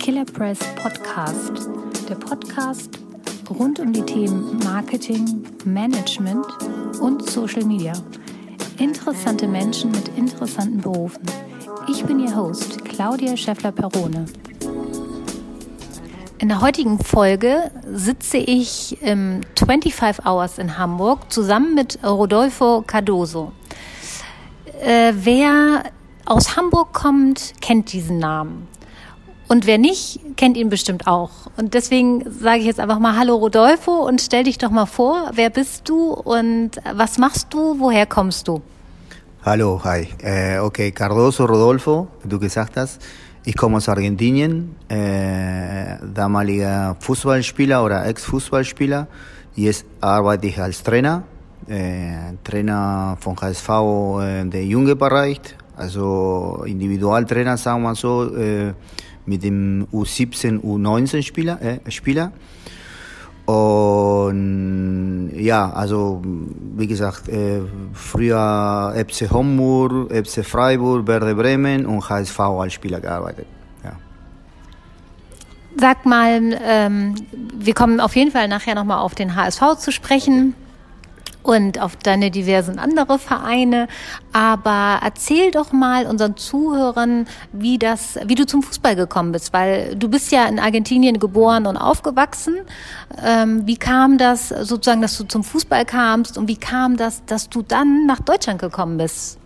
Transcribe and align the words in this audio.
Killer 0.00 0.24
Press 0.24 0.58
Podcast, 0.76 1.68
der 2.08 2.14
Podcast 2.14 2.98
rund 3.50 3.78
um 3.80 3.92
die 3.92 4.00
Themen 4.00 4.58
Marketing, 4.64 5.44
Management 5.66 6.46
und 7.02 7.28
Social 7.28 7.64
Media. 7.64 7.92
Interessante 8.78 9.46
Menschen 9.46 9.90
mit 9.90 10.08
interessanten 10.16 10.78
Berufen. 10.78 11.22
Ich 11.86 12.02
bin 12.02 12.18
Ihr 12.18 12.34
Host, 12.34 12.82
Claudia 12.86 13.36
Scheffler-Perone. 13.36 14.24
In 16.38 16.48
der 16.48 16.62
heutigen 16.62 16.98
Folge 16.98 17.70
sitze 17.92 18.38
ich 18.38 19.02
im 19.02 19.42
25 19.58 20.24
Hours 20.24 20.56
in 20.56 20.78
Hamburg 20.78 21.30
zusammen 21.30 21.74
mit 21.74 21.98
Rodolfo 22.02 22.82
Cardoso. 22.86 23.52
Äh, 24.80 25.12
wer 25.14 25.84
aus 26.24 26.56
Hamburg 26.56 26.94
kommt, 26.94 27.52
kennt 27.60 27.92
diesen 27.92 28.18
Namen. 28.18 28.66
Und 29.50 29.66
wer 29.66 29.78
nicht, 29.78 30.20
kennt 30.36 30.56
ihn 30.56 30.68
bestimmt 30.68 31.08
auch. 31.08 31.30
Und 31.56 31.74
deswegen 31.74 32.24
sage 32.30 32.60
ich 32.60 32.66
jetzt 32.66 32.78
einfach 32.78 33.00
mal 33.00 33.18
Hallo 33.18 33.34
Rodolfo 33.34 34.06
und 34.06 34.20
stell 34.20 34.44
dich 34.44 34.58
doch 34.58 34.70
mal 34.70 34.86
vor, 34.86 35.32
wer 35.34 35.50
bist 35.50 35.88
du 35.88 36.12
und 36.12 36.70
was 36.94 37.18
machst 37.18 37.52
du, 37.52 37.80
woher 37.80 38.06
kommst 38.06 38.46
du? 38.46 38.62
Hallo, 39.44 39.80
hi. 39.82 40.06
Äh, 40.22 40.60
okay, 40.60 40.92
Cardoso 40.92 41.46
Rodolfo, 41.46 42.06
wie 42.22 42.28
du 42.28 42.38
gesagt 42.38 42.76
hast. 42.76 43.02
Ich 43.44 43.56
komme 43.56 43.78
aus 43.78 43.88
Argentinien, 43.88 44.76
äh, 44.88 45.96
damaliger 46.14 46.96
Fußballspieler 47.00 47.84
oder 47.84 48.06
Ex-Fußballspieler. 48.06 49.08
Jetzt 49.56 49.84
arbeite 50.00 50.46
ich 50.46 50.60
als 50.60 50.80
Trainer, 50.80 51.24
äh, 51.66 52.34
Trainer 52.44 53.16
von 53.18 53.34
HSV 53.34 53.68
äh, 53.68 54.44
der 54.44 54.64
junge 54.64 54.94
Bereich, 54.94 55.40
also 55.76 56.62
Individualtrainer, 56.64 57.56
sagen 57.56 57.82
wir 57.82 57.96
so. 57.96 58.32
Äh, 58.36 58.74
mit 59.26 59.42
dem 59.42 59.86
U17, 59.92 60.60
U19 60.60 61.22
Spieler. 61.22 61.60
Äh, 61.62 61.90
Spieler. 61.90 62.32
Und 63.46 65.32
ja, 65.34 65.70
also 65.70 66.22
wie 66.76 66.86
gesagt, 66.86 67.28
äh, 67.28 67.60
früher 67.92 68.94
FC 68.96 69.30
Homburg, 69.30 70.12
FC 70.12 70.44
Freiburg, 70.44 71.06
Werder 71.06 71.34
Bremen 71.34 71.86
und 71.86 72.08
HSV 72.08 72.38
als 72.38 72.74
Spieler 72.74 73.00
gearbeitet. 73.00 73.46
Sag 75.76 76.04
mal, 76.04 76.58
ähm, 76.64 77.14
wir 77.58 77.74
kommen 77.74 78.00
auf 78.00 78.16
jeden 78.16 78.32
Fall 78.32 78.48
nachher 78.48 78.74
nochmal 78.74 78.98
auf 78.98 79.14
den 79.14 79.36
HSV 79.36 79.76
zu 79.78 79.92
sprechen 79.92 80.54
und 81.42 81.80
auf 81.80 81.96
deine 81.96 82.30
diversen 82.30 82.78
andere 82.78 83.18
Vereine. 83.18 83.88
Aber 84.32 85.00
erzähl 85.02 85.50
doch 85.50 85.72
mal 85.72 86.06
unseren 86.06 86.36
Zuhörern, 86.36 87.26
wie 87.52 87.78
das, 87.78 88.18
wie 88.26 88.34
du 88.34 88.46
zum 88.46 88.62
Fußball 88.62 88.96
gekommen 88.96 89.32
bist, 89.32 89.52
weil 89.52 89.96
du 89.96 90.08
bist 90.08 90.32
ja 90.32 90.46
in 90.46 90.58
Argentinien 90.58 91.18
geboren 91.18 91.66
und 91.66 91.76
aufgewachsen. 91.76 92.56
Ähm, 93.24 93.66
wie 93.66 93.76
kam 93.76 94.18
das 94.18 94.48
sozusagen, 94.48 95.02
dass 95.02 95.16
du 95.18 95.24
zum 95.24 95.44
Fußball 95.44 95.84
kamst 95.84 96.38
und 96.38 96.48
wie 96.48 96.56
kam 96.56 96.96
das, 96.96 97.24
dass 97.24 97.48
du 97.48 97.62
dann 97.62 98.06
nach 98.06 98.20
Deutschland 98.20 98.60
gekommen 98.60 98.98
bist? 98.98 99.38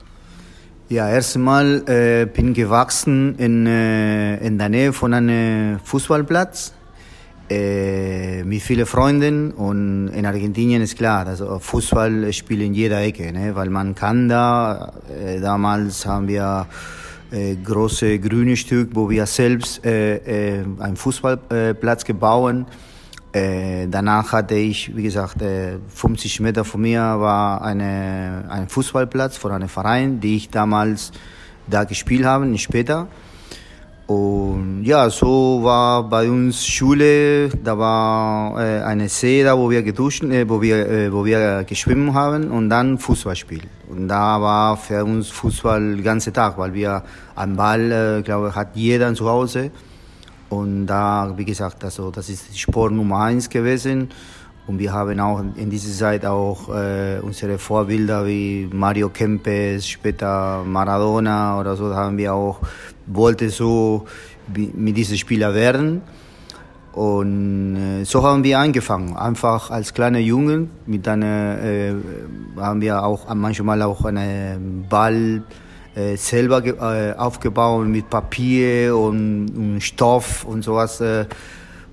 Ja, 0.89 1.08
erstmal 1.08 1.83
äh, 1.89 2.27
bin 2.27 2.53
gewachsen 2.53 3.36
in, 3.39 3.67
äh, 3.67 4.36
in 4.47 4.58
der 4.58 4.69
Nähe 4.69 4.92
von 4.92 5.14
einem 5.14 5.81
Fußballplatz 5.81 6.75
mit 7.48 8.62
vielen 8.62 8.87
Freunden 8.87 9.50
und 9.53 10.09
in 10.09 10.25
Argentinien 10.25 10.83
ist 10.83 10.97
klar, 10.97 11.27
also 11.27 11.59
Fußball 11.59 12.33
spielt 12.33 12.62
in 12.62 12.75
jeder 12.75 13.01
Ecke, 13.03 13.33
ne? 13.33 13.55
weil 13.55 13.69
man 13.69 13.95
kann 13.95 14.28
da, 14.28 14.92
äh, 15.09 15.41
damals 15.41 16.06
haben 16.06 16.27
wir 16.27 16.67
äh, 17.31 17.56
große 17.56 18.19
grüne 18.19 18.56
Stück, 18.56 18.91
wo 18.95 19.11
wir 19.11 19.27
selbst 19.27 19.84
äh, 19.84 20.59
äh, 20.59 20.64
einen 20.78 20.97
Fußballplatz 20.97 22.05
gebaut 22.05 22.67
äh, 23.34 23.89
danach 23.89 24.31
hatte 24.31 24.55
ich, 24.55 24.95
wie 24.95 25.03
gesagt, 25.03 25.42
äh, 25.42 25.79
50 25.89 26.39
Meter 26.39 26.64
von 26.64 26.81
mir 26.81 27.01
war 27.01 27.63
eine, 27.63 28.45
ein 28.48 28.69
Fußballplatz 28.69 29.36
von 29.36 29.51
einem 29.51 29.69
Verein, 29.69 30.20
die 30.20 30.36
ich 30.36 30.51
damals 30.51 31.11
da 31.67 31.83
gespielt 31.83 32.24
habe, 32.24 32.57
später. 32.58 33.08
Und 34.07 34.85
ja, 34.85 35.09
so 35.09 35.61
war 35.63 36.03
bei 36.03 36.29
uns 36.29 36.67
Schule, 36.67 37.48
da 37.48 37.79
war 37.79 38.61
äh, 38.61 38.83
eine 38.83 39.09
See 39.09 39.42
da, 39.42 39.57
wo 39.57 39.70
wir 39.70 39.83
geduscht, 39.83 40.23
äh, 40.25 40.47
wo 40.47 40.61
wir, 40.61 40.87
äh, 40.87 41.13
wo 41.13 41.25
wir 41.25 41.65
geschwimmt 41.65 42.13
haben 42.13 42.51
und 42.51 42.69
dann 42.69 42.98
Fußballspiel. 42.98 43.63
Und 43.89 44.09
da 44.09 44.41
war 44.43 44.77
für 44.77 45.03
uns 45.05 45.31
Fußball 45.31 45.97
den 45.97 46.05
ganzen 46.05 46.35
Tag, 46.35 46.59
weil 46.59 46.75
wir 46.75 47.03
am 47.35 47.57
Ball, 47.57 48.19
äh, 48.19 48.23
glaube 48.23 48.55
hat 48.55 48.69
jeder 48.75 49.14
zu 49.14 49.27
Hause. 49.27 49.70
Und 50.51 50.87
da, 50.87 51.33
wie 51.37 51.47
gesagt, 51.47 51.83
also 51.83 52.11
das 52.11 52.29
ist 52.29 52.59
Sport 52.59 52.93
Nummer 52.93 53.20
eins 53.20 53.48
gewesen. 53.48 54.11
Und 54.67 54.79
wir 54.79 54.93
haben 54.93 55.20
auch 55.20 55.43
in 55.57 55.69
dieser 55.69 55.93
Zeit 55.93 56.25
auch 56.25 56.69
äh, 56.75 57.19
unsere 57.20 57.59
Vorbilder 57.59 58.27
wie 58.27 58.69
Mario 58.73 59.11
Kempes, 59.11 59.87
später 59.87 60.63
Maradona 60.64 61.61
oder 61.61 61.77
so, 61.77 61.95
haben 61.95 62.17
wir 62.17 62.33
auch, 62.33 62.61
wollte 63.07 63.51
so 63.51 64.07
mit 64.55 64.97
diesen 64.97 65.19
Spieler 65.19 65.55
werden. 65.55 66.03
Und 66.92 67.77
äh, 67.77 68.05
so 68.05 68.23
haben 68.23 68.45
wir 68.45 68.59
angefangen, 68.61 69.17
einfach 69.17 69.70
als 69.70 69.95
kleine 69.95 70.20
Jungen 70.20 70.70
mit 70.87 71.09
einer, 71.09 71.59
äh, 71.61 71.93
haben 72.57 72.81
wir 72.81 73.03
auch 73.03 73.35
manchmal 73.35 73.83
auch 73.83 74.05
einen 74.05 74.87
Ball 74.89 75.43
äh, 75.97 76.17
selber 76.17 76.64
äh, 76.64 77.14
aufgebaut 77.14 77.87
mit 77.89 78.09
Papier 78.09 78.97
und, 78.97 79.48
und 79.57 79.81
Stoff 79.81 80.45
und 80.45 80.63
sowas. 80.63 81.01
Äh, 81.01 81.27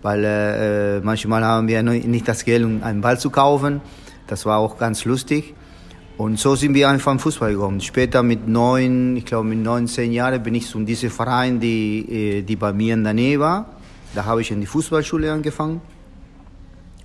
weil 0.03 0.23
äh, 0.23 0.99
manchmal 1.01 1.43
haben 1.43 1.67
wir 1.67 1.81
nicht 1.83 2.27
das 2.27 2.43
Geld, 2.43 2.63
um 2.63 2.83
einen 2.83 3.01
Ball 3.01 3.19
zu 3.19 3.29
kaufen. 3.29 3.81
Das 4.27 4.45
war 4.45 4.57
auch 4.59 4.77
ganz 4.77 5.05
lustig. 5.05 5.55
Und 6.21 6.37
so 6.37 6.55
sind 6.55 6.75
wir 6.75 6.87
einfach 6.87 7.11
im 7.11 7.17
Fußball 7.17 7.51
gekommen. 7.53 7.81
Später 7.81 8.21
mit 8.21 8.47
neun, 8.47 9.17
ich 9.17 9.25
glaube 9.25 9.47
mit 9.47 9.57
neun, 9.57 9.87
zehn 9.87 10.11
Jahren 10.11 10.43
bin 10.43 10.53
ich 10.53 10.67
zu 10.67 10.79
diesem 10.81 11.09
Verein, 11.09 11.59
die, 11.59 12.37
äh, 12.37 12.41
die 12.43 12.55
bei 12.55 12.71
mir 12.73 12.93
in 12.93 13.03
der 13.03 13.15
Nähe 13.15 13.39
war. 13.39 13.65
Da 14.13 14.23
habe 14.25 14.41
ich 14.41 14.51
in 14.51 14.59
die 14.59 14.67
Fußballschule 14.67 15.31
angefangen. 15.31 15.81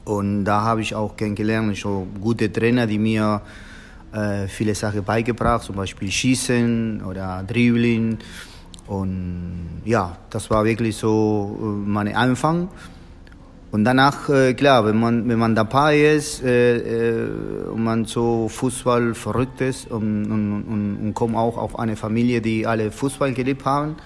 Und 0.04 0.44
da 0.44 0.60
habe 0.60 0.82
ich 0.82 0.94
auch 0.94 1.16
kennengelernt, 1.16 1.78
so 1.78 2.06
gute 2.20 2.52
Trainer, 2.52 2.86
die 2.86 2.98
mir 2.98 3.40
äh, 4.12 4.48
viele 4.48 4.74
Sachen 4.74 5.02
beigebracht, 5.02 5.64
zum 5.64 5.76
Beispiel 5.76 6.10
Schießen 6.10 7.02
oder 7.02 7.42
Dribbling. 7.42 8.18
Und 8.86 9.80
ja, 9.86 10.14
das 10.28 10.50
war 10.50 10.62
wirklich 10.66 10.94
so 10.94 11.58
äh, 11.58 11.88
mein 11.88 12.14
Anfang. 12.14 12.68
Und 13.72 13.84
danach, 13.84 14.28
äh, 14.28 14.54
klar, 14.54 14.84
wenn 14.86 14.98
man, 14.98 15.28
wenn 15.28 15.38
man 15.38 15.54
dabei 15.54 15.98
ist 16.00 16.42
äh, 16.42 16.76
äh, 16.76 17.28
und 17.72 17.82
man 17.82 18.04
so 18.04 18.48
Fußball 18.48 19.14
verrückt 19.14 19.60
ist 19.60 19.90
und, 19.90 20.24
und, 20.30 20.62
und, 20.62 20.96
und 21.02 21.14
kommt 21.14 21.36
auch 21.36 21.58
auf 21.58 21.78
eine 21.78 21.96
Familie, 21.96 22.40
die 22.40 22.66
alle 22.66 22.90
Fußball 22.90 23.32
geliebt 23.34 23.64
haben, 23.64 23.96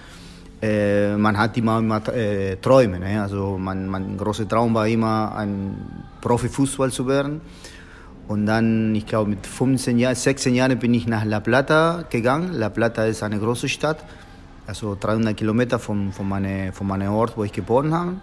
äh, 0.61 1.15
man 1.15 1.37
hat 1.37 1.55
immer, 1.57 1.79
immer 1.79 2.07
äh, 2.09 2.57
Träume. 2.57 2.99
Ne? 2.99 3.21
Also 3.21 3.57
mein, 3.59 3.87
mein 3.87 4.17
großer 4.17 4.47
Traum 4.47 4.73
war 4.73 4.87
immer, 4.87 5.35
ein 5.35 6.03
Profifußball 6.21 6.91
zu 6.91 7.07
werden. 7.07 7.41
Und 8.27 8.45
dann, 8.45 8.95
ich 8.95 9.05
glaube, 9.05 9.29
mit 9.29 9.45
15 9.45 9.97
Jahren, 9.99 10.15
16 10.15 10.55
Jahren 10.55 10.77
bin 10.79 10.93
ich 10.93 11.07
nach 11.07 11.23
La 11.25 11.39
Plata 11.39 12.03
gegangen. 12.09 12.53
La 12.53 12.69
Plata 12.69 13.05
ist 13.05 13.23
eine 13.23 13.39
große 13.39 13.69
Stadt 13.69 14.03
also 14.71 14.95
300 14.99 15.35
Kilometer 15.35 15.79
von, 15.79 16.11
von, 16.11 16.27
meine, 16.27 16.71
von 16.71 16.87
meinem 16.87 17.11
Ort, 17.11 17.35
wo 17.35 17.43
ich 17.43 17.51
geboren 17.51 17.93
habe. 17.93 18.13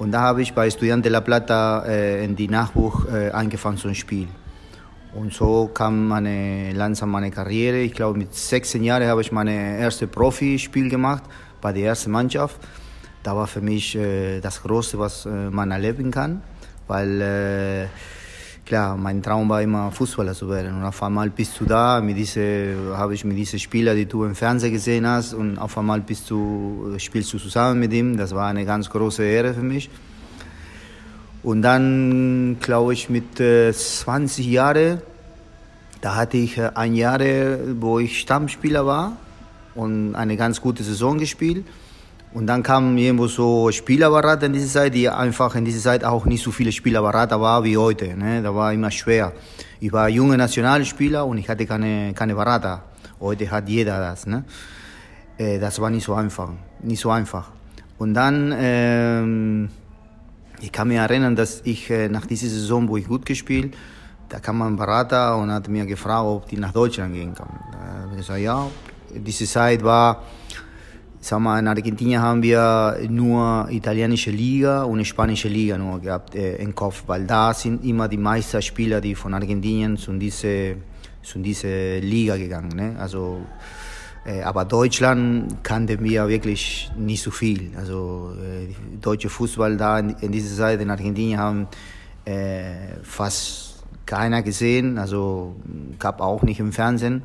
Und 0.00 0.12
da 0.12 0.22
habe 0.22 0.40
ich 0.40 0.54
bei 0.54 0.66
Estudiante 0.66 1.10
La 1.10 1.20
Plata 1.20 1.84
äh, 1.84 2.24
in 2.24 2.34
die 2.34 2.48
Nachwuch 2.48 3.04
äh, 3.12 3.32
angefangen 3.32 3.76
zu 3.76 3.94
spielen. 3.94 4.30
Und 5.14 5.34
so 5.34 5.68
kam 5.74 6.08
meine, 6.08 6.72
langsam 6.72 7.10
meine 7.10 7.30
Karriere. 7.30 7.80
Ich 7.80 7.92
glaube, 7.92 8.16
mit 8.16 8.34
16 8.34 8.82
Jahren 8.82 9.06
habe 9.06 9.20
ich 9.20 9.30
mein 9.30 9.48
erstes 9.48 10.08
Profispiel 10.08 10.88
gemacht 10.88 11.24
bei 11.60 11.74
der 11.74 11.88
ersten 11.88 12.12
Mannschaft. 12.12 12.58
Da 13.22 13.36
war 13.36 13.46
für 13.46 13.60
mich 13.60 13.94
äh, 13.94 14.40
das 14.40 14.62
Größte, 14.62 14.98
was 14.98 15.26
äh, 15.26 15.28
man 15.28 15.70
erleben 15.70 16.10
kann, 16.10 16.40
weil 16.86 17.20
äh, 17.20 17.86
klar, 18.70 18.96
mein 18.96 19.20
Traum 19.20 19.48
war 19.48 19.60
immer 19.60 19.90
Fußballer 19.90 20.32
zu 20.32 20.48
werden. 20.48 20.76
Und 20.76 20.84
auf 20.84 21.02
einmal 21.02 21.28
bist 21.28 21.58
du 21.58 21.64
da, 21.64 21.96
habe 21.96 23.14
ich 23.14 23.24
mit 23.24 23.36
diesen 23.36 23.58
Spieler, 23.58 23.96
die 23.96 24.06
du 24.06 24.22
im 24.22 24.36
Fernsehen 24.36 24.72
gesehen 24.72 25.08
hast, 25.08 25.34
und 25.34 25.58
auf 25.58 25.76
einmal 25.76 26.00
bist 26.00 26.30
du, 26.30 26.94
spielst 26.98 27.32
du 27.32 27.38
zusammen 27.38 27.80
mit 27.80 27.92
ihm. 27.92 28.16
Das 28.16 28.32
war 28.32 28.46
eine 28.46 28.64
ganz 28.64 28.88
große 28.88 29.24
Ehre 29.24 29.54
für 29.54 29.62
mich. 29.62 29.90
Und 31.42 31.62
dann, 31.62 32.58
glaube 32.60 32.92
ich, 32.92 33.10
mit 33.10 33.40
äh, 33.40 33.72
20 33.72 34.46
Jahren, 34.46 35.02
da 36.00 36.14
hatte 36.14 36.36
ich 36.36 36.62
ein 36.62 36.94
Jahr, 36.94 37.18
wo 37.80 37.98
ich 37.98 38.20
Stammspieler 38.20 38.86
war 38.86 39.16
und 39.74 40.14
eine 40.14 40.36
ganz 40.36 40.60
gute 40.60 40.84
Saison 40.84 41.18
gespielt. 41.18 41.64
Und 42.32 42.46
dann 42.46 42.62
kam 42.62 42.96
irgendwo 42.96 43.26
so 43.26 43.72
Spielerberater 43.72 44.46
in 44.46 44.52
dieser 44.52 44.68
Zeit, 44.68 44.94
die 44.94 45.08
einfach 45.08 45.54
in 45.56 45.64
dieser 45.64 45.80
Zeit 45.80 46.04
auch 46.04 46.26
nicht 46.26 46.44
so 46.44 46.52
viele 46.52 46.70
Spielerberater 46.70 47.40
war 47.40 47.64
wie 47.64 47.76
heute. 47.76 48.16
Ne? 48.16 48.40
Da 48.40 48.54
war 48.54 48.72
immer 48.72 48.90
schwer. 48.90 49.32
Ich 49.80 49.92
war 49.92 50.08
junger 50.08 50.36
Nationalspieler 50.36 51.26
und 51.26 51.38
ich 51.38 51.48
hatte 51.48 51.66
keine, 51.66 52.14
keine 52.14 52.34
Berater. 52.36 52.84
Heute 53.18 53.50
hat 53.50 53.68
jeder 53.68 53.98
das. 53.98 54.26
Ne? 54.26 54.44
Äh, 55.38 55.58
das 55.58 55.80
war 55.80 55.90
nicht 55.90 56.04
so 56.04 56.14
einfach. 56.14 56.50
Nicht 56.82 57.00
so 57.00 57.10
einfach. 57.10 57.50
Und 57.98 58.14
dann, 58.14 58.54
ähm, 58.56 59.68
ich 60.60 60.70
kann 60.70 60.86
mich 60.86 60.98
erinnern, 60.98 61.34
dass 61.34 61.62
ich 61.64 61.90
äh, 61.90 62.08
nach 62.08 62.26
dieser 62.26 62.48
Saison, 62.48 62.88
wo 62.88 62.96
ich 62.96 63.08
gut 63.08 63.26
gespielt, 63.26 63.74
da 64.28 64.38
kam 64.38 64.58
mein 64.58 64.76
Berater 64.76 65.36
und 65.36 65.50
hat 65.50 65.66
mir 65.66 65.84
gefragt, 65.84 66.24
ob 66.24 66.48
die 66.48 66.56
nach 66.56 66.72
Deutschland 66.72 67.12
gehen 67.12 67.34
kann. 67.34 67.48
Da 67.72 68.02
habe 68.02 68.12
ich 68.12 68.18
gesagt, 68.18 68.38
ja. 68.38 68.68
Diese 69.12 69.44
Zeit 69.44 69.82
war, 69.82 70.22
sag 71.30 71.38
mal, 71.38 71.60
in 71.60 71.68
Argentinien 71.68 72.20
haben 72.20 72.42
wir 72.42 72.98
nur 73.08 73.68
italienische 73.70 74.32
Liga 74.32 74.82
und 74.82 75.04
spanische 75.04 75.46
Liga 75.46 75.78
nur 75.78 76.00
gehabt 76.00 76.34
äh, 76.34 76.56
im 76.56 76.74
Kopf, 76.74 77.04
weil 77.06 77.24
da 77.24 77.54
sind 77.54 77.84
immer 77.84 78.08
die 78.08 78.16
meisten 78.16 78.60
Spieler, 78.60 79.00
die 79.00 79.14
von 79.14 79.32
Argentinien 79.32 79.96
zu 79.96 80.12
diese, 80.14 80.74
zu 81.22 81.38
diese 81.38 82.00
Liga 82.00 82.36
gegangen. 82.36 82.72
Ne? 82.74 82.96
Also 82.98 83.42
äh, 84.26 84.42
aber 84.42 84.64
Deutschland 84.64 85.62
kannten 85.62 86.02
wir 86.02 86.28
wirklich 86.28 86.90
nicht 86.98 87.22
so 87.22 87.30
viel. 87.30 87.70
Also 87.76 88.32
äh, 88.42 88.74
deutsche 89.00 89.28
Fußball 89.28 89.76
da 89.76 90.00
in, 90.00 90.16
in 90.20 90.32
dieser 90.32 90.56
Zeit 90.56 90.80
in 90.80 90.90
Argentinien 90.90 91.38
haben 91.38 91.68
äh, 92.24 92.98
fast 93.04 93.84
keiner 94.04 94.42
gesehen. 94.42 94.98
Also 94.98 95.54
gab 96.00 96.20
auch 96.20 96.42
nicht 96.42 96.58
im 96.58 96.72
Fernsehen. 96.72 97.22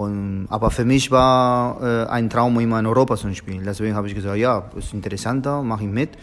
Und, 0.00 0.46
aber 0.48 0.70
für 0.70 0.86
mich 0.86 1.10
war 1.10 1.82
äh, 1.82 2.06
ein 2.06 2.30
Traum, 2.30 2.58
immer 2.58 2.78
in 2.80 2.86
Europa 2.86 3.18
zu 3.18 3.34
spielen. 3.34 3.64
Deswegen 3.66 3.94
habe 3.94 4.08
ich 4.08 4.14
gesagt, 4.14 4.38
ja, 4.38 4.64
ist 4.74 4.94
interessanter, 4.94 5.62
mache 5.62 5.84
ich 5.84 5.90
mit. 5.90 6.16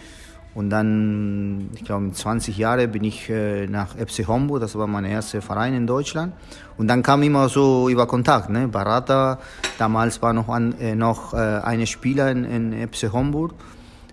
Und 0.55 0.71
dann, 0.71 1.69
ich 1.75 1.85
glaube, 1.85 2.05
mit 2.05 2.15
20 2.15 2.57
Jahren 2.57 2.91
bin 2.91 3.03
ich 3.03 3.29
äh, 3.29 3.67
nach 3.67 3.89
FC 3.95 4.27
Homburg, 4.27 4.61
das 4.61 4.75
war 4.75 4.87
mein 4.87 5.05
erster 5.05 5.43
Verein 5.43 5.75
in 5.75 5.85
Deutschland. 5.85 6.33
Und 6.79 6.87
dann 6.87 7.03
kam 7.03 7.21
immer 7.21 7.49
so 7.49 7.87
über 7.87 8.07
Kontakt, 8.07 8.49
ne? 8.49 8.67
Barata, 8.67 9.37
damals 9.77 10.19
war 10.23 10.33
noch, 10.33 10.49
ein 10.49 10.73
äh, 10.79 10.95
noch 10.95 11.35
äh, 11.35 11.37
eine 11.37 11.85
Spieler 11.85 12.31
in, 12.31 12.45
in 12.45 12.89
FC 12.89 13.13
Homburg, 13.13 13.53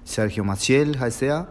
Sergio 0.04 0.44
Maciel 0.44 1.00
heißt 1.00 1.22
er. 1.22 1.46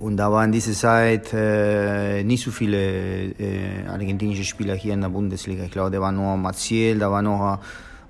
Und 0.00 0.16
da 0.16 0.32
waren 0.32 0.46
in 0.46 0.52
dieser 0.52 0.72
Zeit 0.72 1.30
äh, 1.34 2.24
nicht 2.24 2.42
so 2.42 2.50
viele 2.50 3.32
äh, 3.32 3.86
argentinische 3.86 4.44
Spieler 4.44 4.74
hier 4.74 4.94
in 4.94 5.02
der 5.02 5.10
Bundesliga. 5.10 5.64
Ich 5.64 5.70
glaube, 5.70 5.90
da 5.90 6.00
war 6.00 6.10
nur 6.10 6.38
Maciel, 6.38 6.98
da 6.98 7.10
war 7.10 7.20
noch 7.20 7.58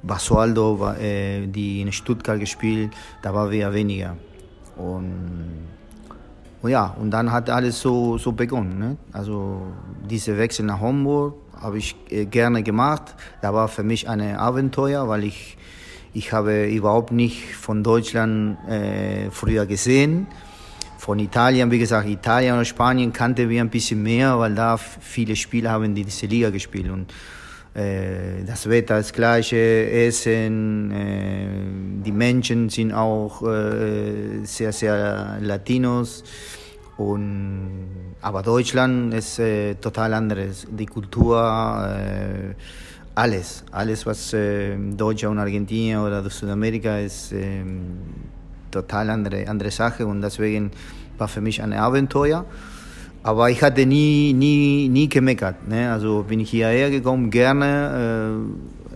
Basualdo, 0.01 0.93
äh, 0.93 1.49
die 1.49 1.81
in 1.81 1.91
Stuttgart 1.91 2.39
gespielt, 2.39 2.93
da 3.23 3.35
war 3.35 3.51
wir 3.51 3.75
weniger. 3.75 4.17
Und, 4.77 5.67
und, 6.63 6.71
ja, 6.71 6.95
und 7.01 7.11
dann 7.11 7.33
hat 7.33 7.51
alles 7.51 7.81
so, 7.81 8.19
so 8.19 8.31
begonnen. 8.31 8.79
Ne? 8.79 8.97
Also 9.13 9.61
dieser 10.09 10.39
Wechsel 10.39 10.67
nach 10.67 10.81
Homburg 10.81 11.35
habe 11.61 11.79
ich 11.79 11.97
äh, 12.09 12.25
gerne 12.25 12.63
gemacht. 12.63 13.17
Da 13.43 13.53
war 13.53 13.67
für 13.67 13.83
mich 13.83 14.09
ein 14.09 14.37
Abenteuer, 14.37 15.09
weil 15.09 15.25
ich, 15.25 15.59
ich 16.15 16.33
habe 16.33 16.69
überhaupt 16.69 17.11
nicht 17.11 17.57
von 17.57 17.83
Deutschland 17.83 18.59
äh, 18.69 19.29
früher 19.33 19.67
gesehen. 19.67 20.29
Von 21.01 21.19
Italien, 21.19 21.71
wie 21.71 21.79
gesagt, 21.79 22.07
Italien 22.07 22.59
und 22.59 22.67
Spanien 22.67 23.11
kannte 23.11 23.49
wir 23.49 23.63
ein 23.63 23.71
bisschen 23.71 24.03
mehr, 24.03 24.39
weil 24.39 24.55
da 24.55 24.77
viele 24.77 25.35
Spieler 25.35 25.71
haben 25.71 25.95
die 25.95 26.05
diese 26.05 26.27
Liga 26.27 26.51
gespielt. 26.51 26.91
Und 26.91 27.11
äh, 27.73 28.45
das 28.47 28.69
Wetter 28.69 28.99
ist 28.99 29.15
gleiche, 29.15 29.57
Essen, 29.57 30.91
äh, 30.91 32.05
die 32.05 32.13
Menschen 32.13 32.69
sind 32.69 32.93
auch 32.93 33.43
äh, 33.43 34.45
sehr, 34.45 34.75
sehr 34.75 35.39
Latinos. 35.41 36.23
Und, 36.99 38.17
aber 38.21 38.43
Deutschland 38.43 39.15
ist 39.15 39.39
äh, 39.39 39.77
total 39.77 40.13
anderes. 40.13 40.67
Die 40.71 40.85
Kultur, 40.85 41.39
äh, 41.97 42.55
alles, 43.15 43.65
alles, 43.73 44.05
was 44.05 44.35
äh, 44.35 44.77
Deutschland 44.77 45.33
und 45.33 45.39
Argentinien 45.39 46.01
oder 46.01 46.29
Südamerika 46.29 46.99
ist, 46.99 47.33
äh, 47.33 47.65
total 48.71 49.11
andere, 49.11 49.49
andere 49.49 49.71
Sache. 49.71 50.07
Und 50.07 50.23
deswegen 50.23 50.71
war 51.19 51.29
für 51.29 51.41
mich 51.41 51.63
ein 51.63 51.73
Abenteuer. 51.73 52.45
Aber 53.23 53.51
ich 53.51 53.63
hatte 53.63 53.85
nie, 53.85 54.33
nie, 54.33 54.89
nie 54.89 55.09
gemeckert. 55.09 55.69
Ne? 55.69 55.93
Also 55.93 56.25
bin 56.27 56.41
ich 56.41 56.51
hierher 56.51 56.91
gekommen, 56.91 57.31
gerne. 57.31 58.41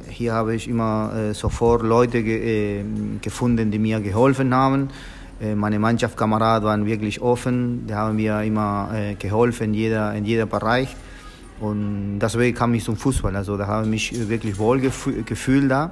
Äh, 0.08 0.10
hier 0.10 0.32
habe 0.32 0.54
ich 0.54 0.68
immer 0.68 1.12
äh, 1.14 1.34
sofort 1.34 1.82
Leute 1.82 2.22
ge 2.22 2.80
äh, 2.80 2.84
gefunden, 3.20 3.70
die 3.70 3.78
mir 3.78 4.00
geholfen 4.00 4.54
haben. 4.54 4.88
Äh, 5.40 5.54
meine 5.54 5.78
Mannschaftskameraden 5.78 6.66
waren 6.66 6.86
wirklich 6.86 7.20
offen, 7.20 7.86
die 7.86 7.94
haben 7.94 8.16
mir 8.16 8.42
immer 8.42 8.90
äh, 8.94 9.14
geholfen 9.14 9.64
in 9.64 9.74
jeder, 9.74 10.14
in 10.14 10.24
jeder 10.24 10.46
Bereich. 10.46 10.94
Und 11.60 12.18
deswegen 12.20 12.56
kam 12.56 12.74
ich 12.74 12.84
zum 12.84 12.96
Fußball. 12.96 13.34
Also 13.36 13.56
da 13.56 13.66
habe 13.66 13.84
ich 13.84 13.90
mich 13.90 14.28
wirklich 14.28 14.58
wohl 14.58 14.80
gefühlt 14.80 15.70
da. 15.70 15.90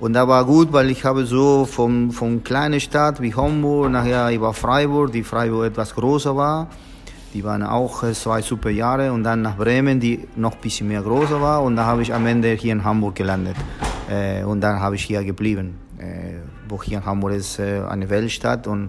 Und 0.00 0.14
da 0.14 0.26
war 0.26 0.46
gut, 0.46 0.72
weil 0.72 0.90
ich 0.90 1.04
habe 1.04 1.26
so 1.26 1.66
von, 1.66 2.10
von 2.10 2.42
kleiner 2.42 2.80
Stadt 2.80 3.20
wie 3.20 3.34
Homburg, 3.34 3.90
nachher 3.90 4.32
über 4.34 4.54
Freiburg, 4.54 5.12
die 5.12 5.22
Freiburg 5.22 5.66
etwas 5.66 5.94
größer 5.94 6.34
war, 6.34 6.68
die 7.34 7.44
waren 7.44 7.62
auch 7.62 8.02
äh, 8.02 8.14
zwei 8.14 8.40
super 8.40 8.70
Jahre 8.70 9.12
und 9.12 9.24
dann 9.24 9.42
nach 9.42 9.58
Bremen, 9.58 10.00
die 10.00 10.26
noch 10.36 10.54
ein 10.54 10.60
bisschen 10.62 10.88
mehr 10.88 11.02
größer 11.02 11.40
war 11.42 11.62
und 11.62 11.76
da 11.76 11.84
habe 11.84 12.00
ich 12.00 12.14
am 12.14 12.26
Ende 12.26 12.52
hier 12.54 12.72
in 12.72 12.82
Hamburg 12.82 13.14
gelandet 13.14 13.56
äh, 14.08 14.42
und 14.42 14.62
dann 14.62 14.80
habe 14.80 14.96
ich 14.96 15.04
hier 15.04 15.22
geblieben. 15.22 15.78
Äh, 15.98 16.38
wo 16.66 16.82
hier 16.82 16.98
in 16.98 17.04
Hamburg 17.04 17.34
ist 17.34 17.58
äh, 17.58 17.82
eine 17.86 18.08
Weltstadt 18.08 18.66
und, 18.66 18.88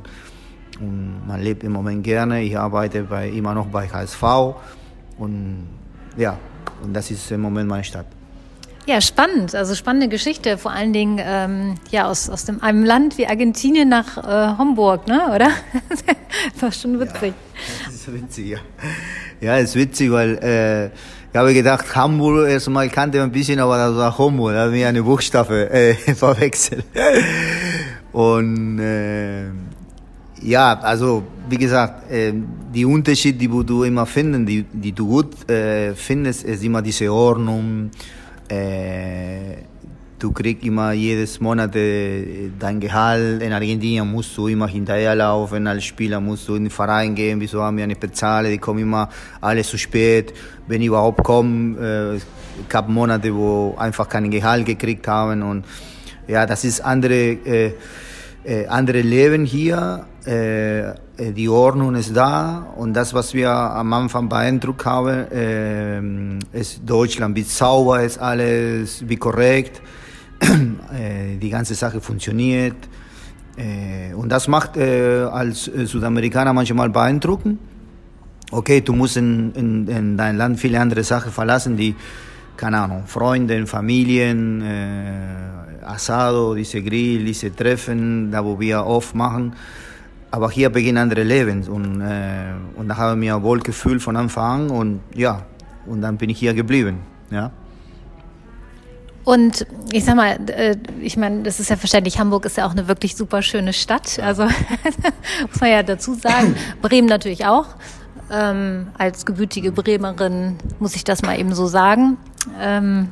und, 0.80 1.28
man 1.28 1.42
lebt 1.42 1.64
im 1.64 1.74
Moment 1.74 2.06
gerne. 2.06 2.42
Ich 2.42 2.58
arbeite 2.58 3.04
bei, 3.04 3.28
immer 3.28 3.54
noch 3.54 3.68
bei 3.68 3.86
HSV 3.90 4.24
und 5.18 5.68
ja, 6.16 6.38
und 6.82 6.94
das 6.94 7.12
ist 7.12 7.30
im 7.32 7.42
Moment 7.42 7.68
meine 7.68 7.84
Stadt. 7.84 8.06
Ja, 8.88 9.00
spannend. 9.00 9.54
Also 9.54 9.76
spannende 9.76 10.08
Geschichte. 10.08 10.58
Vor 10.58 10.72
allen 10.72 10.92
Dingen 10.92 11.20
ähm, 11.22 11.76
ja 11.92 12.08
aus, 12.08 12.30
aus 12.30 12.46
dem, 12.46 12.62
einem 12.64 12.84
Land 12.84 13.18
wie 13.18 13.28
Argentinien 13.28 13.90
nach 13.90 14.18
äh, 14.18 14.58
Homburg, 14.58 15.08
ne? 15.08 15.22
oder? 15.34 15.50
war 16.60 16.72
schon 16.72 17.00
witzig. 17.00 17.34
Ja, 17.34 17.86
das 17.86 17.96
ist 17.96 18.14
witzig, 18.14 18.48
ja. 18.48 18.58
Ja, 19.40 19.58
ist 19.58 19.76
witzig, 19.76 20.12
weil 20.12 20.38
äh, 20.38 20.86
ich 20.88 21.38
habe 21.38 21.54
gedacht, 21.54 21.96
Hamburg 21.96 22.50
erstmal 22.50 22.90
kannte 22.90 23.20
man 23.20 23.30
ein 23.30 23.32
bisschen, 23.32 23.60
aber 23.60 23.78
das 23.78 23.96
war 23.96 24.18
Homburg. 24.18 24.54
Da 24.54 24.66
habe 24.66 24.78
ich 24.78 24.86
eine 24.86 25.04
Buchstabe 25.04 25.70
äh, 25.72 25.94
verwechselt. 26.16 26.86
Und 28.12 28.80
äh, 28.80 29.46
ja, 30.42 30.80
also 30.80 31.24
wie 31.48 31.58
gesagt, 31.58 32.12
äh, 32.12 32.34
die 32.74 32.86
Unterschiede, 32.86 33.38
die 33.38 33.48
du 33.48 33.84
immer 33.84 34.06
findest, 34.06 34.50
die, 34.50 34.64
die 34.74 34.92
du 34.92 35.08
gut 35.08 35.50
äh, 35.50 35.94
findest, 35.94 36.44
ist 36.44 36.64
immer 36.64 36.82
diese 36.82 37.14
Ordnung 37.14 37.92
du 40.22 40.32
kriegst 40.32 40.64
immer 40.64 40.92
jedes 40.92 41.40
Monat 41.40 41.76
äh, 41.76 42.52
dein 42.60 42.80
Gehalt. 42.80 43.42
In 43.42 43.54
Argentinien 43.54 44.10
musst 44.10 44.38
du 44.38 44.48
immer 44.48 44.68
hinterherlaufen, 44.68 45.66
als 45.68 45.84
Spieler 45.84 46.20
musst 46.20 46.48
du 46.48 46.56
in 46.56 46.66
den 46.66 46.70
Verein 46.70 47.16
gehen, 47.16 47.40
wieso 47.40 47.62
haben 47.62 47.78
wir 47.78 47.88
nicht 47.88 48.00
bezahlt, 48.00 48.48
die 48.48 48.58
kommen 48.60 48.80
immer 48.80 49.10
alle 49.42 49.64
zu 49.64 49.78
spät. 49.78 50.34
Wenn 50.68 50.82
überhaupt 50.82 51.24
kommen, 51.24 51.78
äh, 51.78 52.20
gab 52.70 52.88
Monate, 52.88 53.34
wo 53.34 53.76
einfach 53.78 54.08
kein 54.08 54.30
Gehalt 54.30 54.66
gekriegt 54.66 55.08
haben 55.08 55.42
und 55.42 55.66
ja, 56.28 56.46
das 56.46 56.64
ist 56.64 56.82
andere, 56.82 57.14
äh, 57.14 57.74
äh, 58.46 58.68
andere 58.68 59.02
Leben 59.02 59.44
hier. 59.46 60.06
Äh, 60.26 60.94
die 61.30 61.50
Ordnung 61.50 61.96
ist 61.96 62.16
da 62.16 62.68
und 62.76 62.94
das, 62.94 63.14
was 63.14 63.34
wir 63.34 63.52
am 63.52 63.94
Anfang 63.94 64.28
beeindruckt 64.28 64.86
haben, 64.86 65.32
äh, 65.32 66.60
ist 66.60 66.82
Deutschland, 66.86 67.36
wie 67.36 67.44
sauber 67.44 68.02
ist 68.02 68.18
alles, 68.18 69.08
wie 69.08 69.18
korrekt 69.18 69.82
äh, 70.42 71.38
die 71.38 71.50
ganze 71.50 71.76
Sache 71.76 72.02
funktioniert. 72.02 72.76
Äh, 73.56 74.14
und 74.16 74.30
das 74.30 74.48
macht 74.48 74.78
äh, 74.78 75.24
als 75.32 75.66
Südamerikaner 75.66 76.54
manchmal 76.54 76.90
beeindruckend. 76.90 77.60
Okay, 78.50 78.82
du 78.82 78.94
musst 78.94 79.18
in, 79.18 79.54
in, 79.54 79.88
in 79.88 80.18
dein 80.18 80.38
Land 80.38 80.60
viele 80.60 80.80
andere 80.80 81.04
Sachen 81.04 81.32
verlassen, 81.32 81.78
die, 81.78 81.96
keine 82.58 82.80
Ahnung, 82.80 83.04
Freunde, 83.06 83.66
Familien, 83.66 84.62
äh, 84.62 85.86
Asado, 85.86 86.56
diese 86.56 86.82
Grill, 86.82 87.24
diese 87.24 87.56
Treffen, 87.56 88.32
da 88.32 88.44
wo 88.44 88.60
wir 88.60 88.86
oft 88.86 89.16
machen. 89.16 89.54
Aber 90.32 90.50
hier 90.50 90.70
beginnen 90.70 90.98
andere 90.98 91.24
Leben 91.24 91.68
und, 91.68 92.02
äh, 92.02 92.54
und 92.76 92.88
da 92.88 92.96
habe 92.96 93.12
ich 93.14 93.20
mir 93.20 93.44
wohl 93.44 93.60
gefühlt 93.60 94.02
von 94.02 94.16
Anfang 94.16 94.64
an 94.64 94.70
und 94.70 95.02
ja, 95.14 95.46
und 95.86 96.02
dann 96.02 96.18
bin 96.18 96.30
ich 96.30 96.40
hier 96.40 96.54
geblieben. 96.54 97.00
Ja. 97.30 97.52
Und 99.24 99.68
ich 99.92 100.04
sag 100.04 100.16
mal, 100.16 100.38
äh, 100.50 100.78
ich 101.00 101.16
meine, 101.16 101.44
das 101.44 101.60
ist 101.60 101.70
ja 101.70 101.76
verständlich, 101.76 102.20
Hamburg 102.20 102.46
ist 102.46 102.58
ja 102.58 102.66
auch 102.66 102.72
eine 102.72 102.88
wirklich 102.88 103.16
super 103.16 103.42
schöne 103.42 103.74
Stadt. 103.74 104.20
Also 104.20 104.44
muss 105.50 105.60
man 105.60 105.70
ja 105.70 105.84
dazu 105.84 106.16
sagen. 106.16 106.56
Bremen 106.82 107.08
natürlich 107.08 107.46
auch. 107.46 107.68
Ähm, 108.32 108.88
als 108.98 109.26
gebürtige 109.26 109.72
Bremerin 109.72 110.58
muss 110.80 110.96
ich 110.96 111.04
das 111.04 111.22
mal 111.22 111.40
eben 111.40 111.54
so 111.54 111.68
sagen. 111.68 112.18
Ähm, 112.60 113.10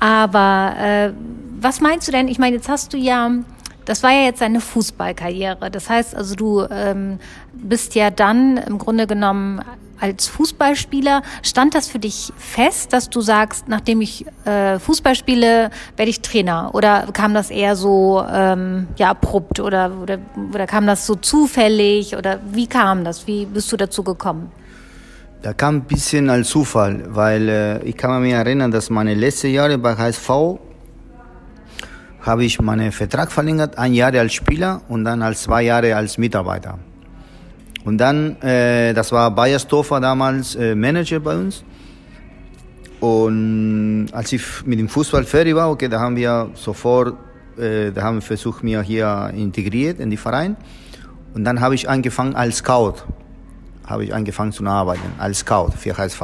aber 0.00 0.74
äh, 0.78 1.12
was 1.60 1.80
meinst 1.80 2.08
du 2.08 2.12
denn? 2.12 2.28
Ich 2.28 2.38
meine, 2.38 2.56
jetzt 2.56 2.68
hast 2.68 2.92
du 2.92 2.96
ja 2.96 3.30
das 3.84 4.02
war 4.02 4.12
ja 4.12 4.24
jetzt 4.24 4.40
deine 4.40 4.60
Fußballkarriere. 4.60 5.70
Das 5.70 5.90
heißt 5.90 6.14
also, 6.14 6.34
du 6.34 6.66
ähm, 6.70 7.18
bist 7.52 7.94
ja 7.94 8.10
dann 8.10 8.56
im 8.56 8.78
Grunde 8.78 9.06
genommen 9.06 9.60
als 10.00 10.26
Fußballspieler, 10.26 11.22
stand 11.42 11.74
das 11.74 11.88
für 11.88 11.98
dich 11.98 12.32
fest, 12.36 12.92
dass 12.92 13.10
du 13.10 13.20
sagst, 13.20 13.68
nachdem 13.68 14.00
ich 14.00 14.26
äh, 14.44 14.78
Fußball 14.78 15.14
spiele, 15.14 15.70
werde 15.96 16.10
ich 16.10 16.20
Trainer? 16.20 16.70
Oder 16.74 17.06
kam 17.12 17.32
das 17.32 17.50
eher 17.50 17.76
so 17.76 18.24
ähm, 18.30 18.88
ja 18.96 19.10
abrupt 19.10 19.60
oder, 19.60 19.92
oder 20.02 20.18
oder 20.52 20.66
kam 20.66 20.86
das 20.86 21.06
so 21.06 21.14
zufällig 21.14 22.16
oder 22.16 22.40
wie 22.50 22.66
kam 22.66 23.04
das? 23.04 23.26
Wie 23.26 23.46
bist 23.46 23.70
du 23.72 23.76
dazu 23.76 24.02
gekommen? 24.02 24.50
Da 25.42 25.52
kam 25.52 25.76
ein 25.76 25.84
bisschen 25.84 26.30
als 26.30 26.48
Zufall, 26.48 27.04
weil 27.08 27.48
äh, 27.48 27.82
ich 27.84 27.96
kann 27.96 28.22
mich 28.22 28.32
erinnern, 28.32 28.70
dass 28.70 28.90
meine 28.90 29.14
letzten 29.14 29.50
Jahre 29.50 29.78
bei 29.78 29.94
HSV 29.96 30.30
habe 32.24 32.44
ich 32.44 32.60
meinen 32.60 32.90
Vertrag 32.90 33.30
verlängert, 33.30 33.76
ein 33.78 33.92
Jahr 33.92 34.12
als 34.14 34.32
Spieler 34.32 34.80
und 34.88 35.04
dann 35.04 35.22
als 35.22 35.42
zwei 35.42 35.62
Jahre 35.62 35.94
als 35.94 36.16
Mitarbeiter. 36.16 36.78
Und 37.84 37.98
dann, 37.98 38.40
äh, 38.40 38.94
das 38.94 39.12
war 39.12 39.30
Bayer 39.30 39.58
Stoffer 39.58 40.00
damals 40.00 40.54
äh, 40.54 40.74
Manager 40.74 41.20
bei 41.20 41.36
uns. 41.36 41.62
Und 43.00 44.08
als 44.12 44.32
ich 44.32 44.42
mit 44.64 44.78
dem 44.78 44.88
Fußball 44.88 45.24
fertig 45.24 45.54
war, 45.54 45.70
okay, 45.70 45.88
da 45.88 46.00
haben 46.00 46.16
wir 46.16 46.50
sofort, 46.54 47.14
äh, 47.58 47.92
da 47.92 48.02
haben 48.02 48.16
wir 48.16 48.22
versucht, 48.22 48.64
mir 48.64 48.80
hier 48.80 49.30
integriert 49.36 50.00
in 50.00 50.08
die 50.08 50.16
Verein. 50.16 50.56
Und 51.34 51.44
dann 51.44 51.60
habe 51.60 51.74
ich 51.74 51.90
angefangen 51.90 52.34
als 52.34 52.58
Scout, 52.58 52.94
habe 53.86 54.04
ich 54.04 54.14
angefangen 54.14 54.52
zu 54.52 54.64
arbeiten 54.64 55.12
als 55.18 55.40
Scout 55.40 55.72
für 55.76 55.98
HSV. 55.98 56.22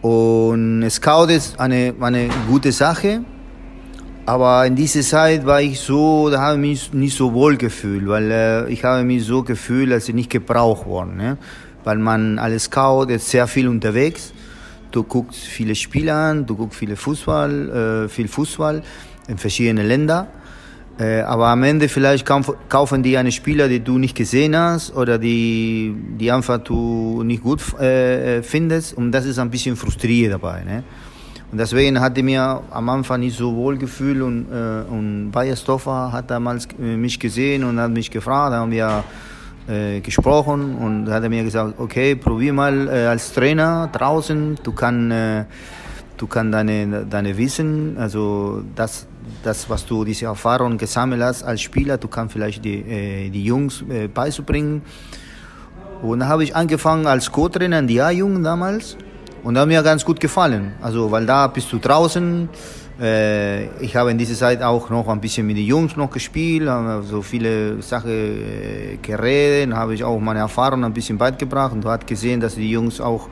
Und 0.00 0.88
Scout 0.88 1.26
ist 1.26 1.60
eine, 1.60 1.92
eine 2.00 2.30
gute 2.48 2.72
Sache, 2.72 3.20
aber 4.28 4.66
in 4.66 4.76
dieser 4.76 5.00
Zeit 5.00 5.46
war 5.46 5.62
ich 5.62 5.80
so, 5.80 6.28
da 6.28 6.42
habe 6.42 6.56
ich 6.56 6.60
mich 6.60 6.92
nicht 6.92 7.16
so 7.16 7.32
wohl 7.32 7.56
gefühlt, 7.56 8.06
weil 8.06 8.30
äh, 8.30 8.70
ich 8.70 8.84
habe 8.84 9.02
mich 9.02 9.24
so 9.24 9.42
gefühlt, 9.42 9.90
als 9.90 10.06
ich 10.06 10.14
nicht 10.14 10.28
gebraucht 10.28 10.84
worden. 10.84 11.16
Ne? 11.16 11.38
Weil 11.82 11.96
man 11.96 12.38
als 12.38 12.64
Scout 12.64 13.06
ist 13.06 13.30
sehr 13.30 13.46
viel 13.46 13.66
unterwegs. 13.68 14.34
Du 14.90 15.02
guckst 15.02 15.46
viele 15.46 15.74
Spiele 15.74 16.12
an, 16.12 16.44
du 16.44 16.56
guckst 16.56 16.78
viele 16.78 16.96
Fußball, 16.96 18.04
äh, 18.04 18.08
viel 18.10 18.28
Fußball 18.28 18.82
in 19.28 19.38
verschiedenen 19.38 19.88
Ländern. 19.88 20.26
Äh, 21.00 21.22
aber 21.22 21.46
am 21.46 21.62
Ende 21.62 21.88
vielleicht 21.88 22.26
kaufen 22.26 23.02
die 23.02 23.16
einen 23.16 23.32
Spieler, 23.32 23.66
die 23.66 23.80
du 23.80 23.96
nicht 23.96 24.14
gesehen 24.14 24.54
hast 24.54 24.94
oder 24.94 25.16
die, 25.18 25.94
die 26.20 26.30
einfach 26.30 26.58
du 26.58 27.22
nicht 27.22 27.42
gut 27.42 27.62
äh, 27.80 28.42
findest. 28.42 28.92
Und 28.92 29.10
das 29.10 29.24
ist 29.24 29.38
ein 29.38 29.48
bisschen 29.48 29.74
frustrierend 29.74 30.34
dabei. 30.34 30.64
Ne? 30.64 30.84
Und 31.50 31.56
deswegen 31.56 31.98
hatte 31.98 32.22
mir 32.22 32.60
am 32.70 32.88
Anfang 32.90 33.20
nicht 33.20 33.38
so 33.38 33.54
wohl 33.54 33.78
gefühlt 33.78 34.20
und, 34.20 34.52
äh, 34.52 34.82
und 34.90 35.30
Bayer 35.30 35.56
Stoffer 35.56 36.12
hat 36.12 36.30
damals 36.30 36.68
äh, 36.78 36.96
mich 36.96 37.18
gesehen 37.18 37.64
und 37.64 37.80
hat 37.80 37.90
mich 37.90 38.10
gefragt, 38.10 38.54
haben 38.54 38.70
wir 38.70 39.02
äh, 39.66 40.00
gesprochen 40.00 40.76
und 40.76 41.10
hat 41.10 41.22
er 41.22 41.30
mir 41.30 41.44
gesagt, 41.44 41.74
okay, 41.78 42.16
probier 42.16 42.52
mal 42.52 42.88
äh, 42.88 43.06
als 43.06 43.32
Trainer 43.32 43.88
draußen, 43.90 44.58
du 44.62 44.72
kannst 44.72 45.12
äh, 45.12 45.44
kann 46.28 46.52
deine, 46.52 47.06
deine 47.06 47.38
Wissen, 47.38 47.96
also 47.96 48.62
das, 48.74 49.06
das, 49.42 49.70
was 49.70 49.86
du 49.86 50.04
diese 50.04 50.26
Erfahrung 50.26 50.76
gesammelt 50.76 51.22
hast 51.22 51.44
als 51.44 51.62
Spieler, 51.62 51.96
du 51.96 52.08
kannst 52.08 52.34
vielleicht 52.34 52.64
die, 52.64 52.80
äh, 52.80 53.30
die 53.30 53.44
Jungs 53.44 53.84
äh, 53.88 54.08
beizubringen. 54.08 54.82
Und 56.02 56.20
da 56.20 56.26
habe 56.26 56.44
ich 56.44 56.54
angefangen 56.54 57.06
als 57.06 57.32
Co-Trainer 57.32 57.78
in 57.78 57.86
die 57.86 58.00
A-Jungen 58.00 58.42
damals 58.42 58.96
und 59.42 59.54
das 59.54 59.62
hat 59.62 59.68
mir 59.68 59.82
ganz 59.82 60.04
gut 60.04 60.20
gefallen. 60.20 60.72
Also, 60.80 61.10
weil 61.10 61.26
da 61.26 61.46
bist 61.46 61.72
du 61.72 61.78
draußen. 61.78 62.48
Äh, 63.00 63.66
ich 63.80 63.94
habe 63.94 64.10
in 64.10 64.18
dieser 64.18 64.34
Zeit 64.34 64.60
auch 64.60 64.90
noch 64.90 65.06
ein 65.08 65.20
bisschen 65.20 65.46
mit 65.46 65.56
den 65.56 65.66
Jungs 65.66 65.96
noch 65.96 66.10
gespielt, 66.10 66.68
habe 66.68 67.02
so 67.04 67.22
viele 67.22 67.80
Sachen 67.80 68.10
äh, 68.10 68.98
geredet, 69.00 69.72
habe 69.72 69.94
ich 69.94 70.02
auch 70.02 70.18
meine 70.18 70.40
Erfahrung 70.40 70.84
ein 70.84 70.92
bisschen 70.92 71.16
beigebracht 71.16 71.72
und 71.72 71.84
du 71.84 71.88
hast 71.88 72.06
gesehen, 72.06 72.40
dass 72.40 72.56
die 72.56 72.68
Jungs 72.68 73.00
auch 73.00 73.28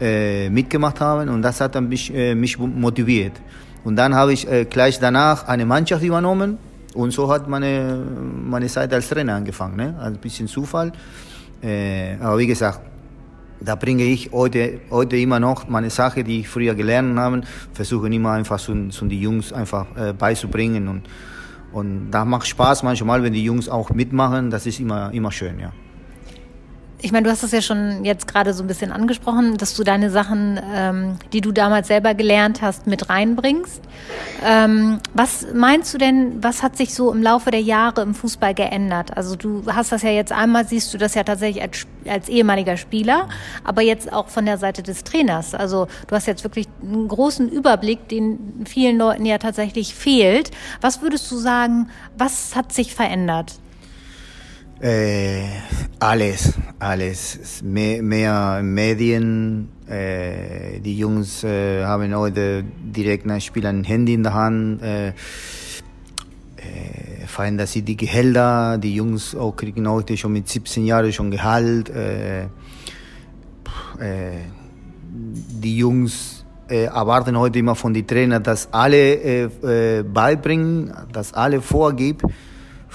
äh, 0.00 0.50
mitgemacht 0.50 1.00
haben 1.00 1.28
und 1.28 1.42
das 1.42 1.60
hat 1.60 1.80
mich, 1.80 2.12
mich 2.12 2.58
motiviert. 2.58 3.40
Und 3.84 3.94
dann 3.94 4.16
habe 4.16 4.32
ich 4.32 4.48
gleich 4.68 4.98
danach 4.98 5.46
eine 5.46 5.64
Mannschaft 5.64 6.02
übernommen 6.02 6.58
und 6.94 7.12
so 7.12 7.30
hat 7.30 7.46
meine, 7.46 8.02
meine 8.42 8.66
Zeit 8.66 8.92
als 8.92 9.08
Trainer 9.08 9.36
angefangen. 9.36 9.76
Ne? 9.76 9.94
Also 10.00 10.16
ein 10.16 10.20
bisschen 10.20 10.48
Zufall. 10.48 10.90
Aber 12.20 12.38
wie 12.38 12.48
gesagt, 12.48 12.80
da 13.60 13.74
bringe 13.74 14.04
ich 14.04 14.30
heute, 14.32 14.80
heute 14.90 15.16
immer 15.16 15.40
noch 15.40 15.68
meine 15.68 15.90
Sache, 15.90 16.24
die 16.24 16.40
ich 16.40 16.48
früher 16.48 16.74
gelernt 16.74 17.18
habe, 17.18 17.42
versuche 17.72 18.08
immer 18.08 18.32
einfach 18.32 18.58
so, 18.58 18.74
so 18.90 19.06
die 19.06 19.20
Jungs 19.20 19.52
einfach 19.52 19.86
äh, 19.96 20.12
beizubringen 20.12 20.88
und, 20.88 21.02
und 21.72 22.10
da 22.10 22.24
macht 22.24 22.46
Spaß 22.46 22.82
manchmal, 22.82 23.22
wenn 23.22 23.32
die 23.32 23.44
Jungs 23.44 23.68
auch 23.68 23.90
mitmachen, 23.90 24.50
das 24.50 24.66
ist 24.66 24.80
immer, 24.80 25.12
immer 25.12 25.32
schön, 25.32 25.58
ja 25.58 25.72
ich 27.06 27.12
meine, 27.12 27.22
du 27.22 27.30
hast 27.30 27.44
es 27.44 27.52
ja 27.52 27.62
schon 27.62 28.04
jetzt 28.04 28.26
gerade 28.26 28.52
so 28.52 28.64
ein 28.64 28.66
bisschen 28.66 28.90
angesprochen, 28.90 29.58
dass 29.58 29.74
du 29.74 29.84
deine 29.84 30.10
Sachen, 30.10 30.60
ähm, 30.74 31.18
die 31.32 31.40
du 31.40 31.52
damals 31.52 31.86
selber 31.86 32.14
gelernt 32.14 32.62
hast, 32.62 32.88
mit 32.88 33.08
reinbringst. 33.08 33.80
Ähm, 34.44 34.98
was 35.14 35.46
meinst 35.54 35.94
du 35.94 35.98
denn, 35.98 36.42
was 36.42 36.64
hat 36.64 36.76
sich 36.76 36.94
so 36.94 37.12
im 37.12 37.22
Laufe 37.22 37.52
der 37.52 37.60
Jahre 37.60 38.02
im 38.02 38.12
Fußball 38.12 38.54
geändert? 38.54 39.16
Also 39.16 39.36
du 39.36 39.62
hast 39.68 39.92
das 39.92 40.02
ja 40.02 40.10
jetzt 40.10 40.32
einmal, 40.32 40.66
siehst 40.66 40.92
du 40.92 40.98
das 40.98 41.14
ja 41.14 41.22
tatsächlich 41.22 41.62
als, 41.62 41.86
als 42.08 42.28
ehemaliger 42.28 42.76
Spieler, 42.76 43.28
aber 43.62 43.82
jetzt 43.82 44.12
auch 44.12 44.26
von 44.26 44.44
der 44.44 44.58
Seite 44.58 44.82
des 44.82 45.04
Trainers. 45.04 45.54
Also 45.54 45.86
du 46.08 46.16
hast 46.16 46.26
jetzt 46.26 46.42
wirklich 46.42 46.66
einen 46.82 47.06
großen 47.06 47.48
Überblick, 47.48 48.08
den 48.08 48.64
vielen 48.66 48.98
Leuten 48.98 49.24
ja 49.26 49.38
tatsächlich 49.38 49.94
fehlt. 49.94 50.50
Was 50.80 51.02
würdest 51.02 51.30
du 51.30 51.36
sagen, 51.36 51.88
was 52.18 52.56
hat 52.56 52.72
sich 52.72 52.96
verändert? 52.96 53.60
Äh, 54.80 55.44
alles, 56.00 56.52
alles. 56.78 57.62
Mehr, 57.62 58.02
mehr 58.02 58.60
Medien. 58.62 59.70
Äh, 59.88 60.80
die 60.80 60.98
Jungs 60.98 61.44
äh, 61.44 61.82
haben 61.82 62.14
heute 62.14 62.62
direkt 62.62 63.24
nach 63.24 63.40
Spiel 63.40 63.66
ein 63.66 63.84
Handy 63.84 64.12
in 64.12 64.22
der 64.22 64.34
Hand. 64.34 64.82
Äh, 64.82 65.08
äh, 65.08 65.12
verändert 67.26 67.68
sich 67.68 67.84
die 67.84 67.96
Gehälter. 67.96 68.76
Die 68.76 68.94
Jungs 68.94 69.34
auch 69.34 69.56
kriegen 69.56 69.88
heute 69.88 70.14
schon 70.16 70.34
mit 70.34 70.46
17 70.46 70.84
Jahren 70.84 71.12
schon 71.12 71.30
Gehalt. 71.30 71.90
Die 73.98 75.76
Jungs 75.78 76.44
erwarten 76.68 77.38
heute 77.38 77.58
immer 77.58 77.74
von 77.74 77.94
den 77.94 78.06
Trainern, 78.06 78.42
dass 78.42 78.68
alle 78.72 79.48
beibringen, 80.04 80.92
dass 81.12 81.32
alle 81.32 81.62
vorgibt. 81.62 82.22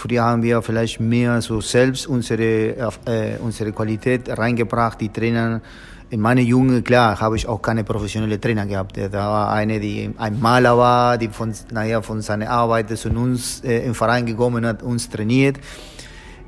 Früher 0.02 0.24
haben 0.24 0.42
wir 0.42 0.64
vielleicht 0.64 1.00
mehr 1.00 1.44
so 1.44 1.62
selbst 1.62 2.08
unsere, 2.08 2.72
äh, 3.06 3.38
unsere 3.40 3.72
Qualität 3.72 4.36
reingebracht, 4.36 5.00
die 5.00 5.10
Trainer. 5.10 5.62
In 6.10 6.20
meine 6.20 6.42
Jungen, 6.42 6.84
klar, 6.84 7.22
habe 7.22 7.36
ich 7.36 7.48
auch 7.48 7.62
keine 7.62 7.84
professionelle 7.84 8.42
Trainer 8.42 8.66
gehabt. 8.66 8.98
Da 8.98 9.12
war 9.12 9.52
eine, 9.52 9.80
die 9.80 10.12
ein 10.18 10.40
Maler 10.40 10.76
war, 10.76 11.20
die 11.20 11.28
von, 11.28 11.54
naja, 11.72 12.02
von 12.02 12.20
seiner 12.22 12.50
Arbeit 12.50 12.90
zu 12.98 13.10
uns 13.10 13.64
äh, 13.64 13.86
im 13.86 13.94
Verein 13.94 14.26
gekommen 14.26 14.66
hat, 14.66 14.82
uns 14.82 15.08
trainiert. 15.08 15.58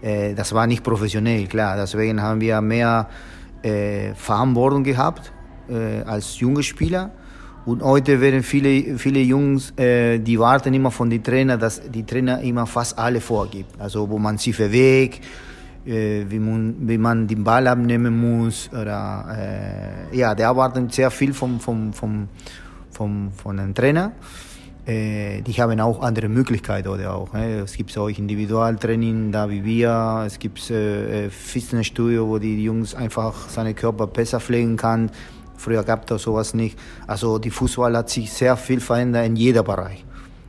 Äh, 0.01 0.33
das 0.33 0.51
war 0.51 0.65
nicht 0.65 0.83
professionell, 0.83 1.45
klar. 1.45 1.77
Deswegen 1.77 2.24
haben 2.24 2.41
wir 2.41 2.60
mehr 2.60 3.07
äh, 3.62 4.15
Verantwortung 4.15 4.83
gehabt 4.83 5.31
äh, 5.69 6.01
als 6.01 6.39
junge 6.39 6.63
Spieler. 6.63 7.12
Und 7.65 7.82
heute 7.82 8.20
werden 8.20 8.43
viele, 8.43 8.98
viele 8.98 9.22
Jungs, 9.22 9.72
äh, 9.77 10.20
die 10.20 10.38
warten 10.38 10.74
immer 10.74 10.91
von 10.91 11.10
den 11.10 11.24
Trainer, 11.24 11.58
dass 11.58 11.82
die 11.89 12.03
Trainer 12.03 12.41
immer 12.41 12.67
fast 12.67 12.98
alle 13.00 13.22
vorgibt. 13.22 13.79
Also 13.79 14.10
wo 14.10 14.20
man 14.20 14.38
sich 14.38 14.58
bewegt, 14.58 15.24
äh, 15.86 16.25
wie, 16.27 16.39
man, 16.39 16.75
wie 16.82 16.98
man 16.98 17.25
den 17.25 17.43
Ball 17.43 17.65
abnehmen 17.67 18.20
muss. 18.20 18.70
Oder, 18.74 20.10
äh, 20.12 20.17
ja, 20.17 20.36
die 20.36 20.41
erwarten 20.43 20.89
sehr 20.89 21.10
viel 21.10 21.34
vom, 21.34 21.62
vom, 21.62 21.93
vom, 21.93 22.27
vom, 22.91 23.32
von 23.32 23.58
den 23.58 23.74
Trainer. 23.74 24.12
Äh, 24.86 25.41
die 25.41 25.53
haben 25.53 25.79
auch 25.79 26.01
andere 26.01 26.27
Möglichkeiten 26.27 26.89
oder 26.89 27.13
auch. 27.13 27.32
Ne? 27.32 27.62
Es 27.62 27.77
gibt 27.77 27.98
auch 27.98 28.10
Individualtraining, 28.10 29.32
da 29.32 29.50
wie 29.50 29.63
wir. 29.63 30.24
Es 30.27 30.38
gibt 30.38 30.70
äh, 30.70 31.29
Fitnessstudio, 31.29 32.27
wo 32.27 32.39
die 32.39 32.62
Jungs 32.62 32.93
einfach 32.93 33.48
seinen 33.48 33.74
Körper 33.74 34.08
besser 34.08 34.41
pflegen 34.41 34.75
kann 34.75 35.10
Früher 35.63 35.84
gab 35.84 36.12
es 36.12 36.22
sowas 36.22 36.53
nicht. 36.53 36.77
Also 37.08 37.39
die 37.39 37.50
Fußball 37.50 37.96
hat 37.96 38.10
sich 38.10 38.32
sehr 38.32 38.58
viel 38.58 38.82
verändert 38.82 39.25
in 39.25 39.38
jeder 39.38 39.63
Bereich. 39.63 40.03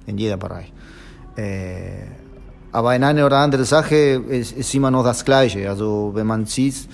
In 0.07 0.19
jeder 0.19 0.37
Bereich. 0.37 0.73
Äh, 1.37 2.09
aber 2.73 2.97
in 2.97 3.05
eine 3.05 3.25
oder 3.25 3.39
andere 3.39 3.65
Sache 3.65 3.95
ist, 3.95 4.57
ist 4.57 4.75
immer 4.75 4.91
noch 4.91 5.05
das 5.05 5.25
Gleiche. 5.25 5.71
Also 5.71 6.11
wenn 6.15 6.27
man 6.27 6.47
sieht, 6.47 6.89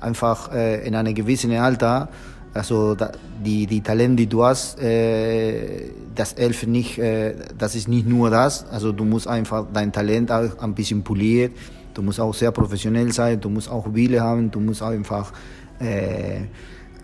einfach 0.00 0.52
äh, 0.52 0.86
in 0.86 0.94
einem 0.94 1.14
gewissen 1.14 1.50
Alter, 1.52 2.08
also 2.52 2.94
da, 2.94 3.10
die, 3.44 3.66
die 3.66 3.80
Talente, 3.80 4.22
die 4.22 4.28
du 4.28 4.44
hast, 4.44 4.80
äh, 4.80 5.90
das 6.14 6.34
hilft 6.34 6.68
nicht, 6.68 6.98
äh, 6.98 7.34
das 7.58 7.74
ist 7.74 7.88
nicht 7.88 8.06
nur 8.06 8.30
das. 8.30 8.66
Also 8.70 8.92
du 8.92 9.04
musst 9.04 9.26
einfach 9.26 9.66
dein 9.72 9.90
Talent 9.90 10.30
auch 10.30 10.58
ein 10.60 10.74
bisschen 10.74 11.02
polieren. 11.02 11.50
Du 11.94 12.02
musst 12.02 12.20
auch 12.20 12.34
sehr 12.34 12.52
professionell 12.52 13.12
sein, 13.12 13.40
du 13.40 13.48
musst 13.50 13.68
auch 13.68 13.92
Wille 13.92 14.20
haben, 14.20 14.50
du 14.50 14.60
musst 14.60 14.82
einfach 14.82 15.32
äh, 15.80 16.42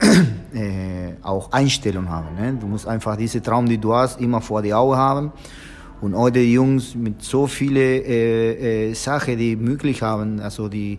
äh, 0.54 1.14
auch 1.22 1.52
Einstellung 1.52 2.08
haben. 2.08 2.34
Ne? 2.34 2.56
Du 2.60 2.66
musst 2.66 2.86
einfach 2.86 3.16
diese 3.16 3.42
Traum, 3.42 3.66
die 3.66 3.78
du 3.78 3.94
hast, 3.94 4.20
immer 4.20 4.40
vor 4.40 4.62
die 4.62 4.72
Augen 4.72 4.96
haben. 4.96 5.32
Und 6.00 6.16
heute 6.16 6.40
Jungs 6.40 6.94
mit 6.94 7.22
so 7.22 7.46
vielen 7.46 7.76
äh, 7.76 8.88
äh, 8.88 8.94
Sachen, 8.94 9.36
die 9.36 9.54
möglich 9.54 10.00
haben, 10.00 10.40
also 10.40 10.68
die 10.68 10.96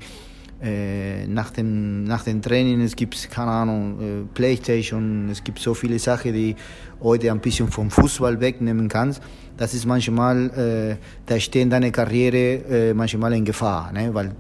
äh, 0.62 1.26
nach, 1.26 1.50
dem, 1.50 2.04
nach 2.04 2.24
dem 2.24 2.40
Training, 2.40 2.82
es 2.82 2.96
gibt, 2.96 3.32
keine 3.32 3.50
Ahnung, 3.50 4.00
äh, 4.00 4.24
Playstation, 4.32 5.30
es 5.32 5.44
gibt 5.44 5.58
so 5.58 5.74
viele 5.74 5.98
Sachen, 5.98 6.34
die 6.34 6.56
heute 7.02 7.32
ein 7.32 7.40
bisschen 7.40 7.68
vom 7.68 7.90
Fußball 7.90 8.40
wegnehmen 8.40 8.88
kannst. 8.88 9.24
Das 9.58 9.74
ist 9.74 9.88
manchmal, 9.88 10.52
äh, 10.52 10.98
da 11.26 11.40
stehen 11.40 11.72
deine 11.72 11.92
Karriere 11.92 12.90
äh, 12.90 12.94
manchmal 12.94 13.34
in 13.34 13.44
Gefahr, 13.44 13.92
ne? 13.92 14.14
weil 14.14 14.36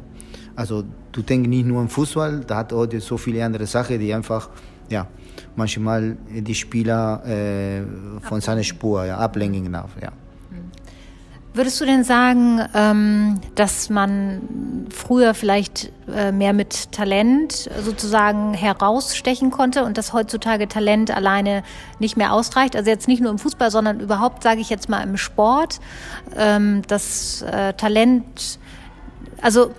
also 0.55 0.83
du 1.11 1.21
denkst 1.21 1.49
nicht 1.49 1.65
nur 1.65 1.81
an 1.81 1.89
Fußball, 1.89 2.41
da 2.45 2.57
hat 2.57 2.73
heute 2.73 2.99
so 2.99 3.17
viele 3.17 3.43
andere 3.43 3.65
Sachen, 3.65 3.99
die 3.99 4.13
einfach, 4.13 4.49
ja, 4.89 5.07
manchmal 5.55 6.17
die 6.29 6.55
Spieler 6.55 7.23
äh, 7.25 7.81
von 8.21 8.41
seiner 8.41 8.63
Spur 8.63 9.05
ja, 9.05 9.17
ablenken 9.17 9.71
darf, 9.71 9.91
ja. 10.01 10.11
Würdest 11.53 11.81
du 11.81 11.85
denn 11.85 12.05
sagen, 12.05 12.61
ähm, 12.73 13.41
dass 13.55 13.89
man 13.89 14.87
früher 14.89 15.33
vielleicht 15.33 15.91
äh, 16.07 16.31
mehr 16.31 16.53
mit 16.53 16.93
Talent 16.93 17.69
sozusagen 17.83 18.53
herausstechen 18.53 19.51
konnte 19.51 19.83
und 19.83 19.97
dass 19.97 20.13
heutzutage 20.13 20.69
Talent 20.69 21.11
alleine 21.11 21.63
nicht 21.99 22.15
mehr 22.15 22.31
ausreicht? 22.31 22.77
Also 22.77 22.89
jetzt 22.89 23.09
nicht 23.09 23.21
nur 23.21 23.31
im 23.31 23.37
Fußball, 23.37 23.69
sondern 23.69 23.99
überhaupt, 23.99 24.43
sage 24.43 24.61
ich 24.61 24.69
jetzt 24.69 24.87
mal, 24.87 25.01
im 25.01 25.17
Sport, 25.17 25.81
ähm, 26.37 26.83
dass 26.87 27.41
äh, 27.41 27.73
Talent, 27.73 28.57
also 29.41 29.71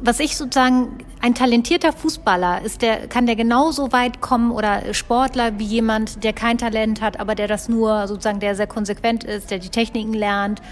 was 0.00 0.20
ich 0.20 0.36
sozusagen, 0.36 0.98
ein 1.20 1.34
talentierter 1.34 1.92
Fußballer, 1.92 2.62
ist 2.62 2.82
der, 2.82 3.08
kann 3.08 3.26
der 3.26 3.36
genauso 3.36 3.92
weit 3.92 4.20
kommen 4.20 4.52
oder 4.52 4.94
Sportler 4.94 5.58
wie 5.58 5.64
jemand, 5.64 6.22
der 6.22 6.32
kein 6.32 6.58
Talent 6.58 7.00
hat, 7.00 7.18
aber 7.18 7.34
der 7.34 7.48
das 7.48 7.68
nur 7.68 8.06
sozusagen, 8.06 8.40
der 8.40 8.54
sehr 8.54 8.66
konsequent 8.66 9.24
ist, 9.24 9.50
der 9.50 9.58
die 9.58 9.70
Techniken 9.70 10.12
lernt. 10.12 10.62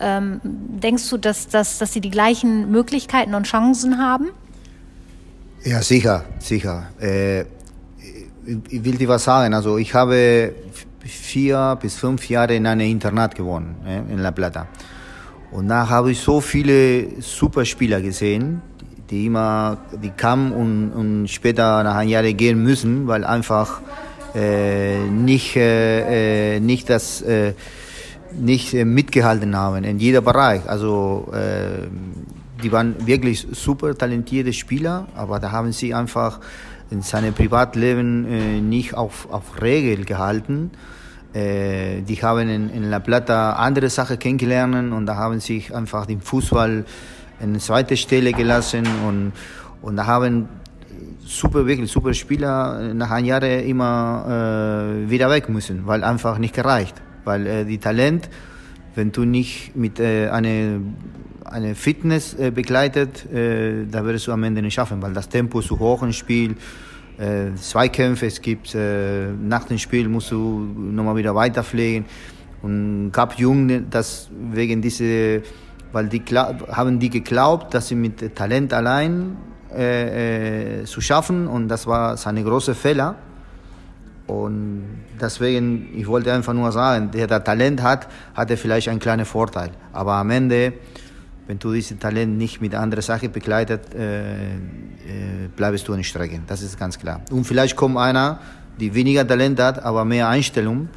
Ähm, 0.00 0.40
denkst 0.44 1.08
du, 1.10 1.16
dass, 1.16 1.48
dass, 1.48 1.78
dass 1.78 1.92
sie 1.92 2.00
die 2.00 2.10
gleichen 2.10 2.70
Möglichkeiten 2.70 3.34
und 3.34 3.46
Chancen 3.46 3.98
haben? 3.98 4.28
Ja, 5.64 5.82
sicher, 5.82 6.24
sicher. 6.38 6.86
Äh, 7.00 7.40
ich 8.46 8.84
will 8.84 8.96
dir 8.96 9.08
was 9.08 9.24
sagen. 9.24 9.52
Also 9.54 9.78
ich 9.78 9.92
habe 9.94 10.54
vier 11.00 11.76
bis 11.80 11.96
fünf 11.96 12.28
Jahre 12.28 12.54
in 12.54 12.66
einem 12.66 12.88
Internat 12.88 13.34
gewohnt, 13.34 13.74
äh, 13.84 13.98
in 14.12 14.18
La 14.18 14.30
Plata. 14.30 14.68
Und 15.50 15.68
da 15.68 15.88
habe 15.88 16.10
ich 16.10 16.20
so 16.20 16.40
viele 16.40 17.20
Superspieler 17.20 18.00
gesehen, 18.00 18.62
die 19.10 19.26
immer, 19.26 19.78
die 20.02 20.10
kamen 20.10 20.52
und, 20.52 20.92
und 20.92 21.28
später 21.28 21.82
nach 21.82 21.96
einem 21.96 22.10
Jahr 22.10 22.24
gehen 22.24 22.62
müssen, 22.62 23.06
weil 23.06 23.24
einfach 23.24 23.80
äh, 24.34 24.98
nicht, 25.08 25.56
äh, 25.56 26.56
äh, 26.56 26.60
nicht 26.60 26.90
das 26.90 27.22
äh, 27.22 27.54
nicht 28.38 28.74
äh, 28.74 28.84
mitgehalten 28.84 29.56
haben 29.56 29.84
in 29.84 29.98
jeder 29.98 30.20
Bereich. 30.20 30.68
Also 30.68 31.32
äh, 31.32 31.86
die 32.62 32.72
waren 32.72 33.06
wirklich 33.06 33.46
super 33.52 33.96
talentierte 33.96 34.52
Spieler, 34.52 35.06
aber 35.14 35.38
da 35.38 35.52
haben 35.52 35.72
sie 35.72 35.94
einfach 35.94 36.40
in 36.90 37.02
seinem 37.02 37.34
Privatleben 37.34 38.68
nicht 38.68 38.94
auf, 38.94 39.28
auf 39.30 39.60
Regel 39.60 40.04
gehalten. 40.04 40.70
Die 41.34 42.18
haben 42.22 42.48
in, 42.48 42.70
in 42.70 42.90
La 42.90 43.00
Plata 43.00 43.54
andere 43.54 43.90
Sachen 43.90 44.20
kennengelernt 44.20 44.92
und 44.92 45.04
da 45.04 45.16
haben 45.16 45.40
sich 45.40 45.74
einfach 45.74 46.06
den 46.06 46.20
Fußball 46.20 46.84
eine 47.40 47.58
zweite 47.58 47.96
Stelle 47.96 48.32
gelassen 48.32 48.86
und, 49.06 49.32
und 49.82 49.96
da 49.96 50.06
haben 50.06 50.48
super, 51.24 51.66
wirklich 51.66 51.90
super 51.90 52.14
Spieler 52.14 52.94
nach 52.94 53.10
einem 53.10 53.26
Jahr 53.26 53.42
immer 53.42 55.02
äh, 55.04 55.10
wieder 55.10 55.28
weg 55.30 55.48
müssen, 55.48 55.86
weil 55.86 56.04
einfach 56.04 56.38
nicht 56.38 56.54
gereicht. 56.54 56.94
Weil 57.24 57.46
äh, 57.46 57.64
die 57.64 57.78
Talent, 57.78 58.28
wenn 58.94 59.12
du 59.12 59.24
nicht 59.24 59.74
mit 59.76 59.98
äh, 60.00 60.28
einer 60.28 60.80
eine 61.44 61.74
Fitness 61.74 62.34
äh, 62.34 62.50
begleitet, 62.50 63.30
äh, 63.32 63.86
da 63.90 64.04
wirst 64.04 64.26
du 64.26 64.32
am 64.32 64.42
Ende 64.42 64.62
nicht 64.62 64.74
schaffen, 64.74 65.00
weil 65.02 65.12
das 65.12 65.28
Tempo 65.28 65.60
zu 65.60 65.78
hoch 65.78 66.02
im 66.02 66.12
Spiel, 66.12 66.56
äh, 67.18 67.54
Zweikämpfe 67.54 68.26
es 68.26 68.40
gibt, 68.40 68.74
äh, 68.74 69.28
nach 69.30 69.64
dem 69.64 69.78
Spiel 69.78 70.08
musst 70.08 70.30
du 70.30 70.58
nochmal 70.76 71.16
wieder 71.16 71.34
weiterpflegen. 71.34 72.04
Und 72.62 73.12
gab 73.12 73.38
Jungen, 73.38 73.88
das 73.90 74.28
wegen 74.52 74.82
dieser 74.82 75.40
weil 75.92 76.08
die 76.08 76.22
haben 76.72 76.98
die 76.98 77.10
geglaubt, 77.10 77.74
dass 77.74 77.88
sie 77.88 77.94
mit 77.94 78.34
Talent 78.34 78.72
allein 78.72 79.36
äh, 79.74 80.80
äh, 80.80 80.84
zu 80.84 81.00
schaffen 81.00 81.46
und 81.46 81.68
das 81.68 81.86
war 81.86 82.16
seine 82.16 82.42
große 82.42 82.74
Fehler. 82.74 83.16
Und 84.26 84.84
deswegen, 85.20 85.88
ich 85.96 86.06
wollte 86.06 86.32
einfach 86.32 86.52
nur 86.52 86.72
sagen, 86.72 87.10
der, 87.10 87.26
der 87.26 87.42
Talent 87.42 87.82
hat, 87.82 88.08
hat 88.34 88.50
er 88.50 88.56
vielleicht 88.56 88.88
einen 88.88 88.98
kleinen 88.98 89.24
Vorteil. 89.24 89.70
Aber 89.92 90.14
am 90.14 90.30
Ende, 90.30 90.72
wenn 91.46 91.58
du 91.58 91.72
dieses 91.72 91.98
Talent 91.98 92.36
nicht 92.36 92.60
mit 92.60 92.74
anderen 92.74 93.02
Sachen 93.02 93.30
begleitet, 93.30 93.94
äh, 93.94 94.54
äh, 94.54 95.48
bleibst 95.54 95.86
du 95.86 95.92
in 95.92 96.02
Strecke. 96.02 96.40
Das 96.46 96.62
ist 96.62 96.78
ganz 96.78 96.98
klar. 96.98 97.20
Und 97.30 97.44
vielleicht 97.44 97.76
kommt 97.76 97.96
einer, 97.96 98.40
die 98.80 98.94
weniger 98.94 99.26
Talent 99.26 99.60
hat, 99.60 99.84
aber 99.84 100.04
mehr 100.04 100.28
Einstellung. 100.28 100.88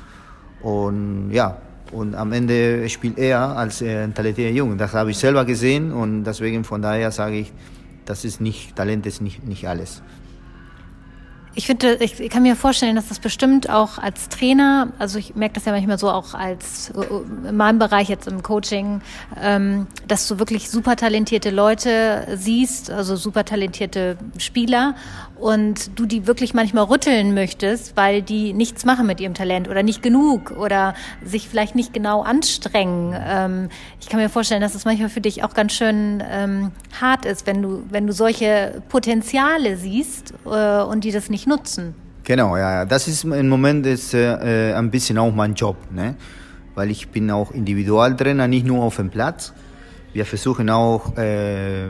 Und 0.61 1.31
ja, 1.31 1.57
und 1.91 2.15
am 2.15 2.31
Ende 2.31 2.87
spielt 2.89 3.17
er 3.17 3.57
als 3.57 3.81
äh, 3.81 4.03
ein 4.03 4.13
talentierter 4.13 4.53
Junge. 4.53 4.77
Das 4.77 4.93
habe 4.93 5.11
ich 5.11 5.17
selber 5.17 5.45
gesehen 5.45 5.91
und 5.91 6.23
deswegen 6.23 6.63
von 6.63 6.81
daher 6.81 7.11
sage 7.11 7.37
ich, 7.39 7.51
das 8.05 8.25
ist 8.25 8.41
nicht, 8.41 8.75
Talent 8.75 9.05
ist 9.05 9.21
nicht, 9.21 9.45
nicht 9.45 9.67
alles. 9.67 10.01
Ich 11.59 11.65
finde, 11.65 11.95
ich 11.95 12.29
kann 12.29 12.43
mir 12.43 12.55
vorstellen, 12.55 12.95
dass 12.95 13.09
das 13.09 13.19
bestimmt 13.19 13.69
auch 13.69 13.97
als 13.97 14.29
Trainer, 14.29 14.93
also 14.97 15.19
ich 15.19 15.35
merke 15.35 15.55
das 15.55 15.65
ja 15.65 15.73
manchmal 15.73 15.99
so 15.99 16.09
auch 16.09 16.33
als 16.33 16.93
in 17.45 17.57
meinem 17.57 17.79
Bereich 17.79 18.07
jetzt 18.07 18.29
im 18.29 18.43
Coaching, 18.43 19.01
ähm, 19.37 19.85
dass 20.07 20.25
du 20.29 20.39
wirklich 20.39 20.69
super 20.69 20.95
talentierte 20.95 21.49
Leute 21.49 22.25
siehst, 22.33 22.89
also 22.89 23.17
super 23.17 23.43
talentierte 23.43 24.17
Spieler 24.37 24.95
und 25.35 25.99
du 25.99 26.05
die 26.05 26.27
wirklich 26.27 26.53
manchmal 26.53 26.85
rütteln 26.85 27.33
möchtest, 27.33 27.97
weil 27.97 28.21
die 28.21 28.53
nichts 28.53 28.85
machen 28.85 29.05
mit 29.05 29.19
ihrem 29.19 29.33
Talent 29.33 29.67
oder 29.67 29.83
nicht 29.83 30.01
genug 30.01 30.51
oder 30.51 30.93
sich 31.25 31.49
vielleicht 31.49 31.75
nicht 31.75 31.93
genau 31.93 32.21
anstrengen. 32.21 33.13
Ähm, 33.21 33.69
ich 33.99 34.07
kann 34.07 34.21
mir 34.21 34.29
vorstellen, 34.29 34.61
dass 34.61 34.71
es 34.71 34.79
das 34.79 34.85
manchmal 34.85 35.09
für 35.09 35.21
dich 35.21 35.43
auch 35.43 35.53
ganz 35.53 35.73
schön 35.73 36.23
ähm, 36.29 36.71
hart 37.01 37.25
ist, 37.25 37.47
wenn 37.47 37.61
du, 37.61 37.83
wenn 37.89 38.07
du 38.07 38.13
solche 38.13 38.81
Potenziale 38.87 39.75
siehst 39.75 40.33
äh, 40.45 40.81
und 40.83 41.03
die 41.03 41.11
das 41.11 41.29
nicht 41.29 41.48
nutzen. 41.49 41.93
Genau, 42.23 42.55
ja, 42.55 42.85
das 42.85 43.07
ist 43.07 43.23
im 43.25 43.49
Moment 43.49 43.85
ist, 43.85 44.13
äh, 44.13 44.73
ein 44.73 44.89
bisschen 44.89 45.17
auch 45.17 45.33
mein 45.33 45.53
Job, 45.55 45.77
ne? 45.91 46.15
weil 46.75 46.91
ich 46.91 47.09
bin 47.09 47.29
auch 47.31 47.51
Individualtrainer, 47.51 48.47
nicht 48.47 48.65
nur 48.65 48.83
auf 48.83 48.95
dem 48.95 49.09
Platz. 49.09 49.51
Wir 50.13 50.25
versuchen 50.25 50.69
auch 50.69 51.17
äh, 51.17 51.89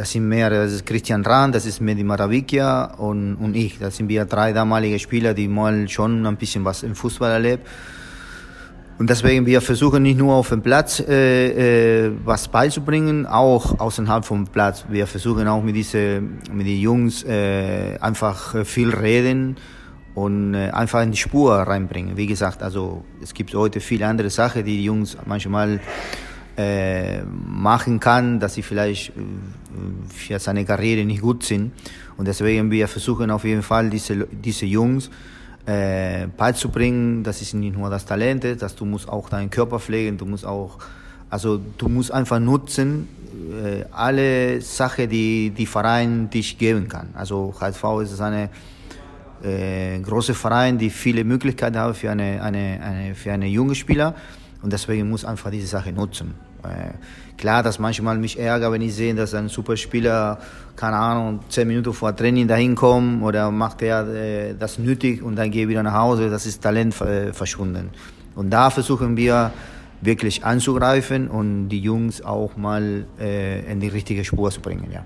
das 0.00 0.12
sind 0.12 0.26
mehr, 0.28 0.48
das 0.48 0.72
ist 0.72 0.86
Christian 0.86 1.22
Rahn, 1.26 1.52
das 1.52 1.66
ist 1.66 1.78
Medi 1.78 2.02
Maravikia 2.02 2.94
und, 2.96 3.34
und 3.36 3.54
ich. 3.54 3.78
Das 3.78 3.98
sind 3.98 4.08
wir 4.08 4.24
drei 4.24 4.54
damalige 4.54 4.98
Spieler, 4.98 5.34
die 5.34 5.46
mal 5.46 5.90
schon 5.90 6.24
ein 6.24 6.38
bisschen 6.38 6.64
was 6.64 6.82
im 6.82 6.94
Fußball 6.94 7.30
erlebt. 7.30 7.66
Und 9.00 9.08
deswegen, 9.08 9.46
wir 9.46 9.62
versuchen 9.62 10.02
nicht 10.02 10.18
nur 10.18 10.34
auf 10.34 10.50
dem 10.50 10.60
Platz 10.60 11.00
äh, 11.00 12.04
äh, 12.04 12.12
was 12.22 12.48
beizubringen, 12.48 13.24
auch 13.24 13.80
außerhalb 13.80 14.26
vom 14.26 14.46
Platz. 14.46 14.84
Wir 14.90 15.06
versuchen 15.06 15.48
auch 15.48 15.62
mit 15.62 15.74
diesen 15.74 16.38
mit 16.52 16.66
den 16.66 16.78
Jungs 16.78 17.24
äh, 17.24 17.96
einfach 17.98 18.62
viel 18.66 18.90
reden 18.90 19.56
und 20.14 20.52
äh, 20.52 20.68
einfach 20.68 21.02
in 21.02 21.12
die 21.12 21.16
Spur 21.16 21.54
reinbringen. 21.54 22.18
Wie 22.18 22.26
gesagt, 22.26 22.62
also 22.62 23.02
es 23.22 23.32
gibt 23.32 23.54
heute 23.54 23.80
viele 23.80 24.06
andere 24.06 24.28
Sachen, 24.28 24.66
die 24.66 24.76
die 24.76 24.84
Jungs 24.84 25.16
manchmal 25.24 25.80
äh, 26.58 27.22
machen 27.22 28.00
kann, 28.00 28.38
dass 28.38 28.52
sie 28.52 28.62
vielleicht 28.62 29.16
äh, 29.16 29.22
für 30.14 30.38
seine 30.38 30.66
Karriere 30.66 31.06
nicht 31.06 31.22
gut 31.22 31.42
sind. 31.42 31.72
Und 32.18 32.28
deswegen 32.28 32.70
wir 32.70 32.86
versuchen 32.86 33.30
auf 33.30 33.44
jeden 33.44 33.62
Fall 33.62 33.88
diese, 33.88 34.26
diese 34.26 34.66
Jungs 34.66 35.08
äh, 35.70 36.26
beizubringen, 36.36 37.22
dass 37.22 37.40
es 37.40 37.54
nicht 37.54 37.76
nur 37.76 37.90
das 37.90 38.04
Talent 38.04 38.44
ist, 38.44 38.62
dass 38.62 38.74
du 38.74 38.84
musst 38.84 39.08
auch 39.08 39.28
deinen 39.28 39.50
Körper 39.50 39.78
pflegen, 39.78 40.18
du 40.18 40.26
musst 40.26 40.44
auch, 40.44 40.78
also 41.28 41.60
du 41.78 41.88
musst 41.88 42.10
einfach 42.10 42.40
nutzen 42.40 43.08
äh, 43.62 43.84
alle 43.92 44.60
Sachen, 44.60 45.08
die 45.08 45.50
die 45.50 45.66
Verein 45.66 46.28
dich 46.28 46.58
geben 46.58 46.88
kann. 46.88 47.10
Also 47.14 47.54
HSV 47.60 47.84
ist 48.02 48.20
eine 48.20 48.50
äh, 49.42 50.00
große 50.00 50.34
Verein, 50.34 50.76
die 50.76 50.90
viele 50.90 51.22
Möglichkeiten 51.24 51.78
haben 51.78 51.94
für 51.94 52.10
eine, 52.10 52.42
eine, 52.42 52.80
eine 52.82 53.14
für 53.14 53.32
eine 53.32 53.46
junge 53.46 53.74
Spieler 53.74 54.14
und 54.62 54.72
deswegen 54.72 55.08
muss 55.08 55.24
einfach 55.24 55.50
diese 55.50 55.66
Sache 55.66 55.92
nutzen. 55.92 56.34
Klar, 57.40 57.62
dass 57.62 57.78
manchmal 57.78 58.18
mich 58.18 58.38
ärgert, 58.38 58.70
wenn 58.70 58.82
ich 58.82 58.94
sehe, 58.94 59.14
dass 59.14 59.32
ein 59.32 59.48
Superspieler, 59.48 60.38
keine 60.76 60.96
Ahnung, 60.96 61.40
zehn 61.48 61.66
Minuten 61.66 61.94
vor 61.94 62.14
Training 62.14 62.46
dahin 62.46 62.74
kommt 62.74 63.22
oder 63.22 63.50
macht 63.50 63.80
er 63.80 64.06
äh, 64.08 64.54
das 64.58 64.78
nötig 64.78 65.22
und 65.22 65.36
dann 65.36 65.50
gehe 65.50 65.62
ich 65.62 65.68
wieder 65.68 65.82
nach 65.82 65.94
Hause, 65.94 66.28
das 66.28 66.44
ist 66.44 66.62
Talent 66.62 67.00
äh, 67.00 67.32
verschwunden. 67.32 67.90
Und 68.34 68.50
da 68.50 68.68
versuchen 68.68 69.16
wir 69.16 69.52
wirklich 70.02 70.44
anzugreifen 70.44 71.28
und 71.28 71.70
die 71.70 71.80
Jungs 71.80 72.22
auch 72.22 72.58
mal 72.58 73.06
äh, 73.18 73.72
in 73.72 73.80
die 73.80 73.88
richtige 73.88 74.22
Spur 74.22 74.50
zu 74.50 74.60
bringen, 74.60 74.90
ja. 74.92 75.02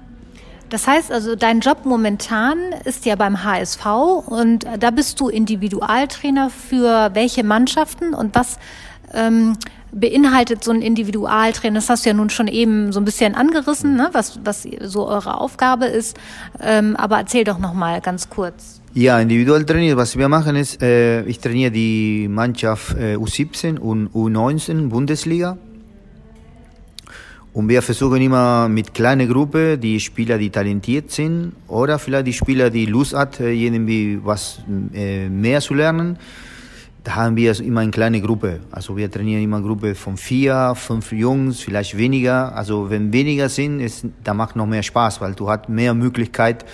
Das 0.70 0.88
heißt 0.88 1.12
also, 1.12 1.36
dein 1.36 1.60
Job 1.60 1.84
momentan 1.84 2.58
ist 2.84 3.06
ja 3.06 3.14
beim 3.14 3.44
HSV 3.44 3.86
und 4.26 4.66
da 4.80 4.90
bist 4.90 5.20
du 5.20 5.28
Individualtrainer 5.28 6.50
für 6.50 7.10
welche 7.14 7.44
Mannschaften 7.44 8.12
und 8.12 8.34
was 8.34 8.58
ähm, 9.14 9.56
beinhaltet 9.92 10.64
so 10.64 10.72
ein 10.72 10.82
Individualtraining? 10.82 11.74
Das 11.74 11.88
hast 11.88 12.04
du 12.04 12.10
ja 12.10 12.14
nun 12.14 12.30
schon 12.30 12.48
eben 12.48 12.92
so 12.92 13.00
ein 13.00 13.04
bisschen 13.04 13.34
angerissen, 13.34 13.96
ne? 13.96 14.10
was, 14.12 14.40
was 14.44 14.66
so 14.82 15.06
eure 15.06 15.40
Aufgabe 15.40 15.86
ist. 15.86 16.16
Ähm, 16.60 16.96
aber 16.96 17.18
erzähl 17.18 17.44
doch 17.44 17.58
noch 17.58 17.74
mal 17.74 18.00
ganz 18.00 18.28
kurz. 18.28 18.80
Ja, 18.94 19.18
Individualtraining, 19.18 19.96
was 19.96 20.16
wir 20.16 20.28
machen 20.28 20.54
ist, 20.54 20.80
äh, 20.80 21.22
ich 21.24 21.40
trainiere 21.40 21.72
die 21.72 22.28
Mannschaft 22.28 22.96
äh, 22.96 23.16
U17 23.16 23.78
und 23.78 24.08
U19 24.10 24.88
Bundesliga. 24.88 25.58
Und 27.54 27.68
wir 27.68 27.82
versuchen 27.82 28.20
immer 28.20 28.68
mit 28.68 28.94
kleiner 28.94 29.26
Gruppe 29.26 29.78
die 29.78 30.00
Spieler, 30.00 30.38
die 30.38 30.50
talentiert 30.50 31.12
sind, 31.12 31.52
oder 31.68 32.00
vielleicht 32.00 32.26
die 32.26 32.32
Spieler, 32.32 32.68
die 32.68 32.86
Lust 32.86 33.14
hat, 33.14 33.38
äh, 33.38 33.52
irgendwie 33.52 34.18
was 34.22 34.58
äh, 34.92 35.28
mehr 35.28 35.60
zu 35.60 35.74
lernen. 35.74 36.18
Da 37.04 37.16
haben 37.16 37.36
wir 37.36 37.60
immer 37.60 37.82
eine 37.82 37.90
kleine 37.90 38.22
Gruppe. 38.22 38.60
Also 38.70 38.96
wir 38.96 39.10
trainieren 39.10 39.42
immer 39.42 39.58
eine 39.58 39.66
Gruppe 39.66 39.94
von 39.94 40.16
vier, 40.16 40.72
fünf 40.74 41.12
Jungs, 41.12 41.60
vielleicht 41.60 41.98
weniger. 41.98 42.56
Also 42.56 42.88
wenn 42.88 43.12
weniger 43.12 43.50
sind, 43.50 43.80
ist, 43.80 44.06
da 44.24 44.32
macht 44.32 44.56
noch 44.56 44.66
mehr 44.66 44.82
Spaß, 44.82 45.20
weil 45.20 45.34
du 45.34 45.50
hast 45.50 45.68
mehr 45.68 45.92
Möglichkeit, 45.92 46.64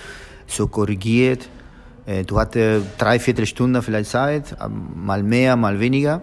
so 0.47 0.67
korrigiert. 0.67 1.49
Äh, 2.05 2.23
du 2.23 2.39
hattest 2.39 2.85
drei 2.97 3.19
Viertelstunden 3.19 3.81
vielleicht 3.81 4.09
Zeit, 4.09 4.55
mal 4.95 5.21
mehr, 5.21 5.57
mal 5.57 5.77
weniger. 5.81 6.21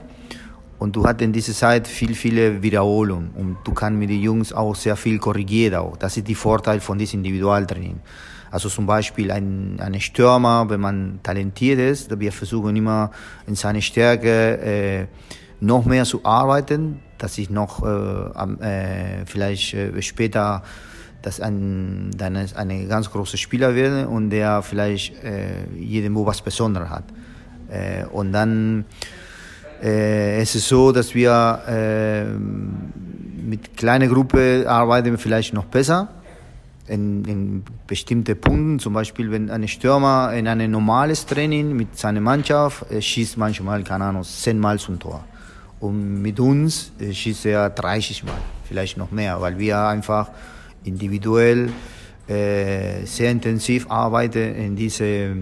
Und 0.79 0.97
du 0.97 1.05
hast 1.05 1.21
in 1.21 1.33
dieser 1.33 1.53
Zeit 1.53 1.87
viel, 1.87 2.14
viele 2.14 2.62
Wiederholungen. 2.62 3.31
Und 3.35 3.59
du 3.64 3.75
kannst 3.75 3.99
mit 3.99 4.09
den 4.09 4.23
Jungs 4.23 4.55
auch 4.55 4.75
sehr 4.75 4.97
viel 4.97 5.18
korrigieren. 5.18 5.75
Auch. 5.75 5.97
Das 5.99 6.16
ist 6.16 6.27
der 6.27 6.37
Vorteil 6.37 6.81
von 6.81 6.97
diesem 6.97 7.18
Individualtraining. 7.18 8.01
Also 8.51 8.69
zum 8.69 8.87
Beispiel 8.87 9.31
ein, 9.31 9.79
ein 9.81 10.01
Stürmer, 10.01 10.69
wenn 10.69 10.81
man 10.81 11.21
talentiert 11.23 11.79
ist, 11.79 12.19
wir 12.19 12.33
versuchen 12.33 12.75
immer 12.77 13.11
in 13.47 13.55
seine 13.55 13.83
Stärke 13.83 14.59
äh, 14.59 15.07
noch 15.61 15.85
mehr 15.85 16.05
zu 16.05 16.25
arbeiten, 16.25 17.01
dass 17.19 17.37
ich 17.39 17.51
noch 17.51 17.85
äh, 17.85 19.21
äh, 19.21 19.27
vielleicht 19.27 19.75
äh, 19.75 20.01
später 20.03 20.63
dass 21.21 21.41
ein, 21.41 22.11
dann 22.17 22.37
eine 22.37 22.87
ganz 22.87 23.11
große 23.11 23.37
Spieler 23.37 23.75
werde 23.75 24.09
und 24.09 24.31
der 24.31 24.63
vielleicht 24.63 25.23
äh, 25.25 25.67
jedem 25.77 26.15
was 26.25 26.41
Besonderes 26.41 26.91
hat. 26.91 27.05
Äh, 27.69 28.05
und 28.07 28.33
dann 28.33 28.85
äh, 29.83 30.41
es 30.41 30.55
ist 30.55 30.69
so, 30.69 30.93
dass 30.93 31.15
wir 31.15 31.61
äh, 31.67 32.25
mit 32.25 33.77
kleiner 33.77 34.07
Gruppe 34.07 34.65
arbeiten 34.69 35.19
vielleicht 35.19 35.55
noch 35.55 35.65
besser 35.65 36.09
in, 36.88 37.24
in 37.24 37.64
bestimmte 37.87 38.35
Punkten. 38.35 38.79
Zum 38.79 38.92
Beispiel, 38.92 39.31
wenn 39.31 39.51
ein 39.51 39.66
Stürmer 39.68 40.33
in 40.35 40.48
ein 40.48 40.70
normales 40.70 41.27
Training 41.27 41.77
mit 41.77 41.98
seiner 41.98 42.20
Mannschaft 42.20 42.85
schießt 42.98 43.37
manchmal, 43.37 43.83
keine 43.85 44.05
Ahnung, 44.05 44.24
zehnmal 44.24 44.79
zum 44.79 44.98
Tor. 44.98 45.24
Und 45.81 46.22
mit 46.22 46.40
uns 46.40 46.92
schießt 46.98 47.46
er 47.46 47.70
30 47.70 48.24
Mal, 48.24 48.35
vielleicht 48.64 48.96
noch 48.96 49.11
mehr, 49.11 49.40
weil 49.40 49.59
wir 49.59 49.79
einfach 49.79 50.31
individuell 50.85 51.70
äh, 52.29 53.05
sehr 53.05 53.31
intensiv 53.31 53.90
arbeiten 53.90 54.55
in 54.55 54.77
diese, 54.77 55.35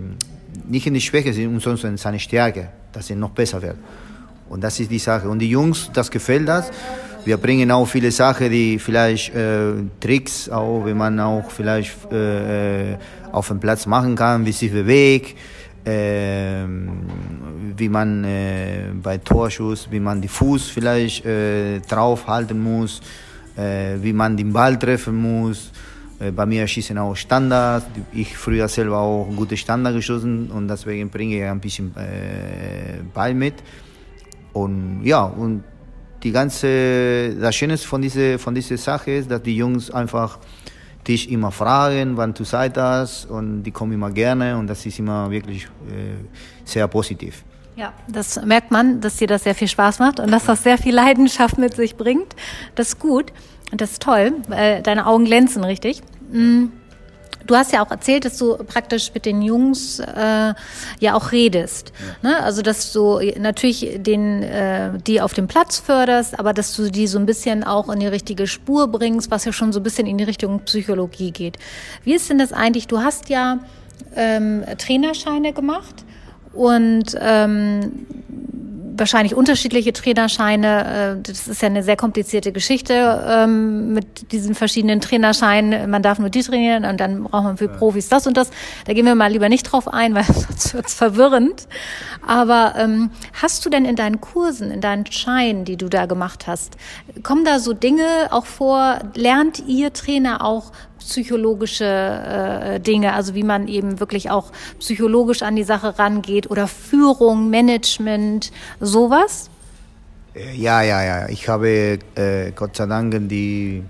nicht 0.69 0.87
in 0.87 0.95
die 0.95 1.01
Schwäche, 1.01 1.33
sondern 1.33 1.93
in 1.93 1.97
seine 1.97 2.21
Stärke, 2.21 2.69
dass 2.93 3.11
er 3.11 3.17
noch 3.17 3.31
besser 3.31 3.63
wird. 3.63 3.77
Und 4.49 4.63
das 4.63 4.79
ist 4.79 4.91
die 4.91 4.99
Sache. 4.99 5.29
Und 5.29 5.41
die 5.41 5.51
Jungs, 5.51 5.91
das 5.93 6.11
gefällt 6.11 6.47
das. 6.47 6.71
Wir 7.27 7.39
bringen 7.39 7.73
auch 7.73 7.87
viele 7.87 8.13
Sachen, 8.13 8.53
die 8.53 8.79
vielleicht 8.79 9.35
äh, 9.35 9.73
Tricks, 9.99 10.49
auch 10.49 10.85
wenn 10.85 10.97
man 10.97 11.19
auch 11.19 11.51
vielleicht 11.51 11.97
äh, 12.13 12.93
äh 12.93 12.97
auf 13.33 13.49
dem 13.49 13.59
Platz 13.59 13.85
machen 13.85 14.15
kann, 14.15 14.47
wie 14.47 14.53
sich 14.53 14.71
bewegt, 14.71 15.37
äh, 15.85 16.65
wie 17.77 17.89
man 17.89 18.23
äh, 18.23 18.93
bei 19.03 19.19
Torschuss, 19.19 19.89
wie 19.91 19.99
man 19.99 20.21
die 20.23 20.29
Fuß 20.29 20.69
vielleicht 20.71 21.27
äh, 21.27 21.81
drauf 21.81 22.29
halten 22.29 22.63
muss, 22.63 23.03
wie 23.57 24.13
man 24.13 24.37
den 24.37 24.53
Ball 24.53 24.79
treffen 24.79 25.17
muss. 25.17 25.73
Bei 26.37 26.45
mir 26.45 26.67
schießen 26.67 26.99
auch 26.99 27.17
Standard. 27.17 27.87
Ich 28.13 28.37
früher 28.37 28.69
selber 28.69 28.99
auch 28.99 29.27
gute 29.35 29.57
Standard 29.57 29.95
geschossen 29.95 30.51
und 30.51 30.69
deswegen 30.69 31.09
bringe 31.09 31.37
ich 31.37 31.45
ein 31.45 31.59
bisschen 31.59 31.91
Ball 33.15 33.33
mit. 33.33 33.55
Und 34.53 35.01
ja, 35.05 35.25
und 35.25 35.65
die 36.27 36.33
ganze, 36.33 37.37
das 37.41 37.55
Schöne 37.55 37.79
von 37.79 38.03
dieser, 38.03 38.37
von 38.41 38.53
dieser 38.53 38.77
Sache 38.77 39.13
ist, 39.13 39.31
dass 39.31 39.43
die 39.43 39.57
Jungs 39.57 39.93
einfach 39.93 40.39
dich 41.07 41.31
immer 41.31 41.53
fragen, 41.53 42.17
wann 42.17 42.35
du 42.35 42.43
Zeit 42.43 42.77
hast 42.77 43.27
und 43.27 43.63
die 43.63 43.71
kommen 43.71 43.93
immer 43.93 44.11
gerne 44.11 44.59
und 44.59 44.67
das 44.67 44.85
ist 44.85 44.99
immer 44.99 45.31
wirklich 45.31 45.67
äh, 45.89 46.17
sehr 46.65 46.89
positiv. 46.89 47.45
Ja, 47.77 47.93
das 48.09 48.45
merkt 48.45 48.73
man, 48.73 49.01
dass 49.01 49.19
dir 49.19 49.29
das 49.29 49.45
sehr 49.45 49.55
viel 49.55 49.69
Spaß 49.69 50.01
macht 50.01 50.19
und 50.19 50.33
dass 50.33 50.47
das 50.47 50.65
sehr 50.65 50.79
viel 50.79 50.95
Leidenschaft 50.95 51.59
mit 51.59 51.77
sich 51.77 51.95
bringt. 51.95 52.35
Das 52.75 52.89
ist 52.89 52.99
gut 52.99 53.33
und 53.71 53.81
das 53.81 53.93
ist 53.93 54.03
toll, 54.03 54.33
weil 54.49 54.83
deine 54.83 55.07
Augen 55.07 55.27
glänzen 55.27 55.63
richtig. 55.63 56.03
Mhm. 56.33 56.73
Du 57.47 57.55
hast 57.55 57.73
ja 57.73 57.85
auch 57.85 57.91
erzählt, 57.91 58.25
dass 58.25 58.39
du 58.39 58.57
praktisch 58.57 59.13
mit 59.15 59.25
den 59.25 59.43
Jungs 59.43 60.01
äh, 60.01 60.55
ja 61.01 61.15
auch 61.15 61.33
redest. 61.33 61.93
Ja. 62.23 62.31
Ne? 62.31 62.43
Also 62.43 62.63
dass 62.63 62.93
du 62.93 63.21
natürlich 63.39 63.99
den, 63.99 64.43
äh, 64.43 64.91
die 65.07 65.21
auf 65.21 65.35
dem 65.35 65.47
Platz 65.47 65.79
förderst, 65.79 66.39
aber 66.39 66.53
dass 66.53 66.75
du 66.75 66.91
die 66.91 67.07
so 67.07 67.19
ein 67.19 67.27
bisschen 67.27 67.65
auch 67.65 67.89
in 67.89 68.01
die 68.01 68.07
richtige 68.07 68.47
Spur 68.47 68.89
bringst, 68.89 69.31
was 69.31 69.45
ja 69.45 69.53
schon 69.53 69.73
so 69.73 69.81
ein 69.81 69.83
bisschen 69.83 70.07
in 70.07 70.19
die 70.19 70.25
Richtung 70.25 70.61
Psychologie 70.61 71.31
geht. 71.31 71.59
Wie 72.05 72.15
ist 72.15 72.29
denn 72.31 72.39
das 72.39 72.53
eigentlich? 72.53 72.87
Du 72.87 73.01
hast 73.01 73.29
ja 73.29 73.59
ähm, 74.15 74.65
Trainerscheine 74.79 75.53
gemacht 75.53 76.05
und 76.53 77.17
ähm, 77.21 78.07
wahrscheinlich 78.99 79.35
unterschiedliche 79.35 79.93
Trainerscheine. 79.93 81.17
Äh, 81.19 81.23
das 81.23 81.49
ist 81.49 81.63
ja 81.63 81.67
eine 81.67 81.83
sehr 81.83 81.97
komplizierte 81.97 82.53
Geschichte 82.53 83.25
ähm, 83.29 83.93
mit 83.93 84.33
diesen 84.33 84.55
verschiedenen 84.55 85.01
Trainerscheinen. 85.01 85.91
Man 85.91 86.03
darf 86.03 86.19
nur 86.19 86.31
die 86.31 86.43
trainieren 86.43 86.85
und 86.85 86.99
dann 86.99 87.25
braucht 87.25 87.45
man 87.45 87.57
für 87.57 87.69
Profis 87.69 88.09
das 88.09 88.27
und 88.27 88.37
das. 88.37 88.51
Da 88.85 88.93
gehen 88.93 89.07
wir 89.07 89.15
mal 89.15 89.31
lieber 89.31 89.49
nicht 89.49 89.65
drauf 89.65 89.89
ein, 89.89 90.15
weil 90.15 90.25
sonst 90.25 90.75
wird's 90.75 90.95
verwirrend. 90.95 91.69
Aber 92.27 92.75
ähm, 92.77 93.11
hast 93.41 93.65
du 93.65 93.71
denn 93.71 93.85
in 93.85 93.97
deinen 93.97 94.21
Kursen, 94.21 94.71
in 94.71 94.81
deinen 94.81 95.07
Scheinen, 95.07 95.65
die 95.65 95.77
du 95.77 95.89
da 95.89 96.07
gemacht 96.07 96.47
hast, 96.47 96.77
kommen 97.23 97.45
da 97.45 97.59
so 97.59 97.73
Dinge 97.73 98.05
auch 98.31 98.47
vor? 98.47 99.01
Lernt 99.15 99.63
ihr 99.67 99.93
Trainer 99.93 100.45
auch 100.45 100.73
psychologische 101.07 101.85
äh, 101.85 102.81
Dinge, 102.81 103.15
also 103.15 103.35
wie 103.35 103.45
man 103.45 103.69
eben 103.69 104.01
wirklich 104.01 104.31
auch 104.31 104.53
psychologisch 104.81 105.43
an 105.43 105.57
die 105.57 105.65
Sache 105.65 105.99
rangeht 105.99 106.51
oder 106.51 106.67
Führung, 106.67 107.49
Management, 107.49 108.53
sowas? 108.81 109.51
Äh, 110.35 110.55
ja, 110.55 110.83
ja, 110.83 111.03
ja. 111.03 111.29
Ich 111.29 111.49
habe 111.49 111.99
äh, 112.15 112.51
Gott 112.55 112.77
sei 112.77 112.87
Dank 112.87 113.15
die, 113.29 113.83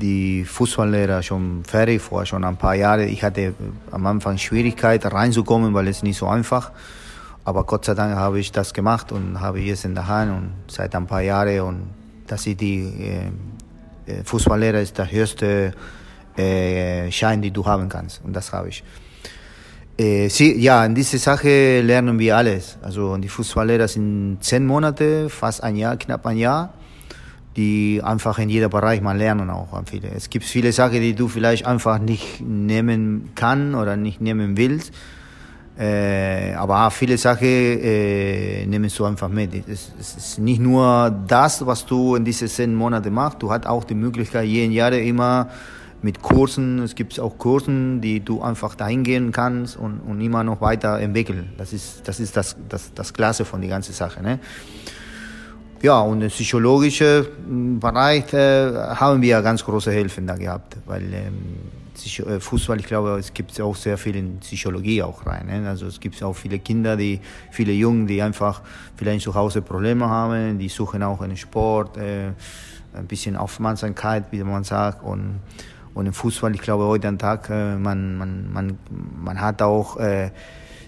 die 0.00 0.44
Fußballlehrer 0.44 1.22
schon 1.22 1.64
fertig 1.64 2.02
vor 2.02 2.26
schon 2.26 2.44
ein 2.44 2.56
paar 2.56 2.74
Jahren. 2.74 3.08
Ich 3.08 3.22
hatte 3.22 3.54
am 3.90 4.06
Anfang 4.06 4.38
Schwierigkeiten 4.38 5.08
reinzukommen, 5.08 5.74
weil 5.74 5.88
es 5.88 6.02
nicht 6.02 6.18
so 6.18 6.26
einfach. 6.26 6.70
Aber 7.44 7.64
Gott 7.64 7.84
sei 7.84 7.94
Dank 7.94 8.16
habe 8.16 8.40
ich 8.40 8.52
das 8.52 8.74
gemacht 8.74 9.12
und 9.12 9.40
habe 9.40 9.60
jetzt 9.60 9.84
in 9.84 9.94
der 9.94 10.06
Hand 10.08 10.32
und 10.32 10.52
seit 10.68 10.94
ein 10.94 11.06
paar 11.06 11.22
Jahren 11.22 11.60
und 11.60 11.82
dass 12.26 12.44
ich 12.46 12.56
die 12.56 13.30
äh, 14.06 14.12
äh 14.12 14.24
Fußballlehrer 14.24 14.80
ist 14.80 14.98
der 14.98 15.10
höchste 15.10 15.72
äh, 16.36 17.10
Schein, 17.10 17.42
die 17.42 17.50
du 17.50 17.64
haben 17.64 17.88
kannst. 17.88 18.22
Und 18.24 18.34
das 18.34 18.52
habe 18.52 18.68
ich. 18.68 18.82
Äh, 19.98 20.28
sie, 20.28 20.60
ja, 20.60 20.84
in 20.84 20.94
dieser 20.94 21.18
Sache 21.18 21.80
lernen 21.80 22.18
wir 22.18 22.36
alles. 22.36 22.76
Also 22.82 23.16
die 23.16 23.28
Fußballlehrer 23.28 23.88
sind 23.88 24.38
zehn 24.40 24.66
Monate, 24.66 25.30
fast 25.30 25.62
ein 25.62 25.76
Jahr, 25.76 25.96
knapp 25.96 26.26
ein 26.26 26.36
Jahr, 26.36 26.74
die 27.56 28.02
einfach 28.04 28.38
in 28.38 28.50
jedem 28.50 28.68
Bereich 28.68 29.00
mal 29.00 29.16
lernen 29.16 29.48
auch. 29.48 29.68
Viele. 29.86 30.08
Es 30.14 30.28
gibt 30.28 30.44
viele 30.44 30.72
Sachen, 30.72 31.00
die 31.00 31.14
du 31.14 31.28
vielleicht 31.28 31.64
einfach 31.64 31.98
nicht 31.98 32.42
nehmen 32.42 33.30
kann 33.34 33.74
oder 33.74 33.96
nicht 33.96 34.20
nehmen 34.20 34.58
willst. 34.58 34.92
Äh, 35.78 36.54
aber 36.54 36.90
viele 36.90 37.18
Sachen 37.18 37.46
äh, 37.46 38.64
nimmst 38.66 38.98
du 38.98 39.04
einfach 39.04 39.28
mit. 39.28 39.54
Es, 39.68 39.92
es, 39.98 40.16
ist 40.16 40.38
nicht 40.38 40.60
nur 40.60 41.14
das, 41.26 41.64
was 41.66 41.84
du 41.84 42.16
in 42.16 42.24
diesen 42.24 42.48
zehn 42.48 42.74
Monaten 42.74 43.12
machst. 43.12 43.42
Du 43.42 43.50
hast 43.50 43.66
auch 43.66 43.84
die 43.84 43.94
Möglichkeit, 43.94 44.46
jeden 44.46 44.72
Jahr 44.72 44.92
immer 44.92 45.48
mit 46.02 46.22
Kursen. 46.22 46.80
Es 46.82 46.94
gibt 46.94 47.18
auch 47.18 47.38
Kursen, 47.38 48.00
die 48.00 48.20
du 48.20 48.42
einfach 48.42 48.74
dahin 48.74 49.02
gehen 49.02 49.32
kannst 49.32 49.76
und, 49.76 50.00
und 50.00 50.20
immer 50.20 50.44
noch 50.44 50.60
weiter 50.60 50.98
entwickeln. 51.00 51.52
Das 51.58 51.72
ist 51.72 52.06
das, 52.06 52.20
ist 52.20 52.36
das, 52.36 52.56
das, 52.68 52.92
das 52.94 53.12
Klasse 53.12 53.44
von 53.44 53.60
der 53.60 53.70
ganzen 53.70 53.92
Sache. 53.92 54.22
Ne? 54.22 54.38
Ja, 55.82 56.00
und 56.00 56.22
im 56.22 56.28
psychologischen 56.28 57.78
Bereich 57.78 58.32
äh, 58.32 58.72
haben 58.74 59.20
wir 59.20 59.42
ganz 59.42 59.64
große 59.64 59.90
Hilfen 59.90 60.26
da 60.26 60.34
gehabt, 60.34 60.76
weil 60.86 61.02
ähm, 61.12 61.70
äh, 62.26 62.40
Fußball, 62.40 62.80
ich 62.80 62.86
glaube, 62.86 63.18
es 63.18 63.32
gibt 63.32 63.60
auch 63.60 63.76
sehr 63.76 63.98
viel 63.98 64.16
in 64.16 64.38
Psychologie 64.40 65.02
auch 65.02 65.26
rein. 65.26 65.46
Ne? 65.46 65.68
Also 65.68 65.86
es 65.86 66.00
gibt 66.00 66.22
auch 66.22 66.34
viele 66.34 66.58
Kinder, 66.58 66.96
die, 66.96 67.20
viele 67.50 67.72
Jungen, 67.72 68.06
die 68.06 68.22
einfach 68.22 68.62
vielleicht 68.96 69.24
zu 69.24 69.34
Hause 69.34 69.62
Probleme 69.62 70.08
haben, 70.08 70.58
die 70.58 70.68
suchen 70.68 71.02
auch 71.02 71.20
einen 71.20 71.36
Sport, 71.36 71.96
äh, 71.96 72.28
ein 72.94 73.06
bisschen 73.06 73.36
Aufmerksamkeit, 73.36 74.24
wie 74.30 74.42
man 74.42 74.64
sagt, 74.64 75.02
und 75.02 75.40
und 75.96 76.06
im 76.06 76.12
Fußball, 76.12 76.54
ich 76.54 76.60
glaube, 76.60 76.84
heute 76.84 77.08
am 77.08 77.18
Tag, 77.18 77.48
äh, 77.50 77.74
man, 77.74 78.18
man, 78.18 78.52
man, 78.52 78.78
man 79.24 79.40
hat 79.40 79.62
auch 79.62 79.96
äh, 79.96 80.30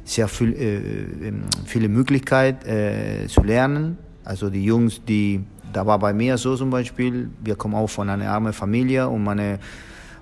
sehr 0.04 0.28
viel, 0.28 0.52
äh, 0.52 1.28
ähm, 1.28 1.44
viele 1.64 1.88
Möglichkeiten 1.88 3.28
zu 3.28 3.42
lernen. 3.42 3.98
Also 4.24 4.50
die 4.50 4.64
Jungs, 4.64 5.02
die 5.04 5.44
da 5.72 5.86
war 5.86 5.98
bei 5.98 6.12
mir 6.12 6.36
so 6.36 6.56
zum 6.56 6.70
Beispiel, 6.70 7.30
wir 7.42 7.56
kommen 7.56 7.74
auch 7.74 7.88
von 7.88 8.08
einer 8.08 8.30
armen 8.30 8.52
Familie 8.52 9.08
und 9.08 9.24
meine, 9.24 9.58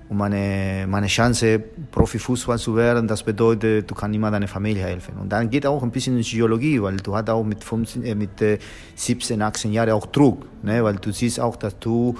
und 0.09 0.17
meine, 0.17 0.85
meine 0.87 1.07
Chance, 1.07 1.59
Profifußball 1.91 2.57
zu 2.57 2.75
werden, 2.75 3.07
das 3.07 3.23
bedeutet, 3.23 3.89
du 3.89 3.95
kannst 3.95 4.15
immer 4.15 4.31
deiner 4.31 4.47
Familie 4.47 4.83
helfen. 4.83 5.15
Und 5.19 5.29
dann 5.29 5.49
geht 5.49 5.65
auch 5.65 5.83
ein 5.83 5.91
bisschen 5.91 6.15
in 6.15 6.23
Psychologie, 6.23 6.81
weil 6.81 6.97
du 6.97 7.15
hast 7.15 7.29
auch 7.29 7.43
mit, 7.43 7.63
15, 7.63 8.03
äh, 8.03 8.15
mit 8.15 8.41
äh, 8.41 8.57
17, 8.95 9.41
18 9.41 9.73
Jahren 9.73 9.91
auch 9.91 10.05
Druck, 10.05 10.45
ne? 10.63 10.83
weil 10.83 10.95
du 10.95 11.11
siehst 11.11 11.39
auch, 11.39 11.57
dass 11.57 11.77
du 11.79 12.15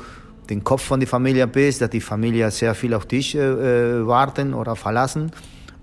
den 0.49 0.63
Kopf 0.63 0.83
von 0.83 0.99
der 0.99 1.07
Familie 1.07 1.47
bist, 1.47 1.81
dass 1.81 1.89
die 1.89 2.01
Familie 2.01 2.49
sehr 2.51 2.73
viel 2.73 2.93
auf 2.93 3.05
dich 3.05 3.35
äh, 3.35 3.39
äh 3.39 4.07
warten 4.07 4.53
oder 4.53 4.75
verlassen. 4.75 5.31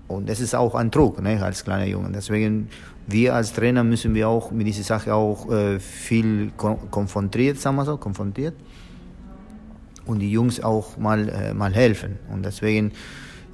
Und 0.07 0.29
das 0.29 0.39
ist 0.39 0.53
auch 0.55 0.75
ein 0.75 0.91
Druck 0.91 1.21
ne, 1.21 1.41
als 1.41 1.63
kleiner 1.63 1.85
Junge. 1.85 2.11
Deswegen, 2.13 2.69
wir 3.07 3.33
als 3.33 3.53
Trainer 3.53 3.83
müssen 3.83 4.13
wir 4.13 4.27
auch 4.29 4.51
mit 4.51 4.67
dieser 4.67 4.83
Sache 4.83 5.13
auch 5.13 5.51
äh, 5.51 5.79
viel 5.79 6.51
konfrontiert, 6.55 7.57
sagen 7.59 7.75
wir 7.77 7.85
so, 7.85 7.97
konfrontiert. 7.97 8.53
Und 10.05 10.19
die 10.19 10.31
Jungs 10.31 10.63
auch 10.63 10.97
mal, 10.97 11.29
äh, 11.29 11.53
mal 11.53 11.73
helfen. 11.73 12.19
Und 12.31 12.45
deswegen, 12.45 12.91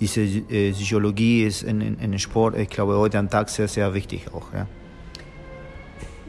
diese 0.01 0.21
äh, 0.21 0.71
Psychologie 0.71 1.43
ist 1.43 1.63
in, 1.63 1.79
in, 1.79 1.97
in 1.99 2.19
Sport, 2.19 2.57
ich 2.57 2.69
glaube, 2.69 2.97
heute 2.97 3.17
am 3.17 3.29
Tag 3.29 3.49
sehr, 3.49 3.69
sehr 3.69 3.93
wichtig 3.93 4.25
auch. 4.33 4.53
Ja. 4.53 4.67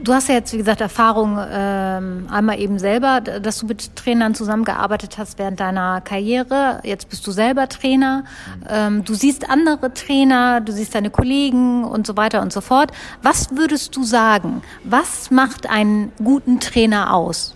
Du 0.03 0.11
hast 0.13 0.27
ja 0.27 0.35
jetzt, 0.35 0.51
wie 0.51 0.57
gesagt, 0.57 0.81
Erfahrung 0.81 1.39
ähm, 1.49 2.27
einmal 2.29 2.59
eben 2.59 2.77
selber, 2.77 3.21
dass 3.21 3.59
du 3.59 3.67
mit 3.67 3.95
Trainern 3.95 4.35
zusammengearbeitet 4.35 5.17
hast 5.17 5.39
während 5.39 5.61
deiner 5.61 6.01
Karriere. 6.01 6.81
Jetzt 6.83 7.07
bist 7.09 7.25
du 7.25 7.31
selber 7.31 7.69
Trainer. 7.69 8.25
Ähm, 8.69 9.05
du 9.05 9.13
siehst 9.13 9.49
andere 9.49 9.93
Trainer, 9.93 10.59
du 10.59 10.73
siehst 10.73 10.93
deine 10.93 11.09
Kollegen 11.09 11.85
und 11.85 12.05
so 12.05 12.17
weiter 12.17 12.41
und 12.41 12.51
so 12.51 12.59
fort. 12.59 12.91
Was 13.21 13.55
würdest 13.55 13.95
du 13.95 14.03
sagen? 14.03 14.61
Was 14.83 15.31
macht 15.31 15.69
einen 15.69 16.11
guten 16.21 16.59
Trainer 16.59 17.13
aus? 17.13 17.55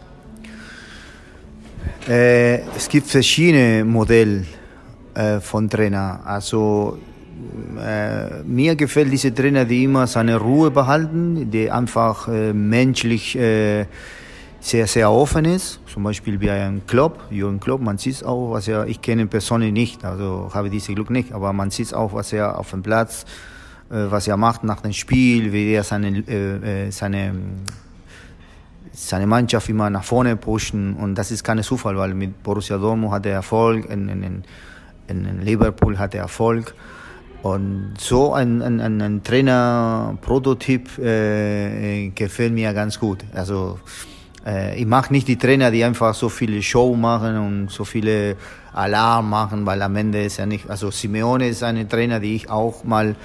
Äh, 2.08 2.60
es 2.78 2.88
gibt 2.88 3.08
verschiedene 3.08 3.84
Modelle 3.84 4.46
äh, 5.16 5.42
von 5.42 5.70
Trainer. 5.70 6.22
Also 6.24 6.98
äh, 7.80 8.44
mir 8.44 8.76
gefällt 8.76 9.12
diese 9.12 9.34
Trainer, 9.34 9.66
die 9.66 9.84
immer 9.84 10.08
seine 10.08 10.38
Ruhe 10.38 10.72
behalten, 10.72 11.52
die 11.52 11.70
einfach 11.70 12.28
äh, 12.28 12.54
menschlich 12.54 13.38
äh, 13.38 13.86
sehr, 14.60 14.88
sehr 14.88 15.12
offen 15.12 15.46
ist. 15.46 15.80
Zum 15.88 16.04
Beispiel 16.04 16.40
wie 16.40 16.50
ein 16.50 16.82
Klopp, 16.88 17.20
Jürgen 17.30 17.60
Klopp, 17.60 17.82
man 17.82 17.98
sieht 17.98 18.24
auch, 18.24 18.52
was 18.52 18.68
er, 18.68 18.88
ich 18.88 19.02
kenne 19.02 19.28
persönlich 19.28 19.72
nicht, 19.72 20.04
also 20.04 20.50
habe 20.54 20.70
dieses 20.70 20.94
Glück 20.94 21.10
nicht, 21.10 21.32
aber 21.32 21.54
man 21.54 21.72
sieht 21.72 21.94
auch, 21.94 22.14
was 22.14 22.34
er 22.34 22.58
auf 22.58 22.72
dem 22.72 22.84
Platz, 22.84 23.26
äh, 23.90 24.06
was 24.10 24.28
er 24.28 24.38
macht 24.38 24.64
nach 24.64 24.82
dem 24.82 24.94
Spiel, 24.94 25.54
wie 25.54 25.72
er 25.72 25.84
seine, 25.84 26.24
äh, 26.28 26.88
äh, 26.88 26.92
seine 26.92 27.34
seine 29.00 29.28
Mannschaft 29.28 29.70
immer 29.70 29.92
nach 29.92 30.04
vorne 30.04 30.36
pushen. 30.36 30.96
Und 30.96 31.14
das 31.14 31.30
ist 31.30 31.44
kein 31.44 31.62
Zufall, 31.62 31.96
weil 31.98 32.16
mit 32.16 32.42
Borussia 32.42 32.80
Dortmund 32.80 33.14
hat 33.14 33.28
er 33.28 33.34
Erfolg, 33.34 33.88
in, 33.92 34.10
in, 34.10 34.44
in 35.08 35.42
Liverpool 35.42 36.00
hat 36.00 36.16
er 36.16 36.22
Erfolg 36.22 36.74
und 37.54 37.94
so 37.98 38.34
ein, 38.34 38.62
ein, 38.62 39.02
ein, 39.02 39.24
Trainer-Prototyp 39.24 40.98
äh, 40.98 42.10
gefällt 42.10 42.54
mir 42.54 42.74
ganz 42.74 43.00
gut. 43.00 43.20
Also 43.34 43.80
äh, 44.46 44.78
ich 44.80 44.86
mag 44.86 45.12
nicht 45.12 45.28
die 45.28 45.38
Trainer, 45.38 45.72
die 45.72 45.84
einfach 45.84 46.14
so 46.14 46.30
viele 46.30 46.62
Show 46.62 46.96
machen 46.96 47.38
und 47.38 47.72
so 47.72 47.86
viele 47.86 48.36
Alarm 48.74 49.30
machen, 49.30 49.66
weil 49.66 49.82
am 49.82 49.96
Ende 49.96 50.24
ist 50.24 50.40
er 50.40 50.46
nicht. 50.46 50.70
Also 50.70 50.92
Simeone 50.92 51.48
ist 51.48 51.64
ein 51.64 51.88
Trainer, 51.88 52.20
die 52.20 52.36
ich 52.36 52.50
auch 52.50 52.84
mal 52.84 53.16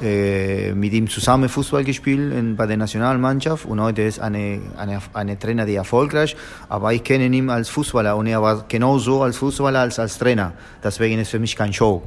äh, 0.00 0.72
mit 0.72 0.92
ihm 0.92 1.08
zusammen 1.08 1.48
Fußball 1.48 1.84
gespielt 1.84 2.32
in, 2.32 2.56
bei 2.56 2.66
der 2.66 2.76
Nationalmannschaft 2.76 3.66
und 3.66 3.80
heute 3.80 4.02
ist 4.02 4.20
eine, 4.20 4.60
eine, 4.76 5.00
eine 5.12 5.38
Trainer, 5.38 5.66
die 5.66 5.74
erfolgreich, 5.74 6.36
aber 6.68 6.92
ich 6.92 7.02
kenne 7.02 7.26
ihn 7.26 7.50
als 7.50 7.68
Fußballer 7.68 8.16
und 8.16 8.26
er 8.26 8.40
war 8.40 8.64
genauso 8.68 9.22
als 9.22 9.36
Fußballer 9.38 9.80
als 9.80 9.98
als 9.98 10.16
Trainer. 10.16 10.52
Deswegen 10.82 11.18
ist 11.18 11.30
für 11.30 11.40
mich 11.40 11.56
kein 11.56 11.72
Show. 11.72 12.02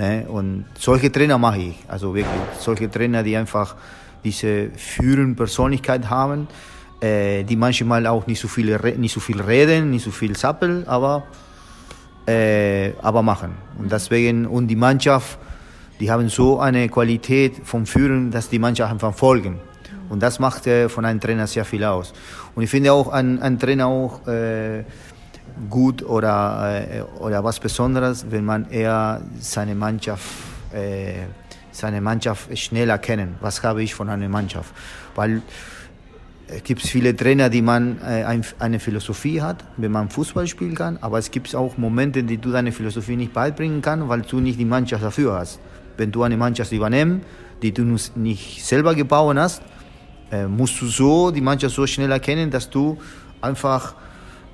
Ne? 0.00 0.24
Und 0.26 0.64
solche 0.78 1.12
Trainer 1.12 1.36
mache 1.36 1.58
ich. 1.58 1.76
Also 1.86 2.14
wirklich, 2.14 2.40
solche 2.58 2.90
Trainer, 2.90 3.22
die 3.22 3.36
einfach 3.36 3.76
diese 4.24 4.70
führende 4.70 5.34
Persönlichkeit 5.34 6.08
haben, 6.08 6.48
äh, 7.02 7.44
die 7.44 7.56
manchmal 7.56 8.06
auch 8.06 8.26
nicht 8.26 8.40
so, 8.40 8.48
viel, 8.48 8.78
nicht 8.96 9.12
so 9.12 9.20
viel 9.20 9.42
reden, 9.42 9.90
nicht 9.90 10.04
so 10.04 10.10
viel 10.10 10.34
sappeln, 10.36 10.88
aber, 10.88 11.24
äh, 12.26 12.92
aber 13.02 13.22
machen. 13.22 13.52
Und 13.78 13.92
deswegen, 13.92 14.46
und 14.46 14.68
die 14.68 14.76
Mannschaft, 14.76 15.38
die 16.00 16.10
haben 16.10 16.30
so 16.30 16.58
eine 16.58 16.88
Qualität 16.88 17.60
vom 17.64 17.84
Führen, 17.84 18.30
dass 18.30 18.48
die 18.48 18.58
Mannschaft 18.58 18.90
einfach 18.90 19.14
folgen. 19.14 19.60
Und 20.08 20.22
das 20.22 20.38
macht 20.38 20.66
äh, 20.66 20.88
von 20.88 21.04
einem 21.04 21.20
Trainer 21.20 21.46
sehr 21.46 21.66
viel 21.66 21.84
aus. 21.84 22.14
Und 22.54 22.62
ich 22.62 22.70
finde 22.70 22.90
auch, 22.94 23.08
ein, 23.08 23.40
ein 23.42 23.58
Trainer 23.58 23.86
auch, 23.86 24.26
äh, 24.26 24.84
gut 25.68 26.02
oder, 26.02 26.84
äh, 26.90 27.02
oder 27.20 27.44
was 27.44 27.60
Besonderes, 27.60 28.26
wenn 28.30 28.44
man 28.44 28.70
eher 28.70 29.22
seine 29.40 29.74
Mannschaft, 29.74 30.24
äh, 30.72 31.14
seine 31.72 32.00
Mannschaft 32.00 32.56
schnell 32.58 32.88
erkennen. 32.88 33.36
Was 33.40 33.62
habe 33.62 33.82
ich 33.82 33.94
von 33.94 34.08
einer 34.08 34.28
Mannschaft? 34.28 34.74
Weil 35.14 35.42
es 36.52 36.64
gibt 36.64 36.82
viele 36.82 37.14
Trainer, 37.14 37.48
die 37.48 37.62
man 37.62 37.98
äh, 38.02 38.24
eine 38.58 38.80
Philosophie 38.80 39.40
hat, 39.40 39.64
wenn 39.76 39.92
man 39.92 40.10
Fußball 40.10 40.46
spielen 40.48 40.74
kann, 40.74 40.98
aber 41.00 41.18
es 41.18 41.30
gibt 41.30 41.54
auch 41.54 41.76
Momente, 41.78 42.24
die 42.24 42.38
du 42.38 42.50
deine 42.50 42.72
Philosophie 42.72 43.16
nicht 43.16 43.32
beibringen 43.32 43.82
kannst, 43.82 44.08
weil 44.08 44.22
du 44.22 44.40
nicht 44.40 44.58
die 44.58 44.64
Mannschaft 44.64 45.04
dafür 45.04 45.34
hast. 45.34 45.60
Wenn 45.96 46.10
du 46.10 46.22
eine 46.24 46.36
Mannschaft 46.36 46.72
übernimmst, 46.72 47.24
die 47.62 47.72
du 47.72 47.84
nicht 48.16 48.64
selber 48.64 48.94
gebaut 48.94 49.36
hast, 49.36 49.62
äh, 50.32 50.46
musst 50.46 50.80
du 50.80 50.86
so 50.86 51.30
die 51.30 51.40
Mannschaft 51.40 51.74
so 51.74 51.86
schnell 51.86 52.10
erkennen, 52.10 52.50
dass 52.50 52.68
du 52.68 52.98
einfach 53.40 53.94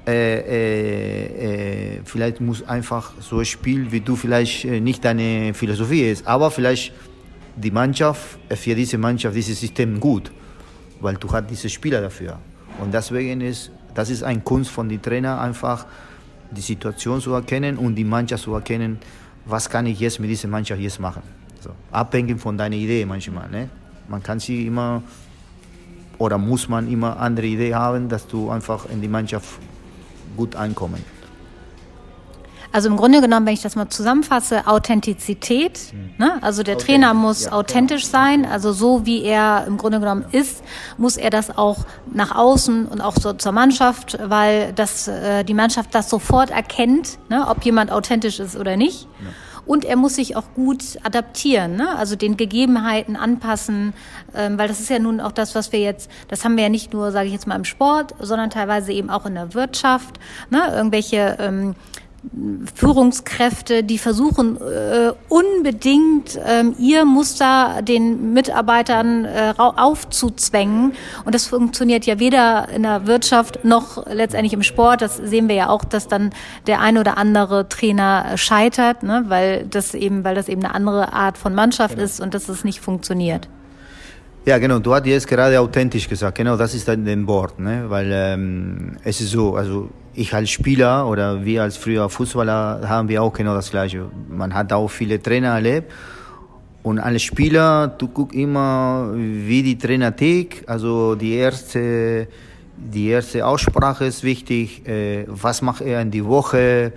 äh, 0.06 0.38
äh, 0.38 1.96
äh, 1.96 2.00
vielleicht 2.04 2.40
muss 2.40 2.62
einfach 2.62 3.12
so 3.20 3.40
ein 3.40 3.44
Spiel, 3.44 3.90
wie 3.90 4.00
du 4.00 4.14
vielleicht 4.14 4.64
äh, 4.64 4.80
nicht 4.80 5.04
deine 5.04 5.52
Philosophie 5.52 6.10
ist, 6.10 6.26
aber 6.26 6.50
vielleicht 6.52 6.92
die 7.56 7.72
Mannschaft, 7.72 8.38
äh, 8.48 8.54
für 8.54 8.76
diese 8.76 8.98
Mannschaft, 8.98 9.34
dieses 9.34 9.58
System 9.58 9.98
gut, 9.98 10.30
weil 11.00 11.16
du 11.16 11.28
hast 11.32 11.50
diese 11.50 11.68
Spieler 11.68 12.00
dafür. 12.00 12.38
Und 12.80 12.94
deswegen 12.94 13.40
ist, 13.40 13.72
das 13.94 14.10
ist 14.10 14.22
ein 14.22 14.44
Kunst 14.44 14.70
von 14.70 14.88
den 14.88 15.02
Trainer 15.02 15.40
einfach 15.40 15.86
die 16.52 16.60
Situation 16.60 17.20
zu 17.20 17.32
erkennen 17.32 17.76
und 17.76 17.96
die 17.96 18.04
Mannschaft 18.04 18.44
zu 18.44 18.54
erkennen, 18.54 18.98
was 19.44 19.68
kann 19.68 19.86
ich 19.86 19.98
jetzt 19.98 20.20
mit 20.20 20.30
dieser 20.30 20.46
Mannschaft 20.46 20.80
jetzt 20.80 21.00
machen. 21.00 21.22
So, 21.60 21.70
abhängig 21.90 22.40
von 22.40 22.56
deiner 22.56 22.76
Idee 22.76 23.04
manchmal. 23.04 23.50
Ne? 23.50 23.70
Man 24.08 24.22
kann 24.22 24.38
sie 24.38 24.68
immer 24.68 25.02
oder 26.18 26.38
muss 26.38 26.68
man 26.68 26.90
immer 26.90 27.18
andere 27.18 27.46
Idee 27.46 27.74
haben, 27.74 28.08
dass 28.08 28.26
du 28.28 28.50
einfach 28.50 28.88
in 28.88 29.00
die 29.00 29.08
Mannschaft 29.08 29.58
gut 30.36 30.56
ankommen. 30.56 31.02
Also 32.72 32.90
im 32.90 32.98
Grunde 32.98 33.22
genommen, 33.22 33.46
wenn 33.46 33.54
ich 33.54 33.62
das 33.62 33.74
mal 33.74 33.88
zusammenfasse, 33.88 34.66
Authentizität. 34.66 35.80
Mhm. 35.94 36.10
Ne? 36.18 36.38
Also 36.42 36.62
der 36.62 36.76
Trainer 36.76 37.14
muss 37.14 37.46
ja, 37.46 37.52
authentisch 37.52 38.02
ja. 38.02 38.10
sein. 38.10 38.44
Also 38.44 38.72
so 38.72 39.06
wie 39.06 39.22
er 39.22 39.64
im 39.66 39.78
Grunde 39.78 39.98
genommen 39.98 40.26
ja. 40.30 40.40
ist, 40.40 40.62
muss 40.98 41.16
er 41.16 41.30
das 41.30 41.56
auch 41.56 41.78
nach 42.12 42.36
außen 42.36 42.84
und 42.84 43.00
auch 43.00 43.16
so 43.16 43.32
zur 43.32 43.52
Mannschaft, 43.52 44.18
weil 44.22 44.74
das 44.74 45.08
äh, 45.08 45.42
die 45.42 45.54
Mannschaft 45.54 45.94
das 45.94 46.10
sofort 46.10 46.50
erkennt, 46.50 47.18
ne? 47.30 47.46
ob 47.48 47.64
jemand 47.64 47.90
authentisch 47.90 48.40
ist 48.40 48.56
oder 48.56 48.76
nicht 48.76 49.08
und 49.66 49.84
er 49.84 49.96
muss 49.96 50.14
sich 50.14 50.36
auch 50.36 50.54
gut 50.54 50.82
adaptieren, 51.02 51.76
ne? 51.76 51.96
also 51.96 52.16
den 52.16 52.36
Gegebenheiten 52.36 53.16
anpassen, 53.16 53.92
ähm, 54.34 54.58
weil 54.58 54.68
das 54.68 54.80
ist 54.80 54.88
ja 54.88 54.98
nun 54.98 55.20
auch 55.20 55.32
das, 55.32 55.54
was 55.54 55.72
wir 55.72 55.80
jetzt, 55.80 56.10
das 56.28 56.44
haben 56.44 56.56
wir 56.56 56.64
ja 56.64 56.70
nicht 56.70 56.92
nur, 56.92 57.12
sage 57.12 57.26
ich 57.26 57.32
jetzt 57.32 57.46
mal, 57.46 57.56
im 57.56 57.64
Sport, 57.64 58.14
sondern 58.20 58.50
teilweise 58.50 58.92
eben 58.92 59.10
auch 59.10 59.26
in 59.26 59.34
der 59.34 59.54
Wirtschaft, 59.54 60.18
ne? 60.50 60.72
irgendwelche 60.74 61.36
ähm, 61.40 61.74
Führungskräfte, 62.74 63.84
die 63.84 63.98
versuchen 63.98 64.56
äh, 64.56 65.12
unbedingt 65.28 66.38
ähm, 66.44 66.74
ihr 66.78 67.04
Muster 67.04 67.82
den 67.82 68.32
Mitarbeitern 68.32 69.24
äh, 69.24 69.54
aufzuzwängen. 69.56 70.92
Und 71.24 71.34
das 71.34 71.46
funktioniert 71.46 72.04
ja 72.04 72.18
weder 72.18 72.68
in 72.74 72.82
der 72.82 73.06
Wirtschaft 73.06 73.64
noch 73.64 74.06
letztendlich 74.06 74.52
im 74.52 74.62
Sport. 74.62 75.02
Das 75.02 75.16
sehen 75.16 75.48
wir 75.48 75.54
ja 75.54 75.68
auch, 75.68 75.84
dass 75.84 76.08
dann 76.08 76.30
der 76.66 76.80
ein 76.80 76.98
oder 76.98 77.16
andere 77.16 77.68
Trainer 77.68 78.36
scheitert, 78.36 79.02
ne? 79.02 79.24
weil 79.28 79.64
das 79.66 79.94
eben, 79.94 80.24
weil 80.24 80.34
das 80.34 80.48
eben 80.48 80.64
eine 80.64 80.74
andere 80.74 81.12
Art 81.12 81.38
von 81.38 81.54
Mannschaft 81.54 81.94
genau. 81.94 82.04
ist 82.04 82.20
und 82.20 82.34
dass 82.34 82.48
es 82.48 82.64
nicht 82.64 82.80
funktioniert. 82.80 83.48
Ja, 84.46 84.58
genau. 84.58 84.78
Du 84.78 84.94
hast 84.94 85.06
jetzt 85.06 85.26
gerade 85.26 85.60
authentisch 85.60 86.08
gesagt. 86.08 86.38
Genau, 86.38 86.56
das 86.56 86.74
ist 86.74 86.86
dann 86.86 87.26
Wort, 87.26 87.58
ne? 87.58 87.84
Weil 87.88 88.10
ähm, 88.12 88.96
es 89.02 89.20
ist 89.20 89.30
so, 89.32 89.56
also 89.56 89.90
ich 90.16 90.34
als 90.34 90.50
Spieler 90.50 91.06
oder 91.06 91.44
wir 91.44 91.62
als 91.62 91.76
früher 91.76 92.08
Fußballer 92.08 92.88
haben 92.88 93.08
wir 93.08 93.22
auch 93.22 93.32
genau 93.32 93.54
das 93.54 93.70
Gleiche. 93.70 94.06
Man 94.28 94.54
hat 94.54 94.72
auch 94.72 94.88
viele 94.88 95.22
Trainer 95.22 95.48
erlebt 95.48 95.92
und 96.86 97.00
als 97.00 97.24
Spieler, 97.24 97.88
du 97.88 98.06
guckst 98.06 98.36
immer, 98.36 99.10
wie 99.12 99.60
die 99.64 99.76
Trainer 99.76 100.14
tick. 100.14 100.62
Also 100.68 101.16
die 101.16 101.34
erste, 101.34 102.28
die 102.76 103.08
erste 103.08 103.44
Aussprache 103.44 104.04
ist 104.04 104.22
wichtig. 104.22 104.86
Äh, 104.86 105.24
was 105.26 105.62
macht 105.62 105.80
er 105.80 106.00
in 106.00 106.12
die 106.12 106.24
Woche? 106.24 106.92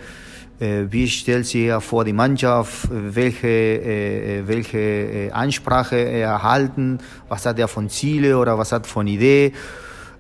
Äh, 0.60 0.84
wie 0.92 1.08
stellt 1.08 1.48
sich 1.48 1.64
er 1.64 1.82
vor 1.82 2.06
die 2.06 2.14
Mannschaft, 2.14 2.88
welche, 2.92 3.48
äh, 3.48 4.48
welche 4.48 5.32
Ansprache 5.34 5.96
er 5.96 6.34
erhalten, 6.34 7.00
was 7.28 7.48
hat 7.48 7.58
er 7.58 7.68
von 7.68 7.90
Ziele 7.90 8.38
oder 8.38 8.60
was 8.60 8.72
hat 8.72 8.86
von 8.86 9.08
Idee. 9.08 9.54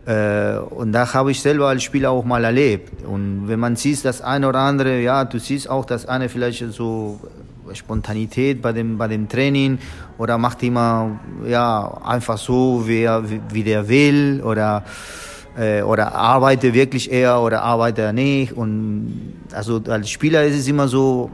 Äh, 0.09 0.57
und 0.57 0.91
da 0.91 1.13
habe 1.13 1.29
ich 1.29 1.39
selber 1.39 1.67
als 1.67 1.83
Spieler 1.83 2.09
auch 2.09 2.25
mal 2.25 2.43
erlebt. 2.43 3.05
Und 3.05 3.47
wenn 3.47 3.59
man 3.59 3.75
sieht, 3.75 4.03
das 4.03 4.21
eine 4.21 4.49
oder 4.49 4.59
andere, 4.59 4.99
ja, 5.01 5.23
du 5.23 5.37
siehst 5.37 5.69
auch 5.69 5.85
das 5.85 6.07
eine 6.07 6.29
vielleicht 6.29 6.65
so 6.73 7.19
Spontanität 7.73 8.59
bei 8.59 8.71
dem, 8.71 8.97
bei 8.97 9.07
dem 9.07 9.29
Training 9.29 9.77
oder 10.17 10.39
macht 10.39 10.63
immer 10.63 11.19
ja, 11.45 11.95
einfach 12.03 12.39
so, 12.39 12.87
wie, 12.87 13.03
er, 13.03 13.23
wie 13.53 13.63
der 13.63 13.87
will 13.87 14.41
oder, 14.43 14.83
äh, 15.55 15.83
oder 15.83 16.15
arbeitet 16.15 16.73
wirklich 16.73 17.11
er 17.11 17.39
oder 17.39 17.61
arbeitet 17.61 17.99
er 17.99 18.13
nicht. 18.13 18.53
Und 18.53 19.35
also 19.53 19.79
als 19.87 20.09
Spieler 20.09 20.43
ist 20.43 20.57
es 20.57 20.67
immer 20.67 20.87
so, 20.87 21.29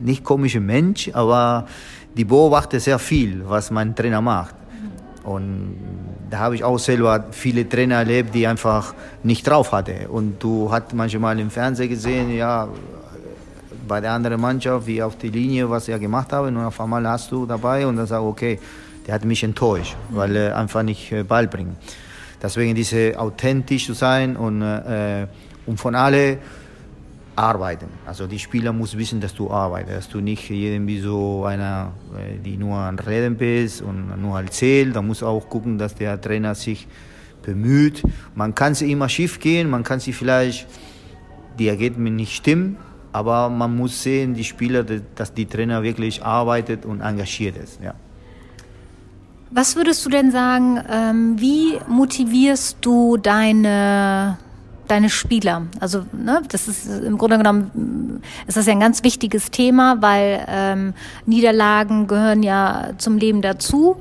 nicht 0.00 0.22
komischer 0.22 0.60
Mensch, 0.60 1.10
aber 1.12 1.66
die 2.16 2.24
beobachte 2.24 2.78
sehr 2.78 3.00
viel, 3.00 3.42
was 3.44 3.72
mein 3.72 3.96
Trainer 3.96 4.20
macht. 4.20 4.54
Und 5.24 6.13
da 6.34 6.40
habe 6.40 6.56
ich 6.56 6.64
auch 6.64 6.80
selber 6.80 7.26
viele 7.30 7.68
Trainer 7.68 7.94
erlebt, 7.94 8.34
die 8.34 8.44
einfach 8.44 8.92
nicht 9.22 9.46
drauf 9.46 9.70
hatte. 9.70 10.08
Und 10.08 10.42
du 10.42 10.68
hast 10.68 10.92
manchmal 10.92 11.38
im 11.38 11.48
Fernsehen 11.48 11.88
gesehen, 11.88 12.34
ja, 12.34 12.66
bei 13.86 14.00
der 14.00 14.10
anderen 14.10 14.40
Mannschaft, 14.40 14.84
wie 14.88 15.00
auf 15.00 15.16
die 15.16 15.28
Linie, 15.28 15.70
was 15.70 15.86
er 15.86 16.00
gemacht 16.00 16.32
hat. 16.32 16.42
Und 16.42 16.56
auf 16.56 16.80
einmal 16.80 17.06
hast 17.06 17.30
du 17.30 17.46
dabei 17.46 17.86
und 17.86 17.94
dann 17.98 18.08
sagst 18.08 18.24
okay, 18.24 18.58
der 19.06 19.14
hat 19.14 19.24
mich 19.24 19.44
enttäuscht, 19.44 19.94
weil 20.10 20.34
er 20.34 20.56
einfach 20.56 20.82
nicht 20.82 21.12
äh, 21.12 21.22
Ball 21.22 21.46
bringt. 21.46 21.76
Deswegen 22.42 22.74
diese 22.74 23.16
authentisch 23.16 23.86
zu 23.86 23.92
sein 23.92 24.34
und, 24.36 24.60
äh, 24.60 25.28
und 25.66 25.78
von 25.78 25.94
alle 25.94 26.38
arbeiten. 27.36 27.88
Also 28.06 28.26
die 28.26 28.38
Spieler 28.38 28.72
muss 28.72 28.96
wissen, 28.96 29.20
dass 29.20 29.34
du 29.34 29.50
arbeitest, 29.50 29.96
dass 29.96 30.08
du 30.08 30.20
nicht 30.20 30.50
irgendwie 30.50 31.00
so 31.00 31.44
einer, 31.44 31.92
äh, 32.16 32.38
die 32.38 32.56
nur 32.56 32.76
an 32.76 32.98
Reden 32.98 33.36
bist 33.36 33.82
und 33.82 34.20
nur 34.20 34.40
erzählt. 34.40 34.94
Da 34.94 35.02
muss 35.02 35.22
auch 35.22 35.48
gucken, 35.48 35.78
dass 35.78 35.94
der 35.94 36.20
Trainer 36.20 36.54
sich 36.54 36.86
bemüht. 37.42 38.02
Man 38.34 38.54
kann 38.54 38.74
sie 38.74 38.90
immer 38.90 39.08
schief 39.08 39.40
gehen, 39.40 39.68
man 39.68 39.82
kann 39.82 40.00
sie 40.00 40.12
vielleicht 40.12 40.66
die 41.58 41.68
Ergebnisse 41.68 42.14
nicht 42.14 42.34
stimmen, 42.34 42.76
aber 43.12 43.48
man 43.48 43.76
muss 43.76 44.02
sehen, 44.02 44.34
die 44.34 44.44
Spieler, 44.44 44.84
dass 45.14 45.34
die 45.34 45.46
Trainer 45.46 45.82
wirklich 45.82 46.24
arbeitet 46.24 46.84
und 46.84 47.00
engagiert 47.00 47.56
ist. 47.56 47.80
Ja. 47.82 47.94
Was 49.50 49.76
würdest 49.76 50.04
du 50.04 50.10
denn 50.10 50.32
sagen, 50.32 50.80
ähm, 50.90 51.40
wie 51.40 51.78
motivierst 51.86 52.78
du 52.80 53.16
deine 53.16 54.36
deine 54.88 55.10
Spieler. 55.10 55.62
Also 55.80 56.04
ne, 56.12 56.42
das 56.48 56.68
ist 56.68 56.86
im 56.86 57.18
Grunde 57.18 57.38
genommen 57.38 58.22
ist 58.46 58.56
das 58.56 58.66
ja 58.66 58.72
ein 58.72 58.80
ganz 58.80 59.02
wichtiges 59.02 59.50
Thema, 59.50 60.00
weil 60.00 60.44
ähm, 60.48 60.94
Niederlagen 61.26 62.06
gehören 62.06 62.42
ja 62.42 62.90
zum 62.98 63.18
Leben 63.18 63.42
dazu. 63.42 63.96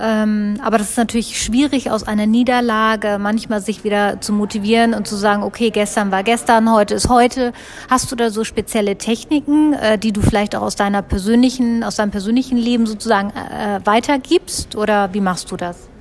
Ähm, 0.00 0.58
aber 0.62 0.78
das 0.78 0.90
ist 0.90 0.96
natürlich 0.96 1.42
schwierig, 1.42 1.90
aus 1.90 2.04
einer 2.04 2.26
Niederlage 2.26 3.18
manchmal 3.20 3.60
sich 3.60 3.84
wieder 3.84 4.20
zu 4.20 4.32
motivieren 4.32 4.94
und 4.94 5.06
zu 5.06 5.16
sagen, 5.16 5.42
okay, 5.42 5.70
gestern 5.70 6.10
war 6.10 6.22
gestern, 6.22 6.72
heute 6.72 6.94
ist 6.94 7.08
heute. 7.08 7.52
Hast 7.90 8.10
du 8.10 8.16
da 8.16 8.30
so 8.30 8.44
spezielle 8.44 8.96
Techniken, 8.96 9.74
äh, 9.74 9.98
die 9.98 10.12
du 10.12 10.22
vielleicht 10.22 10.56
auch 10.56 10.62
aus 10.62 10.76
deiner 10.76 11.02
persönlichen, 11.02 11.84
aus 11.84 11.96
deinem 11.96 12.10
persönlichen 12.10 12.56
Leben 12.56 12.86
sozusagen 12.86 13.30
äh, 13.30 13.80
weitergibst? 13.84 14.76
Oder 14.76 15.12
wie 15.12 15.20
machst 15.20 15.50
du 15.50 15.56
das? 15.56 15.91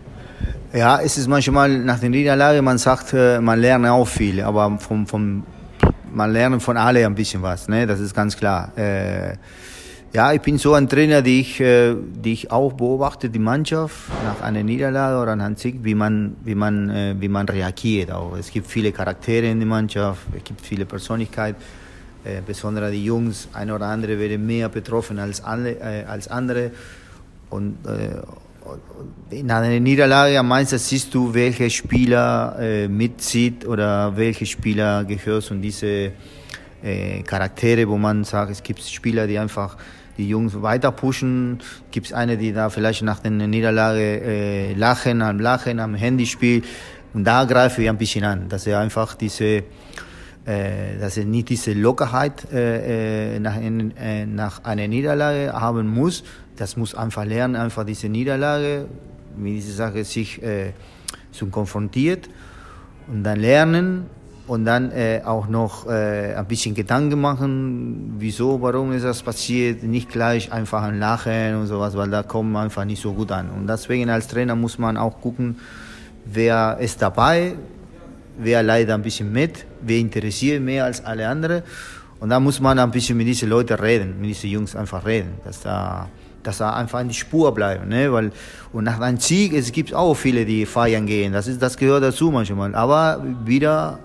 Ja, 0.74 1.02
es 1.02 1.18
ist 1.18 1.28
manchmal 1.28 1.80
nach 1.80 2.00
der 2.00 2.10
Niederlage, 2.10 2.62
man 2.62 2.78
sagt, 2.78 3.12
äh, 3.12 3.42
man 3.42 3.60
lernt 3.60 3.86
auch 3.88 4.08
viel, 4.08 4.40
aber 4.42 4.78
vom, 4.80 5.06
vom, 5.06 5.44
man 6.14 6.32
lernt 6.32 6.64
von 6.64 6.78
alle 6.78 7.06
ein 7.06 7.14
bisschen 7.14 7.42
was, 7.42 7.68
ne? 7.68 7.86
das 7.86 8.00
ist 8.00 8.16
ganz 8.16 8.38
klar. 8.38 8.72
Äh, 8.78 9.36
ja, 10.14 10.32
ich 10.32 10.40
bin 10.40 10.58
so 10.58 10.74
ein 10.74 10.88
Trainer, 10.88 11.22
die 11.22 11.42
ich, 11.42 11.60
äh, 11.60 11.94
die 11.94 12.32
ich 12.32 12.52
auch 12.52 12.72
beobachte, 12.72 13.30
die 13.30 13.40
Mannschaft 13.40 13.98
nach 14.24 14.42
einer 14.42 14.64
Niederlage 14.64 15.22
oder 15.22 15.34
einem 15.34 15.58
Sieg, 15.58 15.84
wie 15.84 15.94
man, 15.94 16.38
wie 16.46 16.56
man, 16.56 16.90
äh, 16.90 17.16
wie 17.20 17.28
man 17.28 17.50
reagiert. 17.50 18.10
Auch. 18.10 18.38
Es 18.38 18.50
gibt 18.50 18.68
viele 18.68 18.94
Charaktere 18.94 19.48
in 19.48 19.60
der 19.60 19.68
Mannschaft, 19.68 20.22
es 20.38 20.44
gibt 20.46 20.62
viele 20.62 20.86
Persönlichkeiten, 20.86 21.62
äh, 22.24 22.40
besonders 22.48 22.92
die 22.92 23.04
Jungs, 23.04 23.50
ein 23.52 23.72
oder 23.72 23.88
andere 23.88 24.18
werden 24.18 24.48
mehr 24.48 24.70
betroffen 24.70 25.20
als, 25.20 25.44
alle, 25.44 25.72
äh, 25.72 26.06
als 26.06 26.30
andere. 26.30 26.72
Und, 27.50 27.86
äh, 27.86 28.22
in 29.30 29.50
einer 29.50 29.80
Niederlage 29.80 30.38
am 30.38 30.48
meisten 30.48 30.78
siehst 30.78 31.14
du, 31.14 31.34
welche 31.34 31.70
Spieler 31.70 32.56
äh, 32.60 32.88
mitzieht 32.88 33.66
oder 33.66 34.16
welche 34.16 34.46
Spieler 34.46 35.04
gehört 35.06 35.44
zu 35.44 35.56
diese 35.56 36.12
äh, 36.84 37.22
Charaktere, 37.24 37.88
wo 37.88 37.98
man 37.98 38.24
sagt, 38.24 38.52
es 38.52 38.64
gibt 38.64 38.82
Spieler, 38.82 39.28
die 39.28 39.40
einfach 39.40 39.78
die 40.18 40.28
Jungs 40.28 40.62
weiter 40.62 40.92
pushen. 40.92 41.60
Gibt 41.92 42.08
es 42.08 42.14
eine, 42.14 42.38
die 42.38 42.54
da 42.54 42.70
vielleicht 42.70 43.04
nach 43.04 43.20
der 43.20 43.32
Niederlage 43.32 44.22
äh, 44.22 44.74
lachen, 44.74 45.22
am 45.22 45.40
Lachen, 45.40 45.80
am 45.80 45.96
Handyspiel. 45.96 46.64
Und 47.14 47.24
da 47.24 47.46
greife 47.46 47.82
ich 47.82 47.90
ein 47.90 47.98
bisschen 47.98 48.24
an, 48.24 48.50
dass 48.50 48.68
er 48.68 48.80
einfach 48.80 49.16
diese, 49.16 49.64
äh, 50.46 50.98
dass 51.00 51.18
er 51.18 51.26
nicht 51.26 51.50
diese 51.50 51.74
Lockerheit 51.74 52.52
äh, 52.52 53.36
äh 53.36 53.40
nach, 53.40 53.58
nach 54.28 54.64
einer 54.64 54.88
Niederlage 54.88 55.54
haben 55.54 55.88
muss. 55.88 56.24
Das 56.62 56.78
muss 56.78 56.94
einfach 56.94 57.26
lernen, 57.26 57.56
einfach 57.56 57.84
diese 57.84 58.08
Niederlage, 58.08 58.86
wie 59.36 59.56
diese 59.56 59.74
Sache 59.74 60.04
sich 60.04 60.44
äh, 60.44 60.74
zu 61.32 61.48
konfrontiert 61.48 62.30
und 63.08 63.24
dann 63.24 63.40
lernen 63.40 64.06
und 64.46 64.66
dann 64.66 64.92
äh, 64.92 65.24
auch 65.26 65.48
noch 65.48 65.88
äh, 65.88 66.36
ein 66.36 66.46
bisschen 66.46 66.76
Gedanken 66.76 67.20
machen, 67.20 68.14
wieso, 68.20 68.62
warum 68.62 68.92
ist 68.92 69.06
das 69.06 69.24
passiert, 69.24 69.82
nicht 69.82 70.10
gleich 70.10 70.52
einfach 70.52 70.84
ein 70.84 71.00
Lachen 71.00 71.56
und 71.56 71.66
sowas, 71.66 71.98
weil 71.98 72.12
da 72.12 72.22
kommt 72.22 72.52
man 72.52 72.66
einfach 72.66 72.86
nicht 72.86 73.02
so 73.02 73.12
gut 73.12 73.32
an. 73.32 73.50
Und 73.50 73.66
deswegen 73.66 74.12
als 74.12 74.28
Trainer 74.28 74.56
muss 74.56 74.78
man 74.78 74.98
auch 74.98 75.20
gucken, 75.20 75.58
wer 76.26 76.78
ist 76.80 77.02
dabei, 77.02 77.56
wer 78.38 78.62
leidet 78.62 78.92
ein 78.92 79.02
bisschen 79.02 79.34
mit, 79.34 79.66
wer 79.82 79.98
interessiert 79.98 80.62
mehr 80.62 80.86
als 80.86 81.04
alle 81.04 81.28
anderen. 81.28 81.64
Und 82.20 82.30
da 82.30 82.40
muss 82.40 82.60
man 82.60 82.78
ein 82.78 82.92
bisschen 82.92 83.18
mit 83.18 83.26
diesen 83.26 83.50
Leuten 83.50 83.80
reden, 83.80 84.22
mit 84.22 84.30
diesen 84.30 84.52
Jungs 84.52 84.76
einfach 84.76 85.04
reden, 85.08 85.34
dass 85.44 85.60
da 85.62 86.08
dass 86.44 86.60
er 86.60 86.76
einfach 86.76 87.00
in 87.02 87.10
die 87.10 87.14
Spur 87.16 87.54
bleiben, 87.54 87.90
ne? 87.90 88.12
Weil 88.12 88.32
und 88.74 88.84
nach 88.84 89.00
einem 89.00 89.20
Sieg 89.20 89.54
es 89.54 89.72
gibt 89.72 89.94
auch 89.94 90.14
viele, 90.16 90.46
die 90.46 90.66
feiern 90.66 91.06
gehen. 91.06 91.34
Das 91.34 91.48
ist 91.48 91.62
das 91.62 91.78
gehört 91.78 92.04
dazu 92.04 92.32
manchmal. 92.32 92.76
Aber 92.76 93.24
wieder 93.46 94.00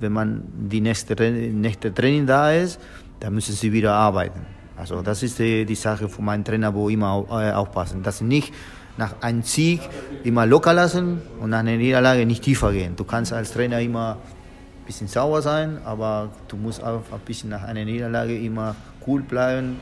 wenn 0.00 0.12
man 0.12 0.42
die 0.70 0.80
nächste, 0.80 1.14
nächste 1.30 1.92
Training 1.92 2.26
da 2.26 2.52
ist, 2.52 2.78
dann 3.20 3.34
müssen 3.34 3.54
sie 3.54 3.72
wieder 3.72 3.94
arbeiten. 3.94 4.40
Also 4.76 5.00
das 5.00 5.22
ist 5.22 5.38
die, 5.38 5.64
die 5.64 5.74
Sache 5.74 6.08
von 6.08 6.24
meinem 6.24 6.44
Trainer, 6.44 6.74
wo 6.74 6.88
immer 6.88 7.24
äh, 7.30 7.52
aufpassen, 7.52 8.02
dass 8.02 8.18
sie 8.18 8.24
nicht 8.24 8.52
nach 8.98 9.14
einem 9.22 9.42
Sieg 9.42 9.80
immer 10.24 10.46
locker 10.46 10.74
lassen 10.74 11.20
und 11.40 11.50
nach 11.50 11.60
einer 11.60 11.76
Niederlage 11.76 12.26
nicht 12.26 12.42
tiefer 12.42 12.72
gehen. 12.72 12.94
Du 12.96 13.04
kannst 13.04 13.32
als 13.32 13.52
Trainer 13.52 13.80
immer 13.80 14.12
ein 14.12 14.86
bisschen 14.86 15.08
sauer 15.08 15.40
sein, 15.42 15.78
aber 15.84 16.30
du 16.48 16.56
musst 16.56 16.82
auch 16.82 17.02
ein 17.12 17.20
bisschen 17.24 17.50
nach 17.50 17.62
einer 17.62 17.84
Niederlage 17.84 18.36
immer 18.38 18.76
cool 19.06 19.22
bleiben. 19.22 19.78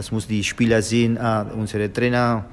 Das 0.00 0.10
muss 0.10 0.26
die 0.26 0.42
Spieler 0.42 0.80
sehen, 0.80 1.18
ah, 1.18 1.42
unsere 1.54 1.92
Trainer 1.92 2.46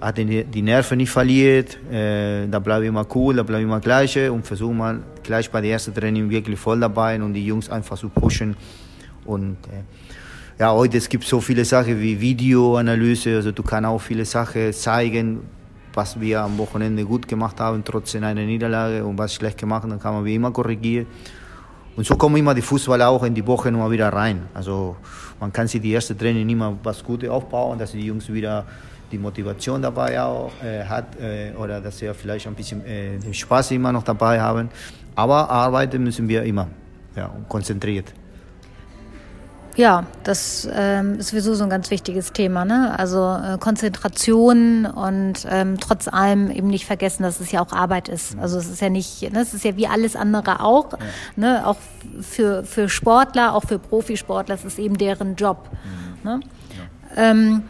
hat 0.00 0.18
die 0.18 0.62
Nerven 0.62 0.98
nicht 0.98 1.10
verliert, 1.10 1.76
äh, 1.90 2.46
da 2.46 2.60
bleibe 2.60 2.84
ich 2.84 2.90
immer 2.90 3.04
cool, 3.12 3.34
da 3.34 3.42
bleibe 3.42 3.62
ich 3.62 3.66
immer 3.66 3.80
gleich 3.80 4.16
und 4.30 4.46
versuche 4.46 4.72
mal 4.72 5.00
gleich 5.24 5.50
bei 5.50 5.60
der 5.60 5.72
ersten 5.72 5.92
Training 5.92 6.30
wirklich 6.30 6.60
voll 6.60 6.78
dabei 6.78 7.20
und 7.20 7.34
die 7.34 7.44
Jungs 7.44 7.68
einfach 7.68 7.98
zu 7.98 8.08
pushen. 8.08 8.56
Und 9.24 9.56
äh, 9.66 9.82
ja, 10.60 10.72
heute 10.72 10.98
es 10.98 11.08
gibt 11.08 11.24
so 11.24 11.40
viele 11.40 11.64
Sachen 11.64 12.00
wie 12.00 12.20
Videoanalyse, 12.20 13.34
also 13.34 13.50
du 13.50 13.64
kannst 13.64 13.88
auch 13.88 14.00
viele 14.00 14.24
Sachen 14.24 14.72
zeigen, 14.72 15.40
was 15.92 16.20
wir 16.20 16.40
am 16.40 16.56
Wochenende 16.56 17.04
gut 17.04 17.26
gemacht 17.26 17.58
haben, 17.58 17.82
trotz 17.84 18.14
einer 18.14 18.32
Niederlage 18.32 19.04
und 19.04 19.18
was 19.18 19.34
schlecht 19.34 19.58
gemacht, 19.58 19.88
dann 19.90 19.98
kann 19.98 20.14
man 20.14 20.24
wie 20.24 20.36
immer 20.36 20.52
korrigieren. 20.52 21.08
Und 21.96 22.06
so 22.06 22.16
kommen 22.16 22.36
immer 22.36 22.54
die 22.54 22.62
Fußballer 22.62 23.08
auch 23.08 23.22
in 23.24 23.34
die 23.34 23.46
Woche 23.46 23.70
nochmal 23.70 23.90
wieder 23.90 24.08
rein. 24.12 24.42
Also 24.54 24.96
man 25.40 25.52
kann 25.52 25.66
sich 25.66 25.80
die 25.80 25.90
erste 25.90 26.16
Training 26.16 26.48
immer 26.48 26.76
was 26.82 27.02
Gutes 27.02 27.28
aufbauen, 27.28 27.78
dass 27.78 27.92
die 27.92 28.06
Jungs 28.06 28.32
wieder 28.32 28.64
die 29.10 29.18
Motivation 29.18 29.82
dabei 29.82 30.20
auch 30.22 30.52
äh, 30.62 30.84
hat 30.84 31.20
äh, 31.20 31.52
oder 31.56 31.80
dass 31.80 32.00
wir 32.00 32.14
vielleicht 32.14 32.46
ein 32.46 32.54
bisschen 32.54 32.84
äh, 32.84 33.32
Spaß 33.32 33.72
immer 33.72 33.92
noch 33.92 34.04
dabei 34.04 34.40
haben. 34.40 34.68
Aber 35.16 35.50
arbeiten 35.50 36.02
müssen 36.04 36.28
wir 36.28 36.44
immer 36.44 36.68
ja, 37.16 37.30
konzentriert. 37.48 38.14
Ja, 39.76 40.04
das 40.24 40.68
ähm, 40.72 41.18
ist 41.20 41.28
sowieso 41.28 41.54
so 41.54 41.64
ein 41.64 41.70
ganz 41.70 41.90
wichtiges 41.90 42.32
Thema. 42.32 42.64
Ne? 42.64 42.98
Also 42.98 43.18
äh, 43.18 43.56
Konzentration 43.58 44.84
und 44.86 45.46
ähm, 45.48 45.78
trotz 45.78 46.08
allem 46.08 46.50
eben 46.50 46.66
nicht 46.68 46.86
vergessen, 46.86 47.22
dass 47.22 47.40
es 47.40 47.52
ja 47.52 47.60
auch 47.60 47.72
Arbeit 47.72 48.08
ist. 48.08 48.36
Also 48.38 48.58
es 48.58 48.68
ist 48.68 48.80
ja 48.80 48.90
nicht, 48.90 49.22
ne, 49.32 49.40
es 49.40 49.54
ist 49.54 49.64
ja 49.64 49.76
wie 49.76 49.86
alles 49.86 50.16
andere 50.16 50.60
auch. 50.60 50.92
Ja. 50.92 50.98
Ne? 51.36 51.66
Auch 51.66 51.76
für, 52.20 52.64
für 52.64 52.88
Sportler, 52.88 53.54
auch 53.54 53.64
für 53.64 53.78
Profisportler, 53.78 54.56
es 54.56 54.64
ist 54.64 54.78
eben 54.78 54.98
deren 54.98 55.36
Job. 55.36 55.68
Mhm. 55.70 56.30
Ne? 56.30 56.40
Ja. 57.16 57.30
Ähm, 57.30 57.62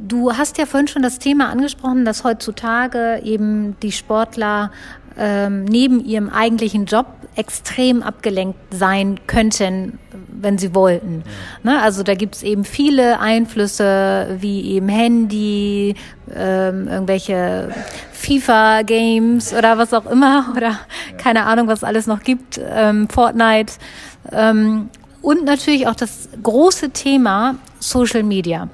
Du 0.00 0.32
hast 0.32 0.58
ja 0.58 0.66
vorhin 0.66 0.86
schon 0.86 1.02
das 1.02 1.18
Thema 1.18 1.48
angesprochen, 1.48 2.04
dass 2.04 2.22
heutzutage 2.22 3.20
eben 3.24 3.76
die 3.80 3.90
Sportler 3.90 4.70
ähm, 5.18 5.64
neben 5.64 6.04
ihrem 6.04 6.28
eigentlichen 6.30 6.86
Job 6.86 7.06
extrem 7.36 8.02
abgelenkt 8.02 8.58
sein 8.70 9.20
könnten, 9.26 9.98
wenn 10.28 10.58
sie 10.58 10.74
wollten. 10.74 11.22
Ja. 11.64 11.72
Ne? 11.72 11.82
Also 11.82 12.02
da 12.02 12.14
gibt 12.14 12.36
es 12.36 12.42
eben 12.42 12.64
viele 12.64 13.20
Einflüsse, 13.20 14.36
wie 14.40 14.72
eben 14.72 14.88
Handy, 14.88 15.94
ähm, 16.34 16.88
irgendwelche 16.88 17.72
FIFA-Games 18.12 19.54
oder 19.54 19.78
was 19.78 19.94
auch 19.94 20.06
immer 20.06 20.52
oder 20.56 20.70
ja. 20.70 20.78
keine 21.16 21.44
Ahnung, 21.46 21.68
was 21.68 21.80
es 21.80 21.84
alles 21.84 22.06
noch 22.06 22.22
gibt, 22.22 22.60
ähm, 22.62 23.08
Fortnite. 23.08 23.74
Ähm, 24.32 24.90
und 25.22 25.44
natürlich 25.44 25.86
auch 25.86 25.94
das 25.94 26.28
große 26.42 26.90
Thema 26.90 27.56
Social 27.78 28.22
Media. 28.22 28.68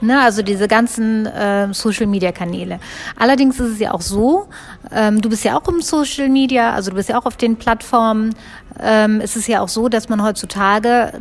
Ne, 0.00 0.20
also 0.20 0.42
diese 0.42 0.66
ganzen 0.66 1.24
äh, 1.26 1.72
Social-Media-Kanäle. 1.72 2.80
Allerdings 3.16 3.60
ist 3.60 3.74
es 3.74 3.78
ja 3.78 3.92
auch 3.92 4.00
so, 4.00 4.48
ähm, 4.92 5.20
du 5.22 5.28
bist 5.28 5.44
ja 5.44 5.56
auch 5.56 5.66
im 5.68 5.80
Social 5.80 6.28
Media, 6.28 6.72
also 6.72 6.90
du 6.90 6.96
bist 6.96 7.08
ja 7.08 7.18
auch 7.18 7.26
auf 7.26 7.36
den 7.36 7.56
Plattformen. 7.56 8.34
Ähm, 8.80 9.20
es 9.22 9.36
ist 9.36 9.46
ja 9.46 9.60
auch 9.60 9.68
so, 9.68 9.88
dass 9.88 10.08
man 10.08 10.22
heutzutage 10.22 11.12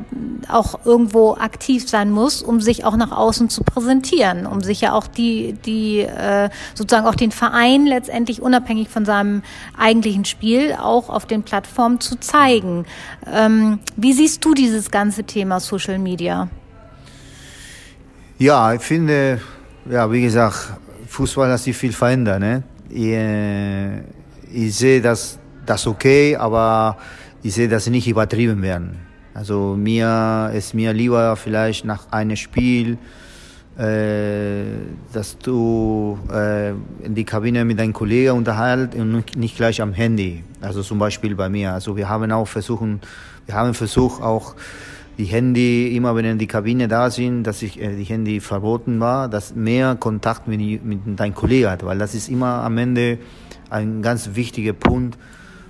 auch 0.49 0.85
irgendwo 0.85 1.35
aktiv 1.35 1.87
sein 1.87 2.09
muss, 2.09 2.41
um 2.41 2.61
sich 2.61 2.83
auch 2.83 2.95
nach 2.95 3.11
außen 3.11 3.47
zu 3.47 3.63
präsentieren, 3.63 4.47
um 4.47 4.61
sich 4.61 4.81
ja 4.81 4.93
auch 4.93 5.05
die, 5.05 5.53
die 5.65 5.99
äh, 5.99 6.49
sozusagen 6.73 7.05
auch 7.05 7.15
den 7.15 7.31
Verein 7.31 7.85
letztendlich 7.85 8.41
unabhängig 8.41 8.89
von 8.89 9.05
seinem 9.05 9.43
eigentlichen 9.77 10.25
Spiel 10.25 10.75
auch 10.81 11.09
auf 11.09 11.27
den 11.27 11.43
Plattformen 11.43 11.99
zu 11.99 12.19
zeigen. 12.19 12.85
Ähm, 13.31 13.79
wie 13.95 14.13
siehst 14.13 14.43
du 14.43 14.55
dieses 14.55 14.89
ganze 14.89 15.25
Thema 15.25 15.59
Social 15.59 15.99
Media? 15.99 16.49
Ja, 18.39 18.73
ich 18.73 18.81
finde, 18.81 19.39
ja, 19.89 20.11
wie 20.11 20.23
gesagt, 20.23 20.73
Fußball 21.07 21.51
hat 21.51 21.59
sich 21.59 21.77
viel 21.77 21.93
verändert. 21.93 22.39
Ne? 22.39 22.63
Ich, 22.89 23.03
äh, 23.03 23.99
ich 24.51 24.75
sehe 24.75 25.01
das, 25.01 25.37
das 25.65 25.85
okay, 25.85 26.35
aber 26.35 26.97
ich 27.43 27.53
sehe, 27.53 27.67
dass 27.67 27.85
sie 27.85 27.91
nicht 27.91 28.07
übertrieben 28.07 28.61
werden. 28.63 28.97
Also 29.35 29.75
mir 29.77 30.51
ist 30.53 30.73
mir 30.73 30.93
lieber 30.93 31.35
vielleicht 31.35 31.85
nach 31.85 32.11
einem 32.11 32.35
Spiel, 32.35 32.97
äh, 33.77 34.63
dass 35.11 35.37
du 35.37 36.17
äh, 36.31 36.71
in 37.03 37.13
die 37.15 37.25
Kabine 37.25 37.63
mit 37.65 37.79
deinem 37.79 37.93
Kollegen 37.93 38.31
unterhältst 38.31 38.97
und 38.97 39.35
nicht 39.35 39.57
gleich 39.57 39.79
am 39.79 39.93
Handy. 39.93 40.43
Also 40.59 40.81
zum 40.81 40.97
Beispiel 40.97 41.35
bei 41.35 41.49
mir. 41.49 41.73
Also 41.73 41.95
wir 41.95 42.09
haben 42.09 42.31
auch 42.31 42.47
versuchen, 42.47 42.99
wir 43.45 43.55
haben 43.55 43.73
versucht 43.73 44.21
auch 44.21 44.55
die 45.17 45.25
Handy, 45.25 45.95
immer 45.95 46.15
wenn 46.15 46.25
in 46.25 46.37
die 46.37 46.47
Kabine 46.47 46.87
da 46.87 47.09
sind, 47.09 47.43
dass 47.43 47.61
ich, 47.61 47.79
äh, 47.79 47.95
die 47.95 48.03
Handy 48.03 48.39
verboten 48.39 48.99
war, 48.99 49.29
dass 49.29 49.55
mehr 49.55 49.95
Kontakt 49.95 50.47
mit, 50.47 50.83
mit 50.83 51.19
deinem 51.19 51.35
Kollegen 51.35 51.69
hat, 51.69 51.85
weil 51.85 51.99
das 51.99 52.15
ist 52.15 52.29
immer 52.29 52.63
am 52.63 52.77
Ende 52.77 53.19
ein 53.69 54.01
ganz 54.01 54.31
wichtiger 54.33 54.73
Punkt 54.73 55.17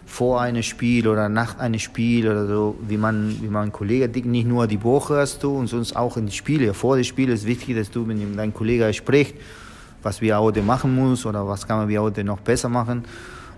vor 0.06 0.42
einem 0.42 0.64
Spiel 0.64 1.08
oder 1.08 1.28
nach 1.28 1.58
einem 1.58 1.80
Spiel 1.80 2.30
oder 2.30 2.46
so, 2.46 2.76
wie 2.88 2.98
man, 2.98 3.36
wie 3.42 3.48
man 3.48 3.72
Kollege, 3.72 4.08
nicht 4.28 4.48
nur 4.48 4.68
die 4.68 4.84
Woche 4.84 5.18
hast 5.18 5.44
du 5.44 5.58
und 5.58 5.68
sonst 5.68 5.96
auch 5.96 6.18
in 6.18 6.28
die 6.28 6.32
Spiele. 6.32 6.74
Vor 6.74 6.96
dem 6.96 7.04
Spiel 7.04 7.30
ist 7.30 7.46
wichtig, 7.46 7.76
dass 7.76 7.90
du 7.90 8.02
mit 8.02 8.38
deinem 8.38 8.54
Kollegen 8.54 8.94
sprichst, 8.94 9.34
was 10.04 10.22
wir 10.22 10.40
heute 10.40 10.62
machen 10.62 10.96
muss 10.96 11.26
oder 11.26 11.48
was 11.48 11.68
kann 11.68 11.78
man 11.78 11.88
wir 11.88 12.02
heute 12.02 12.24
noch 12.24 12.40
besser 12.40 12.70
machen 12.70 13.04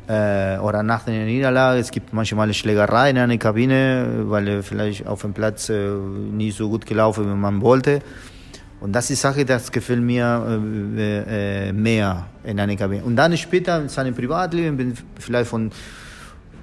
äh, 0.08 0.58
oder 0.60 0.84
nach 0.84 1.03
der 1.03 1.26
Niederlage. 1.26 1.80
Es 1.80 1.91
gibt 1.91 2.14
manchmal 2.14 2.53
Schlägereien 2.53 3.18
in 3.18 3.30
der 3.30 3.38
Kabine, 3.38 4.24
weil 4.26 4.47
er 4.47 4.64
vielleicht 4.64 5.08
auf 5.08 5.22
dem 5.22 5.34
Platz 5.34 5.70
äh, 5.70 5.89
nicht 5.89 6.58
so 6.58 6.70
gut 6.70 6.86
gelaufen, 6.86 7.26
wie 7.26 7.36
man 7.36 7.62
wollte. 7.62 8.01
Und 8.82 8.93
das 8.93 9.10
ist 9.10 9.22
Sache, 9.22 9.45
das 9.45 9.72
gefällt 9.72 10.01
mir 10.01 10.62
äh, 10.97 11.70
äh, 11.70 11.74
mehr 11.74 12.28
in 12.43 12.60
einer 12.60 12.76
Kabine. 12.76 13.03
Und 13.03 13.16
dann 13.16 13.36
später 13.38 13.82
in 13.82 13.89
seinem 13.89 14.14
Privatleben, 14.14 14.78
wenn 14.78 14.93
vielleicht 15.20 15.49
von 15.49 15.72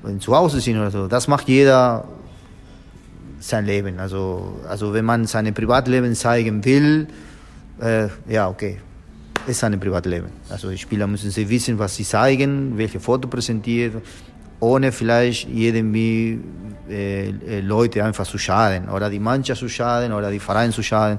wenn 0.02 0.20
zu 0.20 0.36
Hause 0.36 0.60
sind 0.60 0.78
oder 0.78 0.90
so, 0.90 1.06
das 1.06 1.28
macht 1.28 1.48
jeder 1.48 2.04
sein 3.38 3.66
Leben. 3.66 3.98
Also, 3.98 4.60
also 4.68 4.92
wenn 4.92 5.04
man 5.04 5.26
sein 5.26 5.52
Privatleben 5.54 6.14
zeigen 6.14 6.64
will, 6.64 7.06
äh, 7.80 8.08
ja, 8.28 8.48
okay, 8.48 8.78
ist 9.46 9.60
sein 9.60 9.78
Privatleben. 9.78 10.28
Also 10.48 10.70
die 10.70 10.78
Spieler 10.78 11.06
müssen 11.06 11.30
sie 11.30 11.48
wissen, 11.48 11.78
was 11.78 11.96
sie 11.96 12.04
zeigen, 12.04 12.76
welche 12.76 13.00
Foto 13.00 13.28
präsentieren, 13.28 14.02
ohne 14.60 14.92
vielleicht 14.92 15.48
irgendwie 15.52 16.40
äh, 16.88 17.28
äh, 17.28 17.60
Leute 17.60 18.04
einfach 18.04 18.26
zu 18.26 18.38
schaden 18.38 18.88
oder 18.88 19.10
die 19.10 19.18
Mannschaft 19.18 19.60
zu 19.60 19.68
schaden 19.68 20.12
oder 20.12 20.30
die 20.30 20.38
Vereine 20.38 20.72
zu 20.72 20.82
schaden. 20.82 21.18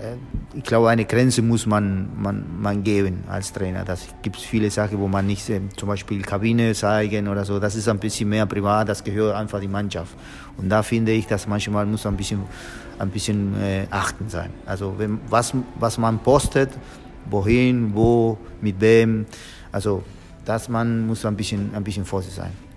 Äh, 0.00 0.56
ich 0.56 0.64
glaube, 0.64 0.90
eine 0.90 1.04
Grenze 1.04 1.42
muss 1.42 1.66
man, 1.66 2.10
man, 2.20 2.44
man 2.60 2.84
geben 2.84 3.24
als 3.28 3.52
Trainer. 3.52 3.84
Das 3.84 4.06
gibt 4.22 4.36
viele 4.36 4.70
Sachen, 4.70 4.98
wo 4.98 5.08
man 5.08 5.26
nicht 5.26 5.48
äh, 5.48 5.60
zum 5.76 5.88
Beispiel 5.88 6.22
Kabine 6.22 6.74
zeigen 6.74 7.28
oder 7.28 7.44
so. 7.44 7.58
Das 7.58 7.74
ist 7.74 7.88
ein 7.88 7.98
bisschen 7.98 8.28
mehr 8.28 8.46
privat, 8.46 8.88
das 8.88 9.02
gehört 9.02 9.34
einfach 9.34 9.60
die 9.60 9.68
Mannschaft. 9.68 10.14
Und 10.58 10.68
da 10.68 10.82
finde 10.82 11.12
ich, 11.12 11.26
dass 11.26 11.46
manchmal 11.46 11.86
muss 11.86 12.06
ein 12.06 12.16
bisschen 12.16 12.40
ein 13.02 13.10
bisschen 13.10 13.60
äh, 13.60 13.86
achten 13.90 14.28
sein. 14.28 14.50
Also 14.64 14.94
wenn, 14.96 15.20
was, 15.28 15.52
was 15.78 15.98
man 15.98 16.20
postet, 16.20 16.70
wohin, 17.28 17.94
wo, 17.94 18.38
mit 18.60 18.80
wem, 18.80 19.26
also 19.72 20.02
das 20.44 20.68
man 20.68 21.06
muss 21.06 21.24
ein 21.24 21.36
bisschen, 21.36 21.74
ein 21.74 21.82
bisschen 21.82 22.04
vorsichtig 22.04 22.36
sein. 22.36 22.71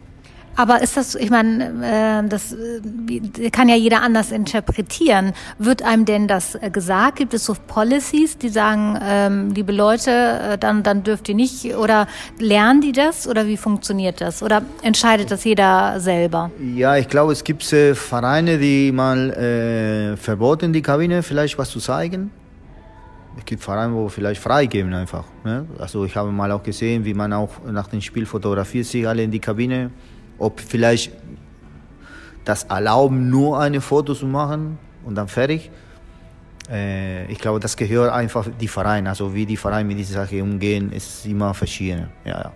Aber 0.56 0.82
ist 0.82 0.96
das, 0.96 1.16
ich 1.16 1.30
meine, 1.30 2.24
äh, 2.24 2.30
das 2.30 2.54
äh, 2.54 3.50
kann 3.50 3.68
ja 3.68 3.76
jeder 3.76 4.02
anders 4.02 4.32
interpretieren. 4.32 5.34
Wird 5.60 5.84
einem 5.84 6.06
denn 6.06 6.28
das 6.28 6.56
äh, 6.56 6.70
gesagt? 6.70 7.18
Gibt 7.18 7.34
es 7.34 7.46
so 7.46 7.56
Policies, 7.68 8.38
die 8.38 8.50
sagen, 8.50 8.98
ähm, 9.02 9.52
liebe 9.52 9.72
Leute, 9.72 10.12
äh, 10.12 10.58
dann, 10.58 10.84
dann 10.84 11.04
dürft 11.04 11.28
ihr 11.30 11.36
nicht? 11.36 11.76
Oder 11.76 12.08
lernen 12.40 12.82
die 12.82 12.94
das? 12.94 13.28
Oder 13.28 13.48
wie 13.48 13.58
funktioniert 13.58 14.22
das? 14.22 14.42
Oder 14.42 14.62
entscheidet 14.82 15.32
das 15.32 15.44
jeder 15.44 16.00
selber? 16.00 16.52
Ja, 16.76 16.96
ich 16.96 17.10
glaube, 17.10 17.34
es 17.34 17.44
gibt 17.44 17.72
äh, 17.74 17.94
Vereine, 17.94 18.58
die 18.58 18.92
mal 18.92 19.32
äh, 19.32 20.18
verboten 20.18 20.72
die 20.72 20.82
Kabine 20.82 21.22
vielleicht 21.24 21.58
was 21.58 21.70
zu 21.70 21.80
zeigen. 21.80 22.32
Es 23.38 23.44
gibt 23.44 23.62
Vereine, 23.62 23.94
wo 23.94 24.08
vielleicht 24.08 24.42
freigeben 24.42 24.94
einfach. 24.94 25.26
Ne? 25.44 25.66
Also 25.78 26.06
ich 26.06 26.16
habe 26.16 26.32
mal 26.32 26.52
auch 26.52 26.64
gesehen, 26.64 27.04
wie 27.04 27.14
man 27.14 27.34
auch 27.34 27.50
nach 27.70 27.88
dem 27.88 28.00
Spiel 28.00 28.26
fotografiert 28.26 28.86
sich 28.86 29.06
alle 29.06 29.24
in 29.24 29.32
die 29.32 29.40
Kabine 29.40 29.92
ob 30.38 30.60
vielleicht 30.60 31.12
das 32.44 32.64
erlauben, 32.64 33.30
nur 33.30 33.60
eine 33.60 33.82
Foto 33.82 34.14
zu 34.14 34.28
machen 34.28 34.78
und 35.04 35.16
dann 35.16 35.28
fertig. 35.28 35.72
Äh, 36.70 37.26
ich 37.32 37.40
glaube, 37.40 37.60
das 37.60 37.76
gehört 37.76 38.12
einfach 38.12 38.48
die 38.60 38.68
Vereine. 38.68 39.10
Also 39.10 39.34
wie 39.34 39.46
die 39.46 39.58
Vereine 39.58 39.88
mit 39.88 39.98
dieser 39.98 40.26
Sache 40.26 40.42
umgehen, 40.42 40.92
ist 40.92 41.26
immer 41.26 41.54
verschieden. 41.54 42.10
Ja, 42.24 42.40
ja. 42.40 42.52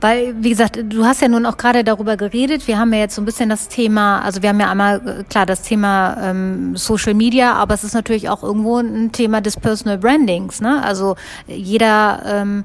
Weil, 0.00 0.34
wie 0.40 0.50
gesagt, 0.50 0.78
du 0.82 1.04
hast 1.04 1.22
ja 1.22 1.28
nun 1.28 1.44
auch 1.44 1.56
gerade 1.56 1.82
darüber 1.82 2.16
geredet. 2.16 2.68
Wir 2.68 2.78
haben 2.78 2.92
ja 2.92 3.00
jetzt 3.00 3.16
so 3.16 3.22
ein 3.22 3.24
bisschen 3.24 3.48
das 3.48 3.68
Thema, 3.68 4.20
also 4.20 4.42
wir 4.42 4.50
haben 4.50 4.60
ja 4.60 4.70
einmal 4.70 4.96
äh, 4.96 5.24
klar 5.24 5.44
das 5.44 5.62
Thema 5.62 6.16
ähm, 6.22 6.76
Social 6.76 7.14
Media, 7.14 7.54
aber 7.54 7.74
es 7.74 7.82
ist 7.82 7.94
natürlich 7.94 8.28
auch 8.28 8.44
irgendwo 8.44 8.78
ein 8.78 9.10
Thema 9.10 9.40
des 9.40 9.56
Personal 9.56 9.98
Brandings. 9.98 10.60
Ne? 10.60 10.82
Also 10.84 11.16
jeder 11.48 12.22
ähm, 12.26 12.64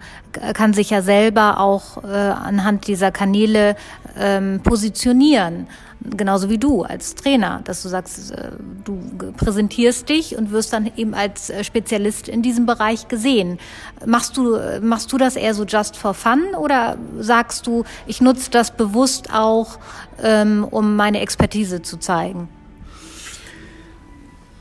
kann 0.53 0.73
sich 0.73 0.91
ja 0.91 1.01
selber 1.01 1.59
auch 1.59 2.03
äh, 2.03 2.07
anhand 2.07 2.87
dieser 2.87 3.11
Kanäle 3.11 3.75
ähm, 4.15 4.61
positionieren 4.63 5.67
genauso 6.09 6.49
wie 6.49 6.57
du 6.57 6.83
als 6.83 7.15
Trainer, 7.15 7.61
dass 7.63 7.83
du 7.83 7.89
sagst, 7.89 8.31
äh, 8.31 8.51
du 8.83 8.99
präsentierst 9.37 10.09
dich 10.09 10.37
und 10.37 10.51
wirst 10.51 10.73
dann 10.73 10.91
eben 10.95 11.13
als 11.13 11.49
äh, 11.49 11.63
Spezialist 11.63 12.27
in 12.27 12.41
diesem 12.41 12.65
Bereich 12.65 13.07
gesehen. 13.07 13.59
Machst 14.05 14.37
du, 14.37 14.57
machst 14.81 15.11
du 15.11 15.17
das 15.17 15.35
eher 15.35 15.53
so 15.53 15.63
just 15.65 15.95
for 15.97 16.13
fun 16.13 16.55
oder 16.57 16.97
sagst 17.19 17.67
du, 17.67 17.83
ich 18.05 18.21
nutze 18.21 18.51
das 18.51 18.71
bewusst 18.71 19.33
auch, 19.33 19.79
ähm, 20.21 20.65
um 20.69 20.95
meine 20.95 21.19
Expertise 21.21 21.81
zu 21.81 21.97
zeigen? 21.97 22.49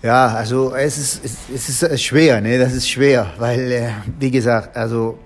Ja, 0.03 0.29
also 0.29 0.75
es 0.75 0.99
ist, 0.99 1.21
es 1.55 1.83
ist 1.83 2.03
schwer, 2.03 2.41
ne? 2.41 2.59
das 2.59 2.73
ist 2.73 2.89
schwer, 2.89 3.33
weil, 3.39 3.71
äh, 3.71 3.91
wie 4.19 4.33
gesagt, 4.33 4.77
also 4.77 5.17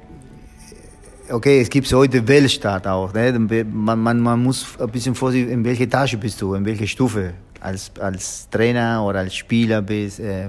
okay, 1.31 1.61
es 1.61 1.71
gibt 1.71 1.93
heute 1.93 2.27
Weltstaat 2.27 2.87
auch. 2.87 3.13
Ne? 3.13 3.33
Man, 3.73 4.01
man, 4.01 4.21
man 4.21 4.43
muss 4.43 4.67
ein 4.79 4.91
bisschen 4.91 5.15
vorsichtig, 5.15 5.53
in 5.53 5.65
welche 5.65 5.89
Tasche 5.89 6.17
bist 6.17 6.41
du, 6.41 6.55
in 6.55 6.65
welche 6.65 6.87
Stufe 6.87 7.35
als, 7.61 7.91
als 8.01 8.49
Trainer 8.51 9.05
oder 9.05 9.21
als 9.21 9.35
Spieler 9.35 9.83
bist. 9.83 10.21
Äh, 10.21 10.49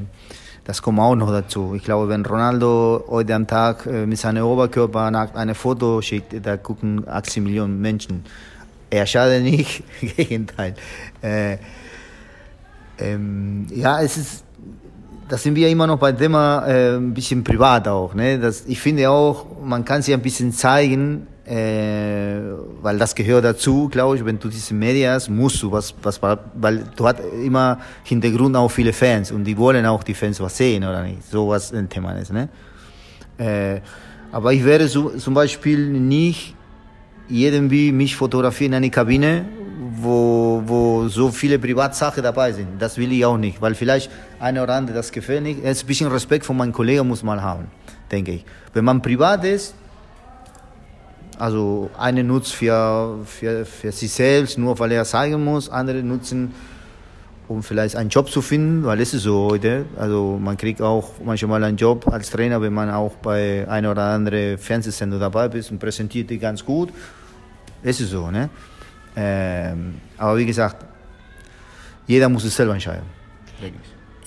das 0.63 0.81
kommt 0.81 0.99
auch 0.99 1.15
noch 1.15 1.31
dazu. 1.31 1.73
Ich 1.75 1.83
glaube, 1.83 2.09
wenn 2.09 2.25
Ronaldo 2.25 3.05
heute 3.07 3.33
am 3.35 3.47
Tag 3.47 3.85
äh, 3.85 4.05
mit 4.05 4.17
seinem 4.17 4.45
Oberkörper 4.45 5.29
eine 5.33 5.55
Foto 5.55 6.01
schickt, 6.01 6.45
da 6.45 6.57
gucken 6.57 7.07
18 7.07 7.43
Millionen 7.43 7.79
Menschen. 7.79 8.25
Er 8.89 9.05
schadet 9.05 9.43
nicht, 9.43 9.83
im 10.01 10.15
Gegenteil. 10.15 10.75
Äh, 11.21 11.57
ähm, 12.99 13.67
ja, 13.69 14.01
es 14.01 14.17
ist 14.17 14.43
da 15.27 15.37
sind 15.37 15.55
wir 15.55 15.67
immer 15.69 15.87
noch 15.87 15.99
bei 15.99 16.11
Thema 16.11 16.65
äh, 16.67 16.95
ein 16.95 17.13
bisschen 17.13 17.43
privat 17.43 17.87
auch. 17.87 18.13
Ne? 18.13 18.39
Das, 18.39 18.63
ich 18.65 18.79
finde 18.79 19.09
auch, 19.09 19.45
man 19.63 19.83
kann 19.83 20.01
sich 20.01 20.13
ein 20.13 20.21
bisschen 20.21 20.53
zeigen, 20.53 21.27
äh, 21.45 22.39
weil 22.81 22.97
das 22.97 23.13
gehört 23.13 23.43
dazu, 23.43 23.89
glaube 23.89 24.17
ich. 24.17 24.25
Wenn 24.25 24.39
du 24.39 24.47
diese 24.47 24.73
Medien 24.73 25.11
hast, 25.11 25.29
musst 25.29 25.61
du 25.61 25.71
was, 25.71 25.93
was, 26.01 26.21
weil 26.21 26.83
du 26.95 27.07
hast 27.07 27.19
immer 27.43 27.79
Hintergrund 28.03 28.55
auch 28.55 28.69
viele 28.69 28.93
Fans 28.93 29.31
und 29.31 29.43
die 29.43 29.57
wollen 29.57 29.85
auch 29.85 30.03
die 30.03 30.13
Fans 30.13 30.39
was 30.39 30.57
sehen 30.57 30.83
oder 30.83 31.03
nicht. 31.03 31.29
So 31.29 31.49
was 31.49 31.73
ein 31.73 31.89
Thema 31.89 32.13
ist. 32.13 32.31
Ne? 32.31 32.49
Äh, 33.37 33.81
aber 34.31 34.53
ich 34.53 34.63
werde 34.63 34.87
so, 34.87 35.09
zum 35.09 35.33
Beispiel 35.33 35.89
nicht 35.89 36.55
irgendwie 37.29 37.91
mich 37.91 38.15
fotografieren 38.15 38.71
in 38.73 38.77
eine 38.77 38.89
Kabine, 38.89 39.45
wo, 39.99 40.61
wo 40.65 41.07
so 41.07 41.31
viele 41.31 41.57
Privatsachen 41.57 42.21
dabei 42.21 42.51
sind. 42.51 42.79
Das 42.79 42.97
will 42.97 43.11
ich 43.11 43.25
auch 43.25 43.37
nicht, 43.37 43.61
weil 43.61 43.73
vielleicht 43.73 44.11
eine 44.39 44.61
oder 44.61 44.75
andere 44.75 44.95
das 44.95 45.11
gefällt 45.11 45.43
nicht. 45.43 45.65
Ein 45.65 45.75
bisschen 45.85 46.09
Respekt 46.09 46.45
von 46.45 46.55
meinen 46.55 46.71
Kollegen 46.71 47.07
muss 47.07 47.23
man 47.23 47.41
haben, 47.41 47.65
denke 48.11 48.31
ich. 48.31 48.45
Wenn 48.73 48.85
man 48.85 49.01
privat 49.01 49.43
ist, 49.43 49.73
also 51.39 51.89
eine 51.97 52.23
nutzt 52.23 52.53
für, 52.53 53.19
für, 53.25 53.65
für 53.65 53.91
sich 53.91 54.11
selbst, 54.11 54.57
nur 54.57 54.77
weil 54.79 54.91
er 54.91 55.05
zeigen 55.05 55.43
muss, 55.43 55.69
andere 55.69 56.03
nutzen, 56.03 56.53
um 57.47 57.63
vielleicht 57.63 57.95
einen 57.95 58.09
Job 58.09 58.29
zu 58.29 58.41
finden, 58.41 58.83
weil 58.83 58.99
es 59.01 59.13
ist 59.13 59.23
so 59.23 59.49
heute. 59.49 59.85
Also 59.97 60.39
man 60.41 60.57
kriegt 60.57 60.81
auch 60.81 61.13
manchmal 61.23 61.63
einen 61.63 61.77
Job 61.77 62.07
als 62.07 62.29
Trainer, 62.29 62.61
wenn 62.61 62.73
man 62.73 62.89
auch 62.91 63.13
bei 63.15 63.67
einer 63.67 63.91
oder 63.91 64.03
anderen 64.03 64.57
Fernsehsendung 64.57 65.19
dabei 65.19 65.47
ist 65.47 65.71
und 65.71 65.79
präsentiert 65.79 66.29
die 66.29 66.37
ganz 66.37 66.63
gut. 66.63 66.89
Es 67.83 67.99
ist 68.01 68.11
so, 68.11 68.29
ne? 68.29 68.49
Ähm, 69.19 69.95
aber 70.15 70.37
wie 70.37 70.45
gesagt, 70.45 70.85
jeder 72.05 72.29
muss 72.29 72.43
es 72.43 72.55
selber 72.55 72.73
entscheiden. 72.73 73.17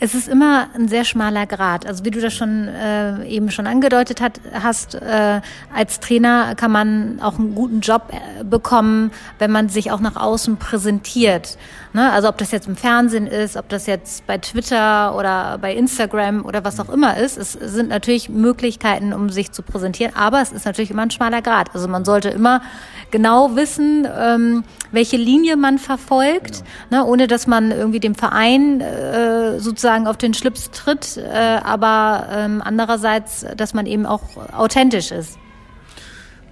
Es 0.03 0.14
ist 0.14 0.28
immer 0.28 0.68
ein 0.74 0.88
sehr 0.88 1.05
schmaler 1.05 1.47
Grad. 1.47 1.84
Also 1.86 2.07
wie 2.07 2.11
du 2.11 2.22
das 2.22 2.32
schon 2.32 2.68
äh, 2.68 3.22
eben 3.26 3.51
schon 3.51 3.66
angedeutet 3.66 4.22
hat, 4.22 4.41
hast, 4.55 4.95
äh, 4.95 5.43
als 5.74 6.01
Trainer 6.01 6.55
kann 6.55 6.72
man 6.72 7.20
auch 7.20 7.38
einen 7.38 7.55
guten 7.55 7.80
Job 7.80 8.11
äh, 8.11 8.43
bekommen, 8.43 9.11
wenn 9.38 9.51
man 9.51 9.68
sich 9.68 9.91
auch 9.93 10.01
nach 10.01 10.16
außen 10.16 10.57
präsentiert. 10.57 11.59
Ne? 11.93 12.11
Also 12.11 12.30
ob 12.30 12.38
das 12.38 12.51
jetzt 12.51 12.66
im 12.66 12.76
Fernsehen 12.76 13.26
ist, 13.26 13.59
ob 13.59 13.68
das 13.68 13.86
jetzt 13.86 14.26
bei 14.26 14.38
Twitter 14.38 15.14
oder 15.14 15.59
bei 15.59 15.74
Instagram 15.74 16.47
oder 16.47 16.64
was 16.64 16.80
auch 16.80 16.88
immer 16.88 17.18
ist, 17.18 17.36
es 17.36 17.53
sind 17.53 17.91
natürlich 17.91 18.30
Möglichkeiten, 18.30 19.12
um 19.12 19.28
sich 19.28 19.53
zu 19.53 19.62
präsentieren, 19.62 20.16
aber 20.16 20.41
es 20.41 20.51
ist 20.51 20.64
natürlich 20.64 20.91
immer 20.91 21.03
ein 21.03 21.11
schmaler 21.11 21.43
Grad. 21.43 21.74
Also 21.74 21.88
man 21.88 22.07
sollte 22.07 22.30
immer 22.30 22.62
genau 23.11 23.55
wissen, 23.55 24.09
ähm, 24.18 24.64
welche 24.93 25.16
Linie 25.16 25.57
man 25.57 25.78
verfolgt, 25.78 26.64
genau. 26.91 27.05
ne, 27.05 27.11
ohne 27.11 27.26
dass 27.26 27.47
man 27.47 27.70
irgendwie 27.70 28.01
dem 28.01 28.14
Verein 28.14 28.80
äh, 28.80 29.59
sozusagen 29.59 30.07
auf 30.07 30.16
den 30.16 30.34
Schlips 30.34 30.70
tritt, 30.70 31.16
äh, 31.16 31.59
aber 31.62 32.26
ähm, 32.32 32.62
andererseits, 32.64 33.47
dass 33.57 33.74
man 33.74 33.86
eben 33.86 34.07
auch 34.07 34.22
authentisch 34.53 35.12
ist. 35.12 35.38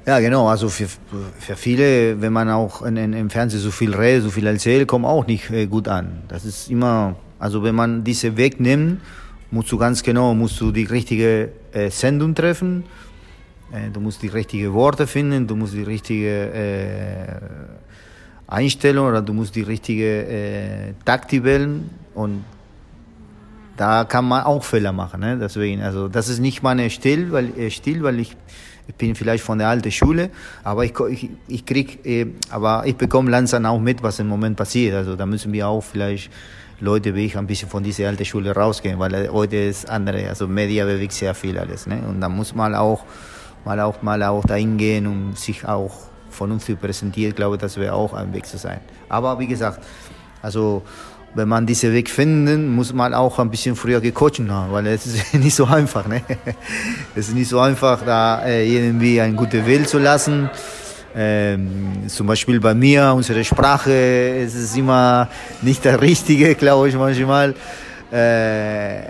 Ja, 0.06 0.20
genau. 0.20 0.48
Also 0.48 0.70
für, 0.70 0.88
für 1.38 1.56
viele, 1.56 2.20
wenn 2.22 2.32
man 2.32 2.48
auch 2.48 2.82
in, 2.82 2.96
in, 2.96 3.12
im 3.12 3.28
Fernsehen 3.28 3.60
so 3.60 3.70
viel 3.70 3.94
redet, 3.94 4.22
so 4.22 4.30
viel 4.30 4.46
erzählt, 4.46 4.88
kommt 4.88 5.04
auch 5.04 5.26
nicht 5.26 5.50
äh, 5.50 5.66
gut 5.66 5.86
an. 5.86 6.22
Das 6.28 6.44
ist 6.44 6.70
immer, 6.70 7.16
also 7.38 7.62
wenn 7.62 7.74
man 7.74 8.04
diese 8.04 8.36
Weg 8.36 8.58
nimmt, 8.58 9.02
musst 9.50 9.70
du 9.70 9.76
ganz 9.76 10.02
genau, 10.02 10.34
musst 10.34 10.60
du 10.60 10.72
die 10.72 10.84
richtige 10.84 11.50
äh, 11.72 11.90
Sendung 11.90 12.34
treffen 12.34 12.84
äh, 13.72 13.90
du 13.90 14.00
musst 14.00 14.22
die 14.22 14.28
richtigen 14.28 14.72
Worte 14.72 15.06
finden, 15.06 15.46
du 15.46 15.56
musst 15.56 15.74
die 15.74 15.82
richtige 15.82 16.50
äh, 16.52 17.40
Einstellung 18.48 19.06
oder 19.08 19.22
du 19.22 19.32
musst 19.32 19.54
die 19.54 19.62
richtige 19.62 20.26
äh, 20.26 20.94
Taktik 21.04 21.44
wählen 21.44 21.90
und 22.14 22.44
da 23.76 24.04
kann 24.04 24.26
man 24.26 24.42
auch 24.42 24.64
Fehler 24.64 24.92
machen. 24.92 25.20
Ne? 25.20 25.38
Deswegen, 25.38 25.82
also 25.82 26.08
das 26.08 26.28
ist 26.28 26.40
nicht 26.40 26.62
mein 26.62 26.90
Stil, 26.90 27.30
weil, 27.30 27.56
äh, 27.56 27.70
Stil, 27.70 28.02
weil 28.02 28.18
ich, 28.18 28.36
ich 28.88 28.94
bin 28.94 29.14
vielleicht 29.14 29.44
von 29.44 29.58
der 29.58 29.68
alten 29.68 29.92
Schule, 29.92 30.30
aber 30.64 30.84
ich, 30.84 30.98
ich, 31.10 31.30
ich 31.46 31.66
krieg, 31.66 32.04
äh, 32.04 32.26
aber 32.50 32.84
ich 32.86 32.96
bekomme 32.96 33.30
langsam 33.30 33.66
auch 33.66 33.78
mit, 33.78 34.02
was 34.02 34.18
im 34.18 34.28
Moment 34.28 34.56
passiert. 34.56 34.96
Also 34.96 35.14
da 35.14 35.26
müssen 35.26 35.52
wir 35.52 35.68
auch 35.68 35.82
vielleicht 35.82 36.30
Leute 36.80 37.14
wie 37.14 37.26
ich 37.26 37.36
ein 37.36 37.46
bisschen 37.46 37.68
von 37.68 37.82
dieser 37.82 38.08
alten 38.08 38.24
Schule 38.24 38.52
rausgehen, 38.54 38.98
weil 38.98 39.12
äh, 39.14 39.28
heute 39.28 39.56
ist 39.56 39.88
andere, 39.90 40.28
also 40.28 40.48
Media 40.48 40.84
bewegt 40.84 41.12
sehr 41.12 41.34
viel 41.34 41.58
alles. 41.58 41.86
Ne? 41.86 42.00
Und 42.08 42.20
da 42.20 42.28
muss 42.28 42.54
man 42.54 42.74
auch 42.74 43.04
mal 43.64 43.80
auch 43.80 44.00
mal 44.02 44.22
auch 44.22 44.44
dahin 44.44 44.76
gehen 44.78 45.06
und 45.06 45.38
sich 45.38 45.66
auch 45.66 46.07
von 46.38 46.52
uns 46.52 46.64
zu 46.64 46.76
präsentieren, 46.76 47.34
glaube 47.34 47.56
ich, 47.56 47.60
das 47.60 47.76
wäre 47.76 47.92
auch 47.92 48.12
ein 48.14 48.32
Weg 48.32 48.46
zu 48.46 48.56
sein. 48.56 48.80
Aber 49.08 49.38
wie 49.40 49.46
gesagt, 49.46 49.80
also 50.40 50.82
wenn 51.34 51.48
man 51.48 51.66
diesen 51.66 51.92
Weg 51.92 52.08
finden, 52.08 52.74
muss 52.74 52.92
man 52.92 53.12
auch 53.12 53.38
ein 53.38 53.50
bisschen 53.50 53.76
früher 53.76 54.00
gecoacht 54.00 54.40
haben, 54.48 54.72
weil 54.72 54.86
es 54.86 55.06
ist 55.06 55.34
nicht 55.44 55.54
so 55.54 55.66
einfach. 55.66 56.06
Ne? 56.06 56.22
Es 57.14 57.28
ist 57.28 57.34
nicht 57.34 57.48
so 57.48 57.60
einfach, 57.60 58.02
da 58.04 58.44
äh, 58.44 58.66
irgendwie 58.66 59.20
eine 59.20 59.34
gute 59.34 59.66
Will 59.66 59.86
zu 59.86 59.98
lassen. 59.98 60.48
Ähm, 61.14 62.08
zum 62.08 62.26
Beispiel 62.26 62.60
bei 62.60 62.74
mir, 62.74 63.12
unsere 63.14 63.42
Sprache, 63.44 63.92
es 64.44 64.54
ist 64.54 64.76
immer 64.76 65.28
nicht 65.62 65.84
der 65.84 66.00
richtige, 66.00 66.54
glaube 66.62 66.88
ich 66.88 66.96
manchmal. 66.96 67.54
Äh, 68.10 69.02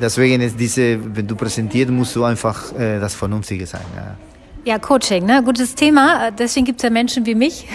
deswegen 0.00 0.42
ist 0.42 0.58
diese, 0.58 0.98
wenn 1.14 1.26
du 1.26 1.36
präsentierst, 1.36 1.90
musst 1.90 2.16
du 2.16 2.24
einfach 2.24 2.72
äh, 2.78 2.98
das 2.98 3.14
Vernünftige 3.14 3.66
sein. 3.66 3.86
Ja. 3.96 4.16
Ja, 4.64 4.78
Coaching, 4.78 5.26
ne? 5.26 5.42
gutes 5.42 5.74
Thema. 5.74 6.30
Deswegen 6.30 6.64
gibt 6.64 6.78
es 6.78 6.84
ja 6.84 6.90
Menschen 6.90 7.26
wie 7.26 7.34
mich, 7.34 7.66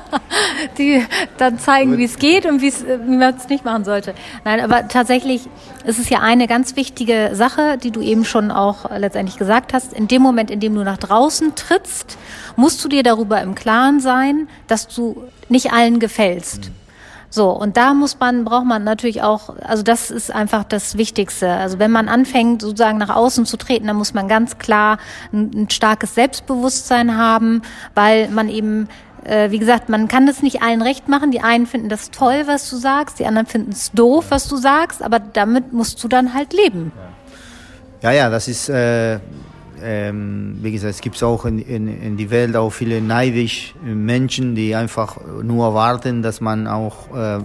die 0.78 1.02
dann 1.38 1.58
zeigen, 1.58 1.96
wie 1.96 2.04
es 2.04 2.18
geht 2.18 2.44
und 2.44 2.60
wie 2.60 3.16
man 3.16 3.34
es 3.34 3.48
nicht 3.48 3.64
machen 3.64 3.84
sollte. 3.84 4.14
Nein, 4.44 4.60
aber 4.60 4.86
tatsächlich 4.88 5.48
ist 5.86 5.98
es 5.98 6.10
ja 6.10 6.20
eine 6.20 6.46
ganz 6.46 6.76
wichtige 6.76 7.30
Sache, 7.32 7.78
die 7.78 7.90
du 7.90 8.02
eben 8.02 8.26
schon 8.26 8.50
auch 8.50 8.90
letztendlich 8.94 9.38
gesagt 9.38 9.72
hast. 9.72 9.94
In 9.94 10.08
dem 10.08 10.20
Moment, 10.20 10.50
in 10.50 10.60
dem 10.60 10.74
du 10.74 10.84
nach 10.84 10.98
draußen 10.98 11.54
trittst, 11.54 12.18
musst 12.54 12.84
du 12.84 12.88
dir 12.88 13.02
darüber 13.02 13.40
im 13.40 13.54
Klaren 13.54 14.00
sein, 14.00 14.46
dass 14.66 14.88
du 14.88 15.24
nicht 15.48 15.72
allen 15.72 16.00
gefällst. 16.00 16.68
Mhm. 16.68 16.79
So, 17.30 17.50
und 17.50 17.76
da 17.76 17.94
muss 17.94 18.18
man, 18.18 18.44
braucht 18.44 18.66
man 18.66 18.82
natürlich 18.82 19.22
auch, 19.22 19.56
also 19.60 19.84
das 19.84 20.10
ist 20.10 20.32
einfach 20.32 20.64
das 20.64 20.98
Wichtigste. 20.98 21.48
Also 21.48 21.78
wenn 21.78 21.92
man 21.92 22.08
anfängt, 22.08 22.60
sozusagen 22.62 22.98
nach 22.98 23.14
außen 23.14 23.46
zu 23.46 23.56
treten, 23.56 23.86
dann 23.86 23.96
muss 23.96 24.14
man 24.14 24.26
ganz 24.26 24.58
klar 24.58 24.98
ein, 25.32 25.50
ein 25.54 25.70
starkes 25.70 26.16
Selbstbewusstsein 26.16 27.16
haben, 27.16 27.62
weil 27.94 28.28
man 28.28 28.48
eben 28.48 28.88
äh, 29.24 29.50
wie 29.50 29.58
gesagt, 29.58 29.88
man 29.88 30.08
kann 30.08 30.26
das 30.26 30.42
nicht 30.42 30.62
allen 30.62 30.82
recht 30.82 31.08
machen. 31.08 31.30
Die 31.30 31.40
einen 31.40 31.66
finden 31.66 31.88
das 31.88 32.10
toll, 32.10 32.44
was 32.46 32.68
du 32.70 32.76
sagst, 32.76 33.18
die 33.18 33.26
anderen 33.26 33.46
finden 33.46 33.72
es 33.72 33.92
doof, 33.92 34.26
was 34.30 34.48
du 34.48 34.56
sagst, 34.56 35.02
aber 35.02 35.18
damit 35.18 35.72
musst 35.72 36.02
du 36.02 36.08
dann 36.08 36.34
halt 36.34 36.52
leben. 36.52 36.90
Ja, 38.02 38.12
ja, 38.12 38.30
das 38.30 38.48
ist, 38.48 38.70
äh, 38.70 39.20
ähm, 39.82 40.58
wie 40.62 40.72
gesagt, 40.72 40.94
es 40.94 41.00
gibt 41.00 41.22
auch 41.22 41.44
in, 41.44 41.58
in, 41.58 41.88
in 42.02 42.16
die 42.16 42.30
Welt 42.30 42.56
auch 42.56 42.70
viele 42.70 43.00
neidisch 43.00 43.74
Menschen, 43.82 44.54
die 44.54 44.74
einfach 44.74 45.18
nur 45.42 45.74
warten, 45.74 46.22
dass 46.22 46.40
man 46.40 46.66
auch 46.66 47.14
äh, 47.14 47.38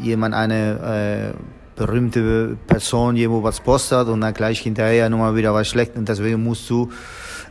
jemand 0.00 0.34
eine 0.34 1.34
äh, 1.34 1.38
berühmte 1.76 2.56
Person 2.66 3.16
irgendwo 3.16 3.42
was 3.42 3.60
postet 3.60 4.08
und 4.08 4.20
dann 4.20 4.34
gleich 4.34 4.60
hinterher 4.60 5.08
nochmal 5.08 5.34
wieder 5.34 5.54
was 5.54 5.68
schlecht 5.68 5.96
und 5.96 6.08
deswegen 6.08 6.42
musst 6.42 6.68
du 6.68 6.90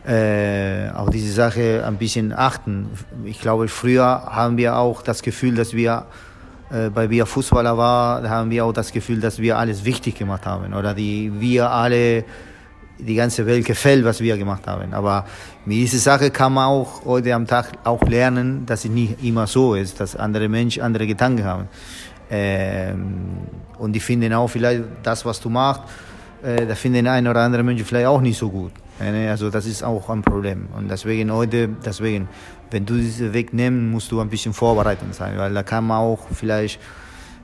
äh, 0.08 0.90
auf 0.92 1.10
diese 1.10 1.32
Sache 1.32 1.84
ein 1.86 1.98
bisschen 1.98 2.34
achten. 2.34 2.90
Ich 3.26 3.40
glaube, 3.40 3.68
früher 3.68 4.24
haben 4.26 4.58
wir 4.58 4.78
auch 4.78 5.02
das 5.02 5.22
Gefühl, 5.22 5.56
dass 5.56 5.74
wir 5.74 6.06
äh, 6.72 6.90
bei 6.90 7.10
wir 7.10 7.26
Fußballer 7.26 7.78
war, 7.78 8.28
haben 8.30 8.50
wir 8.50 8.66
auch 8.66 8.74
das 8.74 8.92
Gefühl, 8.92 9.20
dass 9.20 9.40
wir 9.40 9.58
alles 9.58 9.86
wichtig 9.86 10.16
gemacht 10.16 10.46
haben 10.46 10.74
oder 10.74 10.94
die 10.94 11.32
wir 11.40 11.70
alle 11.70 12.24
die 13.02 13.16
ganze 13.16 13.46
Welt 13.46 13.66
gefällt, 13.66 14.06
was 14.06 14.22
wir 14.22 14.38
gemacht 14.38 14.68
haben. 14.68 14.94
Aber 14.94 15.26
mit 15.66 15.78
dieser 15.78 15.98
Sache 15.98 16.30
kann 16.32 16.54
man 16.54 16.66
auch 16.66 17.06
heute 17.06 17.34
am 17.34 17.48
Tag 17.48 17.72
auch 17.84 18.02
lernen, 18.04 18.66
dass 18.66 18.86
es 18.86 18.92
nicht 18.92 19.24
immer 19.24 19.48
so 19.48 19.76
ist, 19.76 20.00
dass 20.00 20.16
andere 20.16 20.48
Menschen 20.48 20.84
andere 20.84 21.08
Gedanken 21.08 21.44
haben. 21.44 21.68
Ähm, 22.30 23.04
und 23.78 23.94
die 23.94 24.00
finden 24.00 24.34
auch 24.34 24.48
vielleicht 24.48 24.84
das, 25.04 25.26
was 25.26 25.42
du 25.42 25.50
machst, 25.50 25.82
äh, 26.44 26.66
da 26.66 26.76
finden 26.76 27.08
ein 27.08 27.28
oder 27.28 27.42
andere 27.42 27.64
Menschen 27.64 27.86
vielleicht 27.86 28.08
auch 28.08 28.22
nicht 28.22 28.38
so 28.38 28.50
gut. 28.50 28.72
Also 29.00 29.50
das 29.50 29.66
ist 29.66 29.84
auch 29.84 30.10
ein 30.10 30.22
Problem. 30.22 30.68
Und 30.78 30.88
deswegen 30.90 31.32
heute, 31.32 31.70
deswegen, 31.84 32.30
wenn 32.70 32.86
du 32.86 32.94
diesen 32.94 33.34
Weg 33.34 33.52
nimmst, 33.52 33.92
musst 33.92 34.12
du 34.12 34.20
ein 34.20 34.30
bisschen 34.30 34.54
vorbereitet 34.54 35.16
sein, 35.16 35.40
weil 35.40 35.52
da 35.54 35.64
kann 35.64 35.88
man 35.88 35.98
auch 35.98 36.20
vielleicht 36.32 36.80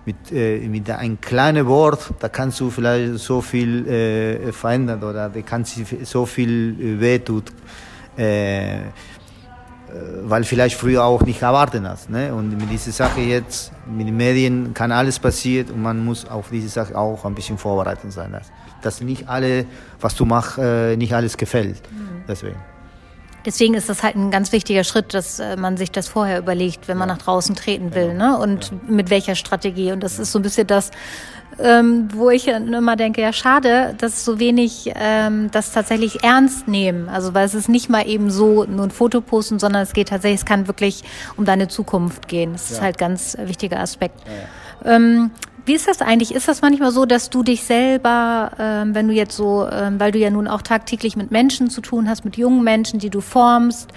mit, 0.08 0.32
äh, 0.32 0.60
mit 0.70 0.90
einem 0.90 1.20
kleinen 1.20 1.68
Wort, 1.68 2.14
da 2.20 2.30
kannst 2.30 2.62
du 2.62 2.70
vielleicht 2.70 3.20
so 3.20 3.42
viel 3.42 3.86
äh, 3.88 4.54
verändern 4.54 5.04
oder 5.04 5.28
da 5.30 5.42
kannst 5.42 5.78
du 5.78 5.84
so 6.06 6.26
viel 6.26 6.76
äh, 6.80 7.00
wehtun, 7.02 7.44
äh, 8.18 8.78
äh, 8.78 8.84
weil 10.24 10.46
vielleicht 10.46 10.78
früher 10.78 11.04
auch 11.04 11.22
nicht 11.24 11.42
erwartet 11.42 11.84
hast. 11.84 12.10
Ne? 12.10 12.34
Und 12.34 12.58
mit 12.58 12.72
dieser 12.72 12.94
Sache 12.94 13.20
jetzt, 13.20 13.74
mit 13.86 14.08
den 14.08 14.16
Medien 14.16 14.74
kann 14.74 14.94
alles 14.94 15.20
passieren 15.20 15.72
und 15.72 15.82
man 15.82 16.04
muss 16.04 16.26
auf 16.26 16.50
diese 16.52 16.70
Sache 16.70 16.98
auch 16.98 17.26
ein 17.26 17.36
bisschen 17.36 17.58
vorbereitet 17.58 18.14
sein. 18.14 18.32
Dass, 18.32 18.48
dass 18.82 19.02
nicht 19.02 19.28
alle, 19.28 19.66
was 20.00 20.16
du 20.16 20.24
machst, 20.24 20.58
äh, 20.58 20.96
nicht 20.96 21.14
alles 21.14 21.36
gefällt. 21.36 21.82
Mhm. 21.92 22.24
Deswegen. 22.30 22.77
Deswegen 23.48 23.76
ist 23.76 23.88
das 23.88 24.04
halt 24.04 24.18
ein 24.18 24.30
ganz 24.30 24.52
wichtiger 24.52 24.84
Schritt, 24.84 25.14
dass 25.14 25.40
äh, 25.40 25.56
man 25.56 25.78
sich 25.78 25.90
das 25.90 26.10
vorher 26.10 26.38
überlegt, 26.38 26.90
wenn 26.90 26.98
man 26.98 27.08
nach 27.08 27.18
draußen 27.18 27.56
treten 27.56 27.96
will, 27.96 28.14
ne? 28.14 28.38
Und 28.38 28.72
ja. 28.72 28.78
mit 28.90 29.10
welcher 29.10 29.36
Strategie. 29.36 29.94
Und 29.94 30.02
das 30.02 30.20
ist 30.20 30.34
so 30.34 30.40
ein 30.40 30.42
bisschen 30.42 30.68
das, 30.68 30.92
ähm, 31.58 32.10
wo 32.12 32.30
ich 32.30 32.50
immer 32.50 32.98
denke, 32.98 33.22
ja 33.22 33.32
schade, 33.32 33.96
dass 34.00 34.26
so 34.26 34.38
wenig 34.40 34.92
ähm, 34.96 35.50
das 35.52 35.72
tatsächlich 35.72 36.26
ernst 36.26 36.68
nehmen. 36.68 37.08
Also 37.08 37.34
weil 37.34 37.46
es 37.46 37.54
ist 37.54 37.70
nicht 37.70 37.90
mal 37.90 38.06
eben 38.06 38.30
so 38.32 38.66
nur 38.66 38.84
ein 38.84 38.92
Foto 38.92 39.22
posten, 39.22 39.60
sondern 39.60 39.82
es 39.82 39.94
geht 39.94 40.10
tatsächlich, 40.10 40.42
es 40.42 40.46
kann 40.46 40.68
wirklich 40.68 41.06
um 41.38 41.46
deine 41.46 41.70
Zukunft 41.70 42.28
gehen. 42.28 42.52
Das 42.52 42.70
ja. 42.70 42.76
ist 42.76 42.82
halt 42.82 42.98
ganz 42.98 43.38
wichtiger 43.40 43.80
Aspekt. 43.80 44.20
Ähm, 44.84 45.32
wie 45.68 45.76
ist 45.76 45.88
das 45.88 46.02
eigentlich? 46.02 46.34
Ist 46.34 46.48
das 46.48 46.62
manchmal 46.62 46.92
so, 46.92 47.06
dass 47.06 47.30
du 47.30 47.44
dich 47.44 47.64
selber, 47.64 48.52
ähm, 48.58 48.96
wenn 48.96 49.08
du 49.08 49.14
jetzt 49.14 49.36
so, 49.36 49.68
ähm, 49.70 50.00
weil 50.00 50.12
du 50.12 50.20
ja 50.20 50.30
nun 50.30 50.48
auch 50.48 50.62
tagtäglich 50.62 51.18
mit 51.18 51.30
Menschen 51.30 51.70
zu 51.70 51.82
tun 51.82 52.10
hast, 52.10 52.24
mit 52.24 52.38
jungen 52.38 52.64
Menschen, 52.64 53.00
die 53.00 53.10
du 53.10 53.20
formst, 53.20 53.92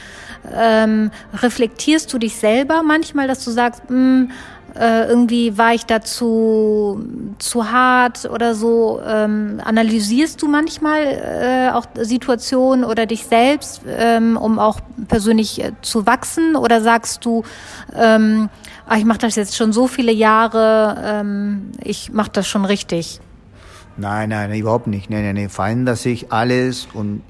ähm, 0.53 1.11
reflektierst 1.33 2.13
du 2.13 2.19
dich 2.19 2.37
selber 2.37 2.83
manchmal, 2.83 3.29
dass 3.29 3.45
du 3.45 3.53
sagst, 3.53 3.89
mh, 3.89 3.97
hm, 3.97 4.31
äh, 4.79 5.09
irgendwie 5.09 5.59
war 5.59 5.75
ich 5.75 5.85
dazu 5.87 7.05
zu 7.39 7.71
hart 7.71 8.29
oder 8.31 8.55
so. 8.55 9.01
Ähm, 9.05 9.61
analysierst 9.65 10.41
du 10.41 10.49
manchmal 10.49 11.03
äh, 11.03 11.71
auch 11.73 11.87
Situationen 11.95 12.85
oder 12.85 13.07
dich 13.07 13.27
selbst, 13.27 13.83
ähm, 13.87 14.37
um 14.37 14.59
auch 14.59 14.81
persönlich 15.09 15.63
äh, 15.63 15.73
zu 15.83 16.07
wachsen? 16.07 16.55
Oder 16.55 16.81
sagst 16.81 17.25
du, 17.25 17.43
ähm, 17.97 18.49
ach, 18.91 18.97
ich 18.97 19.05
mache 19.05 19.19
das 19.19 19.37
jetzt 19.37 19.57
schon 19.57 19.73
so 19.73 19.87
viele 19.87 20.13
Jahre, 20.13 20.97
ähm, 21.03 21.71
ich 21.83 22.13
mache 22.13 22.31
das 22.33 22.49
schon 22.49 22.65
richtig? 22.65 23.21
Nein, 23.97 24.31
nein, 24.31 24.53
überhaupt 24.53 24.89
nicht. 24.89 25.11
Nein, 25.11 25.25
nein, 25.25 25.37
nein. 25.37 25.49
Verändert 25.49 25.99
sich 25.99 26.33
alles 26.33 26.89
und 26.93 27.23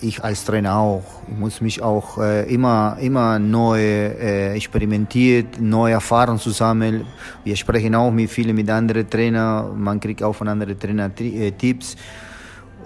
ich 0.00 0.22
als 0.22 0.44
Trainer 0.44 0.76
auch. 0.76 1.04
Ich 1.28 1.36
muss 1.36 1.60
mich 1.60 1.82
auch 1.82 2.18
äh, 2.18 2.42
immer, 2.52 2.98
immer 3.00 3.38
neu 3.38 3.80
äh, 3.80 4.54
experimentiert, 4.54 5.60
neue 5.60 5.94
Erfahrungen 5.94 6.38
zu 6.38 6.50
sammeln. 6.50 7.04
Wir 7.44 7.56
sprechen 7.56 7.94
auch 7.94 8.10
mit 8.10 8.30
vielen, 8.30 8.54
mit 8.54 8.70
anderen 8.70 9.08
Trainern. 9.08 9.80
Man 9.80 9.98
kriegt 9.98 10.22
auch 10.22 10.34
von 10.34 10.48
anderen 10.48 10.78
Trainern 10.78 11.12
äh, 11.18 11.50
Tipps. 11.52 11.96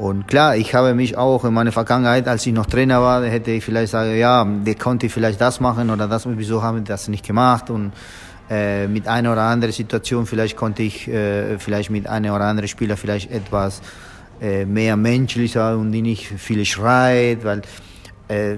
Und 0.00 0.28
klar, 0.28 0.56
ich 0.56 0.74
habe 0.74 0.94
mich 0.94 1.18
auch 1.18 1.44
in 1.44 1.52
meiner 1.52 1.72
Vergangenheit, 1.72 2.26
als 2.26 2.46
ich 2.46 2.54
noch 2.54 2.64
Trainer 2.64 3.02
war, 3.02 3.22
hätte 3.22 3.50
ich 3.50 3.62
vielleicht 3.62 3.92
sagen, 3.92 4.16
ja, 4.16 4.46
der 4.46 4.74
konnte 4.74 5.10
vielleicht 5.10 5.38
das 5.42 5.60
machen 5.60 5.90
oder 5.90 6.08
das, 6.08 6.26
wieso 6.26 6.62
haben 6.62 6.78
wir 6.78 6.84
das 6.84 7.08
nicht 7.08 7.26
gemacht? 7.26 7.68
Und 7.68 7.92
äh, 8.48 8.88
mit 8.88 9.06
einer 9.06 9.30
oder 9.30 9.42
anderen 9.42 9.74
Situation 9.74 10.24
vielleicht 10.24 10.56
konnte 10.56 10.84
ich 10.84 11.06
äh, 11.06 11.58
vielleicht 11.58 11.90
mit 11.90 12.06
einem 12.06 12.34
oder 12.34 12.46
anderen 12.46 12.66
Spieler 12.66 12.96
vielleicht 12.96 13.30
etwas 13.30 13.82
äh, 14.40 14.64
mehr 14.64 14.96
menschlicher 14.96 15.76
und 15.76 15.90
nicht 15.90 16.28
viel 16.28 16.64
schreit, 16.64 17.44
weil 17.44 17.60
äh, 18.28 18.56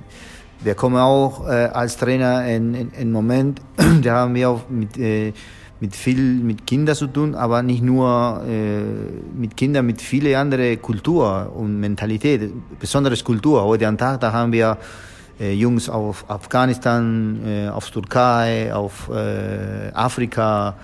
wir 0.61 0.77
kommen 0.77 0.99
auch 0.99 1.49
äh, 1.49 1.71
als 1.73 1.97
Trainer 1.97 2.47
in, 2.47 2.73
in, 2.73 2.91
in 2.93 3.11
Moment, 3.11 3.61
da 4.03 4.15
haben 4.15 4.37
wir 4.37 4.49
auch 4.49 4.69
mit, 4.69 4.97
äh, 4.97 5.33
mit 5.83 5.97
viel 5.97 6.23
mit 6.23 6.65
Kindern 6.65 6.95
zu 6.95 7.09
tun, 7.09 7.35
aber 7.35 7.61
nicht 7.61 7.83
nur 7.83 8.41
äh, 8.49 8.83
mit 9.35 9.57
Kindern, 9.57 9.85
mit 9.85 10.01
vielen 10.01 10.37
anderen 10.37 10.81
Kultur 10.81 11.53
und 11.57 11.81
Mentalität, 11.81 12.53
besonderes 12.79 13.25
Kultur. 13.25 13.65
Heute 13.65 13.89
am 13.89 13.99
Tag, 13.99 14.21
da 14.21 14.33
haben 14.33 14.53
wir 14.53 14.79
äh, 15.41 15.53
Jungs 15.55 15.89
auf 15.89 16.25
Afghanistan, 16.31 17.41
äh, 17.45 17.69
auf 17.69 17.91
Türkei, 17.91 18.73
auf 18.73 19.11
äh, 19.11 19.91
Afrika, 19.93 20.77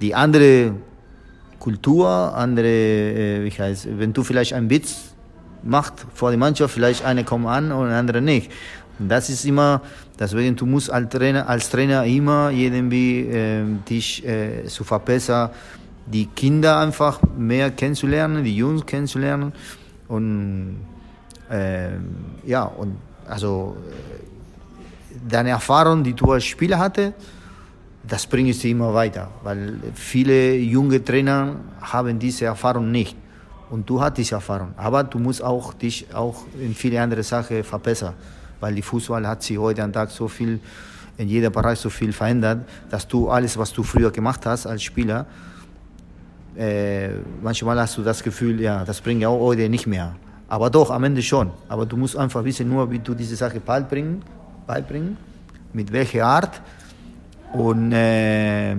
die 0.00 0.12
andere 0.12 0.72
Kultur, 1.60 2.08
andere, 2.34 2.66
äh, 2.66 3.44
wie 3.44 3.50
heißt, 3.50 3.96
wenn 3.96 4.12
du 4.12 4.24
vielleicht 4.24 4.54
einen 4.54 4.68
Witz 4.68 5.14
machst 5.62 6.04
vor 6.14 6.30
der 6.30 6.38
Mannschaft, 6.38 6.74
vielleicht 6.74 7.04
eine 7.04 7.22
kommt 7.22 7.46
an 7.46 7.70
und 7.70 7.90
andere 7.90 8.20
nicht. 8.20 8.50
Und 9.02 9.08
das 9.08 9.28
ist 9.28 9.44
immer, 9.44 9.82
deswegen 10.18 10.56
du 10.56 10.66
musst 10.66 10.90
als 10.90 11.08
Trainer, 11.10 11.48
als 11.48 11.68
Trainer 11.68 12.04
immer 12.04 12.50
irgendwie 12.50 13.20
äh, 13.20 13.64
dich 13.88 14.26
äh, 14.26 14.64
zu 14.66 14.84
verbessern, 14.84 15.50
die 16.06 16.26
Kinder 16.26 16.78
einfach 16.78 17.20
mehr 17.36 17.70
kennenzulernen, 17.70 18.42
die 18.44 18.56
Jungs 18.56 18.86
kennenzulernen 18.86 19.52
und 20.08 20.80
äh, 21.50 21.90
ja 22.44 22.64
und 22.64 22.96
also 23.28 23.76
äh, 23.88 25.28
deine 25.28 25.50
Erfahrung, 25.50 26.02
die 26.02 26.14
du 26.14 26.32
als 26.32 26.44
Spieler 26.44 26.78
hattest 26.78 27.14
das 28.02 28.26
bringt 28.26 28.54
sie 28.54 28.70
immer 28.70 28.92
weiter, 28.92 29.30
weil 29.42 29.78
viele 29.94 30.56
junge 30.56 31.02
Trainer 31.04 31.56
haben 31.80 32.18
diese 32.18 32.46
Erfahrung 32.46 32.90
nicht. 32.90 33.16
Und 33.70 33.88
du 33.88 34.00
hast 34.00 34.18
diese 34.18 34.34
Erfahrung. 34.34 34.74
Aber 34.76 35.02
du 35.04 35.18
musst 35.18 35.42
auch 35.42 35.72
dich 35.72 36.06
auch 36.12 36.44
in 36.60 36.74
viele 36.74 37.00
andere 37.00 37.22
Sachen 37.22 37.64
verbessern, 37.64 38.14
weil 38.62 38.76
die 38.76 38.82
Fußball 38.82 39.26
hat 39.26 39.42
sich 39.42 39.58
heute 39.58 39.82
am 39.82 39.92
Tag 39.92 40.10
so 40.10 40.28
viel, 40.28 40.60
in 41.18 41.28
jeder 41.28 41.50
Bereich 41.50 41.80
so 41.80 41.90
viel 41.90 42.12
verändert, 42.12 42.64
dass 42.88 43.08
du 43.08 43.28
alles, 43.28 43.58
was 43.58 43.72
du 43.72 43.82
früher 43.82 44.12
gemacht 44.12 44.46
hast 44.46 44.66
als 44.66 44.84
Spieler, 44.84 45.26
äh, 46.56 47.08
manchmal 47.42 47.80
hast 47.80 47.98
du 47.98 48.02
das 48.02 48.22
Gefühl, 48.22 48.60
ja, 48.60 48.84
das 48.84 49.00
bringt 49.00 49.20
ja 49.20 49.28
auch 49.28 49.40
heute 49.40 49.68
nicht 49.68 49.88
mehr. 49.88 50.14
Aber 50.48 50.70
doch, 50.70 50.90
am 50.90 51.02
Ende 51.02 51.22
schon. 51.22 51.50
Aber 51.68 51.86
du 51.86 51.96
musst 51.96 52.16
einfach 52.16 52.44
wissen, 52.44 52.68
nur 52.68 52.88
wie 52.90 53.00
du 53.00 53.14
diese 53.14 53.34
Sache 53.34 53.58
beibringen, 53.58 54.22
beibringen 54.66 55.16
mit 55.72 55.90
welcher 55.92 56.24
Art 56.24 56.60
und, 57.54 57.92
äh, 57.92 58.76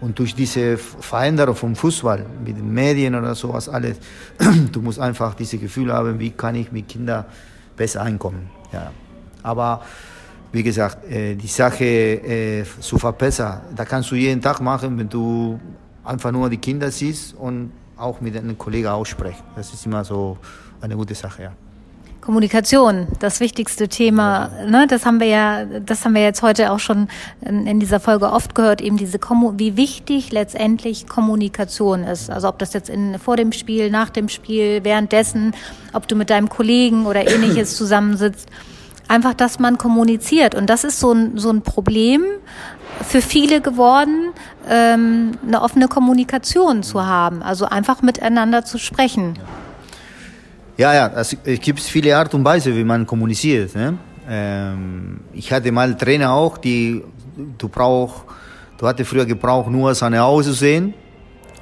und 0.00 0.18
durch 0.18 0.34
diese 0.34 0.76
Veränderung 0.76 1.54
vom 1.54 1.74
Fußball 1.74 2.26
mit 2.44 2.58
den 2.58 2.70
Medien 2.70 3.14
oder 3.14 3.34
sowas 3.34 3.66
alles, 3.68 3.98
du 4.72 4.82
musst 4.82 4.98
einfach 4.98 5.34
diese 5.34 5.56
Gefühle 5.56 5.94
haben, 5.94 6.18
wie 6.18 6.32
kann 6.32 6.54
ich 6.54 6.70
mit 6.70 6.86
Kindern 6.88 7.24
besser 7.76 8.02
einkommen. 8.02 8.59
Ja. 8.72 8.92
Aber 9.42 9.82
wie 10.52 10.62
gesagt, 10.62 11.04
äh, 11.10 11.34
die 11.34 11.46
Sache 11.46 11.84
äh, 11.84 12.64
zu 12.80 12.98
verbessern, 12.98 13.60
da 13.74 13.84
kannst 13.84 14.10
du 14.10 14.16
jeden 14.16 14.40
Tag 14.40 14.60
machen, 14.60 14.98
wenn 14.98 15.08
du 15.08 15.60
einfach 16.04 16.32
nur 16.32 16.50
die 16.50 16.58
Kinder 16.58 16.90
siehst 16.90 17.34
und 17.34 17.72
auch 17.96 18.20
mit 18.20 18.36
einem 18.36 18.56
Kollegen 18.56 18.88
aussprichst. 18.88 19.42
Das 19.54 19.72
ist 19.72 19.86
immer 19.86 20.04
so 20.04 20.38
eine 20.80 20.96
gute 20.96 21.14
Sache, 21.14 21.42
ja. 21.44 21.52
Kommunikation, 22.20 23.06
das 23.18 23.40
wichtigste 23.40 23.88
Thema. 23.88 24.50
Ne, 24.66 24.86
das 24.86 25.06
haben 25.06 25.20
wir 25.20 25.26
ja, 25.26 25.64
das 25.64 26.04
haben 26.04 26.14
wir 26.14 26.22
jetzt 26.22 26.42
heute 26.42 26.70
auch 26.70 26.78
schon 26.78 27.08
in, 27.40 27.66
in 27.66 27.80
dieser 27.80 27.98
Folge 27.98 28.30
oft 28.30 28.54
gehört, 28.54 28.80
eben 28.82 28.98
diese 28.98 29.18
Kommu 29.18 29.54
wie 29.56 29.76
wichtig 29.76 30.30
letztendlich 30.30 31.06
Kommunikation 31.06 32.04
ist. 32.04 32.30
Also 32.30 32.48
ob 32.48 32.58
das 32.58 32.74
jetzt 32.74 32.90
in, 32.90 33.18
vor 33.18 33.36
dem 33.36 33.52
Spiel, 33.52 33.90
nach 33.90 34.10
dem 34.10 34.28
Spiel, 34.28 34.84
währenddessen, 34.84 35.54
ob 35.92 36.08
du 36.08 36.14
mit 36.14 36.28
deinem 36.30 36.48
Kollegen 36.48 37.06
oder 37.06 37.26
ähnliches 37.26 37.76
zusammensitzt. 37.76 38.48
Einfach, 39.08 39.34
dass 39.34 39.58
man 39.58 39.76
kommuniziert. 39.76 40.54
Und 40.54 40.70
das 40.70 40.84
ist 40.84 41.00
so 41.00 41.12
ein, 41.12 41.36
so 41.36 41.50
ein 41.50 41.62
Problem 41.62 42.22
für 43.04 43.22
viele 43.22 43.60
geworden, 43.60 44.32
ähm, 44.68 45.32
eine 45.44 45.62
offene 45.62 45.88
Kommunikation 45.88 46.82
zu 46.82 47.04
haben. 47.04 47.42
Also 47.42 47.64
einfach 47.64 48.02
miteinander 48.02 48.64
zu 48.64 48.78
sprechen. 48.78 49.34
Ja. 49.36 49.59
Ja, 50.80 50.94
ja, 50.94 51.10
es 51.14 51.36
gibt 51.60 51.78
viele 51.80 52.16
Art 52.16 52.32
und 52.32 52.42
Weise, 52.42 52.74
wie 52.74 52.84
man 52.84 53.04
kommuniziert. 53.04 53.74
Ne? 53.74 53.98
Ähm, 54.26 55.20
ich 55.34 55.52
hatte 55.52 55.70
mal 55.70 55.94
Trainer 55.94 56.32
auch, 56.32 56.56
die 56.56 57.04
du 57.58 57.68
brauchst, 57.68 58.22
du 58.78 58.86
hattest 58.86 59.10
früher 59.10 59.26
gebraucht, 59.26 59.70
nur 59.70 59.94
seine 59.94 60.22
Augen 60.22 60.54
sehen 60.54 60.94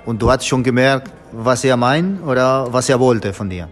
und 0.06 0.22
du 0.22 0.30
hast 0.30 0.46
schon 0.46 0.62
gemerkt, 0.62 1.10
was 1.32 1.64
er 1.64 1.76
meint 1.76 2.22
oder 2.24 2.72
was 2.72 2.88
er 2.88 3.00
wollte 3.00 3.32
von 3.32 3.50
dir. 3.50 3.66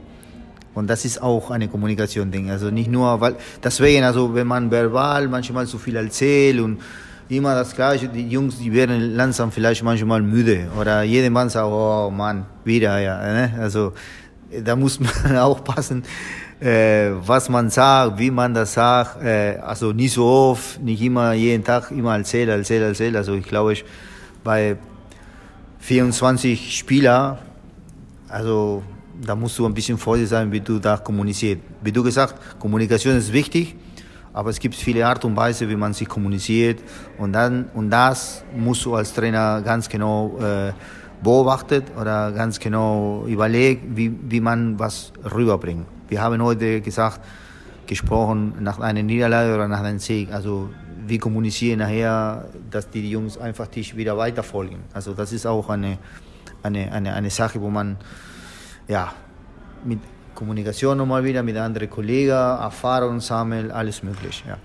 Und 0.74 0.90
das 0.90 1.05
ist 1.05 1.22
auch 1.22 1.53
eine 1.53 1.68
Kommunikation-Ding. 1.68 2.51
Also 2.51 2.72
nicht 2.72 2.90
nur, 2.90 3.20
weil, 3.20 3.36
deswegen, 3.62 4.03
also 4.03 4.34
wenn 4.34 4.49
man 4.49 4.68
verbal 4.68 5.28
manchmal 5.28 5.68
zu 5.68 5.78
viel 5.78 5.94
erzählt 5.94 6.59
und 6.59 6.80
immer 7.28 7.55
das 7.55 7.72
Gleiche, 7.72 8.09
die 8.09 8.28
Jungs, 8.28 8.59
die 8.59 8.72
werden 8.72 9.14
langsam 9.14 9.53
vielleicht 9.53 9.84
manchmal 9.84 10.22
müde 10.22 10.66
oder 10.76 11.05
jedermann 11.05 11.49
sagt, 11.51 11.68
oh 11.68 12.11
Mann, 12.11 12.47
wieder, 12.64 12.99
ja. 12.99 13.20
Ne? 13.20 13.55
Also 13.61 13.92
da 14.64 14.76
muss 14.76 15.00
man 15.00 15.36
aufpassen, 15.38 16.04
äh, 16.61 17.11
was 17.26 17.48
man 17.48 17.70
sagt, 17.70 18.18
wie 18.18 18.30
man 18.30 18.54
das 18.54 18.74
sagt. 18.74 19.22
Äh, 19.22 19.59
also 19.59 19.92
nicht 19.92 20.12
so 20.12 20.24
oft, 20.24 20.80
nicht 20.80 21.02
immer 21.02 21.32
jeden 21.32 21.64
Tag 21.64 21.90
immer 21.90 22.16
erzählen, 22.16 22.59
erzählen, 22.59 22.88
erzählen. 22.88 23.16
Also 23.16 23.34
ich 23.34 23.46
glaube, 23.46 23.72
ich, 23.74 23.84
bei 24.42 24.76
24 25.80 26.76
Spielern, 26.76 27.38
also 28.28 28.82
da 29.24 29.34
musst 29.34 29.59
du 29.59 29.66
ein 29.66 29.74
bisschen 29.74 29.98
vorsichtig 29.98 30.30
sein, 30.30 30.52
wie 30.52 30.61
du 30.61 30.78
da 30.78 30.96
kommunizierst. 30.96 31.61
Wie 31.82 31.92
du 31.92 32.02
gesagt, 32.02 32.34
Kommunikation 32.59 33.16
ist 33.16 33.32
wichtig, 33.32 33.76
aber 34.32 34.50
es 34.50 34.59
gibt 34.59 34.74
viele 34.74 35.07
Art 35.07 35.24
und 35.24 35.36
Weise, 35.36 35.68
wie 35.68 35.76
man 35.76 35.94
sich 35.94 36.09
kommuniziert 36.09 36.80
und 37.18 37.32
dann 37.32 37.66
und 37.74 37.90
das 37.90 38.44
musst 38.54 38.84
du 38.84 38.94
als 38.94 39.12
Trainer 39.12 39.62
ganz 39.62 39.88
genau 39.88 40.38
äh, 40.38 40.72
beobachtet 41.22 41.84
oder 42.00 42.32
ganz 42.32 42.58
genau 42.58 43.24
überlegt, 43.26 43.96
wie, 43.96 44.12
wie 44.28 44.40
man 44.40 44.78
was 44.78 45.12
rüberbringt. 45.34 45.86
Wir 46.08 46.22
haben 46.22 46.42
heute 46.42 46.80
gesagt, 46.80 47.20
gesprochen 47.86 48.54
nach 48.60 48.80
einer 48.80 49.02
Niederlage 49.02 49.54
oder 49.54 49.68
nach 49.68 49.80
einem 49.80 49.98
Sieg. 49.98 50.32
Also 50.32 50.70
wir 51.06 51.18
kommunizieren 51.18 51.78
nachher, 51.78 52.46
dass 52.70 52.90
die 52.90 53.08
Jungs 53.10 53.38
einfach 53.38 53.68
dich 53.68 53.96
wieder 53.96 54.16
weiterfolgen. 54.16 54.80
Also 54.92 55.14
das 55.14 55.32
ist 55.32 55.46
auch 55.46 55.68
eine, 55.68 55.98
eine, 56.62 56.92
eine, 56.92 57.14
eine 57.14 57.30
Sache, 57.30 57.60
wo 57.60 57.70
man 57.70 57.96
ja, 58.88 59.12
mit 59.84 60.00
Kommunikation 60.34 60.98
nochmal 60.98 61.24
wieder 61.24 61.42
mit 61.42 61.56
anderen 61.56 61.88
Kollegen, 61.88 62.30
Erfahrungen 62.30 63.20
sammelt, 63.20 63.70
alles 63.70 64.02
möglich. 64.02 64.44
Ja. 64.46 64.58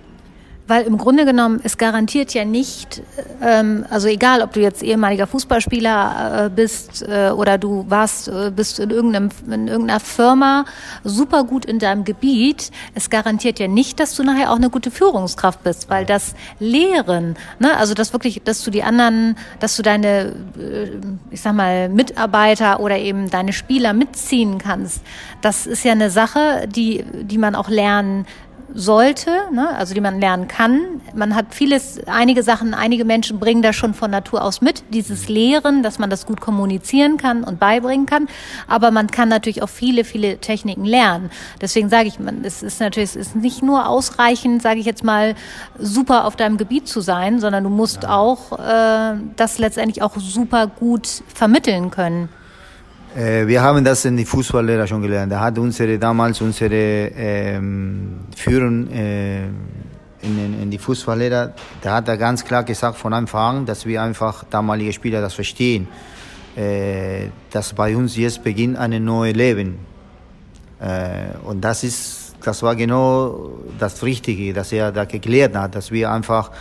Weil 0.72 0.84
im 0.84 0.98
Grunde 0.98 1.26
genommen, 1.26 1.60
es 1.66 1.78
garantiert 1.78 2.34
ja 2.34 2.46
nicht, 2.46 3.02
ähm, 3.42 3.86
also 3.90 4.08
egal, 4.08 4.42
ob 4.42 4.54
du 4.54 4.62
jetzt 4.62 4.82
ehemaliger 4.82 5.28
Fußballspieler 5.28 6.46
äh, 6.46 6.50
bist 6.50 7.06
äh, 7.06 7.32
oder 7.32 7.58
du 7.58 7.84
warst, 7.90 8.30
äh, 8.30 8.54
bist 8.56 8.80
in, 8.80 8.90
irgendeinem, 8.90 9.32
in 9.52 9.68
irgendeiner 9.68 10.00
Firma 10.00 10.64
super 11.04 11.44
gut 11.44 11.66
in 11.66 11.78
deinem 11.78 12.06
Gebiet, 12.06 12.72
es 12.96 13.10
garantiert 13.10 13.60
ja 13.60 13.68
nicht, 13.68 14.00
dass 14.00 14.16
du 14.16 14.24
nachher 14.24 14.50
auch 14.50 14.56
eine 14.56 14.70
gute 14.70 14.92
Führungskraft 14.92 15.62
bist, 15.62 15.90
weil 15.90 16.06
das 16.06 16.36
Lehren, 16.60 17.36
ne, 17.60 17.76
also 17.76 17.94
das 17.94 18.14
wirklich, 18.14 18.42
dass 18.46 18.64
du 18.64 18.72
die 18.72 18.84
anderen, 18.84 19.36
dass 19.60 19.76
du 19.76 19.84
deine, 19.84 20.36
äh, 20.58 20.92
ich 21.32 21.42
sag 21.42 21.54
mal, 21.54 21.90
Mitarbeiter 21.90 22.80
oder 22.80 22.98
eben 22.98 23.30
deine 23.30 23.52
Spieler 23.52 23.92
mitziehen 23.92 24.58
kannst, 24.58 25.02
das 25.42 25.68
ist 25.68 25.84
ja 25.84 25.92
eine 25.92 26.10
Sache, 26.10 26.66
die, 26.70 27.04
die 27.24 27.38
man 27.38 27.56
auch 27.56 27.68
lernen 27.68 28.26
sollte, 28.74 29.32
ne? 29.52 29.70
also 29.76 29.94
die 29.94 30.02
man 30.02 30.20
lernen 30.20 30.48
kann. 30.48 31.02
Man 31.14 31.36
hat 31.36 31.48
vieles, 31.54 32.00
einige 32.08 32.44
Sachen, 32.44 32.74
einige 32.74 33.06
Menschen 33.06 33.40
bringen 33.40 33.62
das 33.62 33.76
schon 33.76 33.94
von 33.94 34.12
Natur 34.12 34.44
aus 34.44 34.62
mit, 34.62 34.84
dieses 34.90 35.30
Lehren, 35.30 35.84
dass 35.84 36.00
man 36.00 36.10
das 36.10 36.26
gut 36.26 36.42
kommunizieren 36.42 37.18
kann 37.18 37.44
und 37.44 37.60
beibringen 37.60 38.06
kann. 38.06 38.28
Aber 38.68 38.92
man 38.92 39.08
kann 39.08 39.30
natürlich 39.30 39.62
auch 39.62 39.70
viele, 39.70 40.04
viele 40.04 40.38
Techniken 40.38 40.86
lernen. 40.86 41.32
Deswegen 41.60 41.90
sage 41.90 42.08
ich, 42.08 42.20
man, 42.20 42.44
es 42.44 42.64
ist 42.64 42.80
natürlich, 42.80 43.12
es 43.12 43.16
ist 43.16 43.36
nicht 43.36 43.62
nur 43.62 43.88
ausreichend, 43.88 44.62
sage 44.62 44.80
ich 44.80 44.86
jetzt 44.86 45.04
mal, 45.04 45.36
super 45.78 46.26
auf 46.26 46.36
deinem 46.36 46.58
Gebiet 46.58 46.88
zu 46.88 47.02
sein, 47.02 47.40
sondern 47.40 47.64
du 47.64 47.70
musst 47.70 48.04
ja. 48.04 48.16
auch 48.16 48.60
äh, 48.60 49.16
das 49.36 49.60
letztendlich 49.60 50.02
auch 50.02 50.18
super 50.18 50.68
gut 50.68 51.24
vermitteln 51.34 51.92
können. 51.92 52.30
Äh, 53.16 53.46
wir 53.46 53.62
haben 53.62 53.84
das 53.84 54.06
in 54.06 54.16
die 54.16 54.26
Fußballlehrer 54.26 54.88
schon 54.88 55.02
gelernt. 55.02 55.32
Da 55.32 55.42
hat 55.42 55.58
unsere 55.58 56.00
damals 56.00 56.40
unsere 56.42 56.74
ähm, 56.74 58.22
Führung 58.36 58.90
äh, 58.90 59.44
in, 60.22 60.62
in, 60.62 60.72
die 60.72 60.78
Fußballlehrer, 60.78 61.54
da 61.82 61.96
hat 61.96 62.08
er 62.08 62.18
ganz 62.18 62.46
klar 62.46 62.64
gesagt 62.64 62.98
von 62.98 63.14
Anfang 63.14 63.58
an, 63.58 63.66
dass 63.66 63.86
wir 63.86 64.02
einfach 64.02 64.46
damalige 64.50 64.94
Spieler 64.94 65.20
das 65.20 65.34
verstehen, 65.34 65.88
äh, 66.56 67.28
dass 67.50 67.74
bei 67.74 67.96
uns 67.98 68.16
jetzt 68.16 68.44
beginnt 68.44 68.78
ein 68.78 69.04
neues 69.04 69.36
Leben. 69.36 69.80
Äh, 70.80 71.38
und 71.44 71.62
das 71.62 71.84
ist, 71.84 72.36
das 72.42 72.64
war 72.64 72.76
genau 72.76 73.52
das 73.78 74.02
Richtige, 74.04 74.54
dass 74.54 74.72
er 74.72 74.92
da 74.92 75.06
geklärt 75.06 75.56
hat, 75.56 75.76
dass 75.76 75.92
wir 75.92 76.12
einfach 76.12 76.52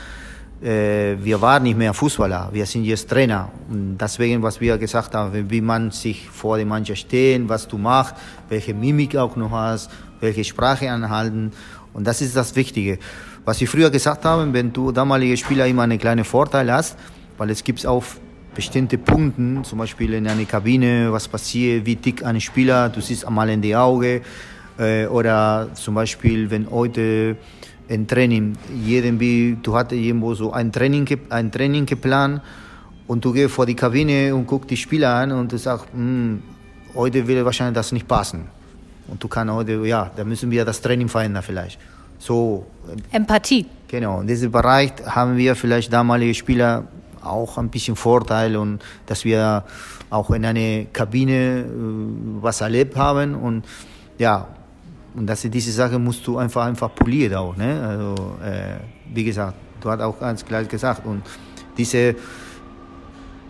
wir 0.62 1.40
waren 1.40 1.62
nicht 1.62 1.78
mehr 1.78 1.94
Fußballer, 1.94 2.50
wir 2.52 2.66
sind 2.66 2.84
jetzt 2.84 3.08
Trainer. 3.08 3.50
Und 3.70 3.96
deswegen, 3.98 4.42
was 4.42 4.60
wir 4.60 4.76
gesagt 4.76 5.14
haben, 5.14 5.50
wie 5.50 5.60
man 5.62 5.90
sich 5.90 6.28
vor 6.28 6.58
der 6.58 6.66
Mannschaft 6.66 7.00
steht, 7.00 7.48
was 7.48 7.66
du 7.66 7.78
machst, 7.78 8.14
welche 8.50 8.74
Mimik 8.74 9.16
auch 9.16 9.36
noch 9.36 9.50
hast, 9.52 9.90
welche 10.20 10.44
Sprache 10.44 10.90
anhalten. 10.90 11.52
Und 11.94 12.06
das 12.06 12.20
ist 12.20 12.36
das 12.36 12.54
Wichtige. 12.54 12.98
Was 13.44 13.60
ich 13.62 13.70
früher 13.70 13.90
gesagt 13.90 14.24
habe, 14.24 14.52
wenn 14.52 14.72
du 14.72 14.92
damalige 14.92 15.36
Spieler 15.36 15.66
immer 15.66 15.82
einen 15.82 15.98
kleinen 15.98 16.24
Vorteil 16.24 16.70
hast, 16.70 16.98
weil 17.38 17.48
es 17.50 17.64
gibt 17.64 17.86
auch 17.86 18.04
bestimmte 18.54 18.98
Punkte, 18.98 19.62
zum 19.62 19.78
Beispiel 19.78 20.12
in 20.12 20.28
einer 20.28 20.44
Kabine, 20.44 21.10
was 21.10 21.26
passiert, 21.26 21.86
wie 21.86 21.96
dick 21.96 22.24
ein 22.24 22.40
Spieler, 22.40 22.90
du 22.90 23.00
siehst 23.00 23.26
einmal 23.26 23.48
in 23.48 23.62
die 23.62 23.74
Augen, 23.74 24.20
äh, 24.78 25.06
oder 25.06 25.68
zum 25.74 25.94
Beispiel, 25.94 26.50
wenn 26.50 26.70
heute 26.70 27.36
ein 27.90 28.06
Training. 28.06 28.56
Irgendwie, 28.86 29.58
du 29.62 29.74
hattest 29.74 30.00
irgendwo 30.00 30.34
so 30.34 30.52
ein 30.52 30.72
Training, 30.72 31.06
ein 31.28 31.50
Training 31.50 31.86
geplant 31.86 32.40
und 33.06 33.24
du 33.24 33.32
gehst 33.32 33.52
vor 33.52 33.66
die 33.66 33.74
Kabine 33.74 34.34
und 34.34 34.46
guckst 34.46 34.70
die 34.70 34.76
Spieler 34.76 35.14
an 35.14 35.32
und 35.32 35.50
du 35.52 35.58
sagst, 35.58 35.86
hm, 35.92 36.42
heute 36.94 37.26
will 37.26 37.44
wahrscheinlich 37.44 37.74
das 37.74 37.92
nicht 37.92 38.06
passen. 38.06 38.46
Und 39.08 39.22
du 39.22 39.28
kannst 39.28 39.52
heute, 39.52 39.84
ja, 39.86 40.10
da 40.14 40.24
müssen 40.24 40.50
wir 40.50 40.64
das 40.64 40.80
Training 40.80 41.08
verändern 41.08 41.42
vielleicht. 41.42 41.78
So. 42.18 42.66
Empathie. 43.10 43.66
Genau. 43.88 44.20
In 44.20 44.26
diesem 44.26 44.52
Bereich 44.52 44.92
haben 45.04 45.36
wir 45.36 45.56
vielleicht 45.56 45.92
damalige 45.92 46.34
Spieler 46.34 46.84
auch 47.22 47.58
ein 47.58 47.68
bisschen 47.68 47.96
Vorteil 47.96 48.56
und 48.56 48.80
dass 49.06 49.24
wir 49.24 49.64
auch 50.10 50.30
in 50.30 50.44
einer 50.44 50.84
Kabine 50.92 51.60
äh, 51.60 51.64
was 52.40 52.60
erlebt 52.60 52.96
haben 52.96 53.34
und 53.34 53.64
ja, 54.18 54.48
und 55.14 55.26
das, 55.26 55.42
diese 55.42 55.72
Sache 55.72 55.98
musst 55.98 56.26
du 56.26 56.38
einfach, 56.38 56.64
einfach 56.66 56.94
polieren 56.94 57.34
auch. 57.34 57.56
Ne? 57.56 57.80
Also, 57.86 58.36
äh, 58.42 58.78
wie 59.12 59.24
gesagt, 59.24 59.54
du 59.80 59.90
hast 59.90 60.00
auch 60.00 60.18
ganz 60.18 60.44
klar 60.44 60.64
gesagt. 60.64 61.04
Und 61.04 61.22
diese, 61.76 62.14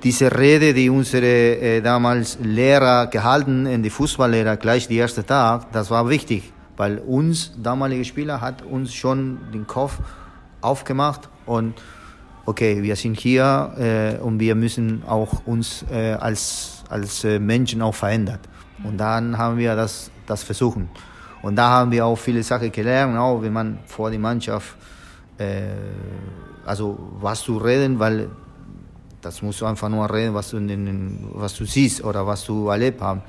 diese 0.02 0.36
Rede, 0.36 0.72
die 0.72 0.88
unsere 0.88 1.26
äh, 1.26 1.80
damals 1.82 2.38
Lehrer 2.40 3.08
gehalten, 3.08 3.66
in 3.66 3.82
die 3.82 3.90
Fußballlehrer 3.90 4.56
gleich 4.56 4.88
den 4.88 4.98
ersten 4.98 5.26
Tag, 5.26 5.70
das 5.72 5.90
war 5.90 6.08
wichtig, 6.08 6.52
weil 6.76 6.98
uns, 6.98 7.52
damalige 7.62 8.04
Spieler, 8.04 8.40
hat 8.40 8.62
uns 8.62 8.94
schon 8.94 9.38
den 9.52 9.66
Kopf 9.66 9.98
aufgemacht 10.62 11.28
und 11.44 11.74
okay, 12.46 12.82
wir 12.82 12.96
sind 12.96 13.18
hier 13.18 13.74
äh, 13.78 14.22
und 14.22 14.40
wir 14.40 14.54
müssen 14.54 15.02
auch 15.06 15.46
uns 15.46 15.84
äh, 15.90 16.12
als, 16.12 16.84
als 16.88 17.24
äh, 17.24 17.38
Menschen 17.38 17.82
auch 17.82 17.94
verändern. 17.94 18.38
Und 18.82 18.96
dann 18.96 19.36
haben 19.36 19.58
wir 19.58 19.76
das, 19.76 20.10
das 20.26 20.42
versuchen. 20.42 20.88
Und 21.42 21.56
da 21.56 21.68
haben 21.68 21.90
wir 21.90 22.04
auch 22.04 22.16
viele 22.16 22.42
Sachen 22.42 22.70
gelernt, 22.70 23.16
auch 23.16 23.40
wenn 23.40 23.52
man 23.52 23.78
vor 23.86 24.10
der 24.10 24.18
Mannschaft, 24.18 24.76
äh, 25.38 25.68
also 26.66 26.98
was 27.20 27.42
zu 27.42 27.56
reden, 27.56 27.98
weil 27.98 28.28
das 29.20 29.42
musst 29.42 29.60
du 29.60 29.66
einfach 29.66 29.88
nur 29.88 30.12
reden, 30.12 30.34
was 30.34 30.50
du, 30.50 30.58
in, 30.58 31.28
was 31.34 31.54
du 31.54 31.64
siehst 31.64 32.04
oder 32.04 32.26
was 32.26 32.44
du 32.44 32.68
erlebt 32.68 33.00
hast. 33.00 33.20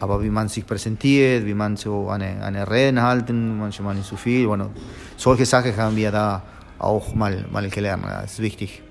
Aber 0.00 0.20
wie 0.22 0.30
man 0.30 0.48
sich 0.48 0.66
präsentiert, 0.66 1.46
wie 1.46 1.54
man 1.54 1.76
so 1.76 2.08
eine, 2.08 2.42
eine 2.44 2.68
Reden 2.68 3.00
halten, 3.00 3.58
manchmal 3.58 3.94
nicht 3.94 4.08
so 4.08 4.16
viel. 4.16 4.48
Bueno, 4.48 4.70
solche 5.16 5.46
Sachen 5.46 5.76
haben 5.76 5.94
wir 5.94 6.10
da 6.10 6.42
auch 6.78 7.14
mal, 7.14 7.44
mal 7.52 7.68
gelernt. 7.68 8.04
Das 8.04 8.32
ist 8.32 8.40
wichtig 8.40 8.82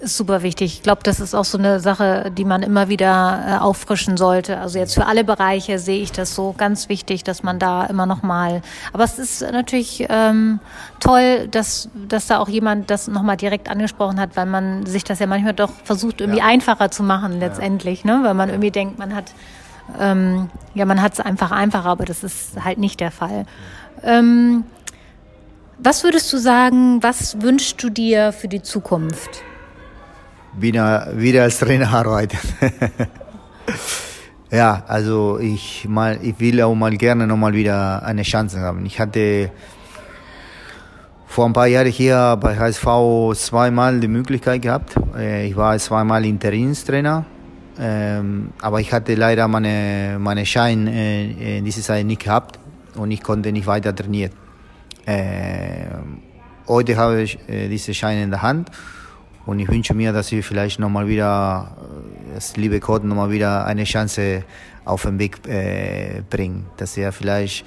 ist 0.00 0.16
super 0.16 0.42
wichtig. 0.42 0.74
Ich 0.74 0.82
glaube, 0.82 1.02
das 1.02 1.20
ist 1.20 1.34
auch 1.34 1.44
so 1.44 1.58
eine 1.58 1.80
Sache, 1.80 2.30
die 2.36 2.44
man 2.44 2.62
immer 2.62 2.88
wieder 2.88 3.44
äh, 3.46 3.58
auffrischen 3.58 4.16
sollte. 4.16 4.58
Also 4.58 4.78
jetzt 4.78 4.94
für 4.94 5.06
alle 5.06 5.24
Bereiche 5.24 5.78
sehe 5.78 6.00
ich 6.00 6.12
das 6.12 6.34
so 6.34 6.54
ganz 6.56 6.88
wichtig, 6.88 7.24
dass 7.24 7.42
man 7.42 7.58
da 7.58 7.84
immer 7.86 8.06
noch 8.06 8.22
mal. 8.22 8.62
Aber 8.92 9.04
es 9.04 9.18
ist 9.18 9.40
natürlich 9.40 10.06
ähm, 10.08 10.60
toll, 11.00 11.48
dass 11.48 11.88
dass 11.94 12.26
da 12.28 12.38
auch 12.38 12.48
jemand 12.48 12.90
das 12.90 13.08
noch 13.08 13.22
mal 13.22 13.36
direkt 13.36 13.68
angesprochen 13.68 14.20
hat, 14.20 14.36
weil 14.36 14.46
man 14.46 14.86
sich 14.86 15.04
das 15.04 15.18
ja 15.18 15.26
manchmal 15.26 15.54
doch 15.54 15.72
versucht 15.84 16.20
irgendwie 16.20 16.40
ja. 16.40 16.46
einfacher 16.46 16.90
zu 16.90 17.02
machen 17.02 17.40
letztendlich, 17.40 18.04
ja. 18.04 18.18
ne? 18.18 18.24
Weil 18.24 18.34
man 18.34 18.50
irgendwie 18.50 18.70
denkt, 18.70 18.98
man 18.98 19.14
hat 19.14 19.32
ähm, 19.98 20.48
ja 20.74 20.84
man 20.84 21.02
hat 21.02 21.14
es 21.14 21.20
einfach 21.20 21.50
einfacher, 21.50 21.88
aber 21.88 22.04
das 22.04 22.22
ist 22.22 22.64
halt 22.64 22.78
nicht 22.78 23.00
der 23.00 23.10
Fall. 23.10 23.46
Ähm, 24.02 24.64
was 25.78 26.04
würdest 26.04 26.32
du 26.32 26.38
sagen? 26.38 27.02
Was 27.02 27.40
wünschst 27.40 27.82
du 27.82 27.90
dir 27.90 28.32
für 28.32 28.48
die 28.48 28.62
Zukunft? 28.62 29.42
Wieder, 30.56 31.08
wieder 31.14 31.42
als 31.42 31.58
Trainer 31.58 31.88
arbeiten. 31.92 32.38
ja, 34.50 34.82
also 34.86 35.38
ich, 35.38 35.86
mal, 35.88 36.18
ich 36.22 36.38
will 36.40 36.62
auch 36.62 36.74
mal 36.74 36.96
gerne 36.96 37.26
nochmal 37.26 37.52
wieder 37.54 38.02
eine 38.04 38.22
Chance 38.22 38.60
haben. 38.60 38.86
Ich 38.86 39.00
hatte 39.00 39.50
vor 41.26 41.46
ein 41.46 41.52
paar 41.52 41.66
Jahren 41.66 41.86
hier 41.86 42.36
bei 42.40 42.56
HSV 42.56 42.86
zweimal 43.34 44.00
die 44.00 44.08
Möglichkeit 44.08 44.62
gehabt. 44.62 44.94
Äh, 45.16 45.46
ich 45.46 45.56
war 45.56 45.78
zweimal 45.78 46.24
Interimstrainer, 46.24 47.24
ähm, 47.78 48.50
aber 48.60 48.80
ich 48.80 48.92
hatte 48.92 49.14
leider 49.14 49.46
meine, 49.46 50.16
meine 50.18 50.44
Schein 50.44 50.88
äh, 50.88 51.58
in 51.58 51.64
dieser 51.64 51.82
Zeit 51.82 52.06
nicht 52.06 52.24
gehabt 52.24 52.58
und 52.96 53.10
ich 53.10 53.22
konnte 53.22 53.52
nicht 53.52 53.66
weiter 53.66 53.94
trainieren. 53.94 54.32
Ähm, 55.06 56.22
heute 56.66 56.96
habe 56.96 57.22
ich 57.22 57.38
äh, 57.48 57.68
diese 57.68 57.94
Schein 57.94 58.18
in 58.18 58.30
der 58.30 58.42
Hand 58.42 58.70
und 59.48 59.60
ich 59.60 59.68
wünsche 59.70 59.94
mir, 59.94 60.12
dass 60.12 60.30
wir 60.30 60.44
vielleicht 60.44 60.78
nochmal 60.78 61.08
wieder, 61.08 61.70
äh, 61.80 62.34
das 62.34 62.58
liebe 62.58 62.80
Gott, 62.80 63.02
nochmal 63.02 63.30
wieder 63.30 63.64
eine 63.64 63.84
Chance 63.84 64.42
auf 64.84 65.04
den 65.04 65.18
Weg 65.18 65.38
äh, 65.48 66.20
bringen. 66.28 66.66
Dass 66.76 66.98
er 66.98 67.12
vielleicht 67.12 67.64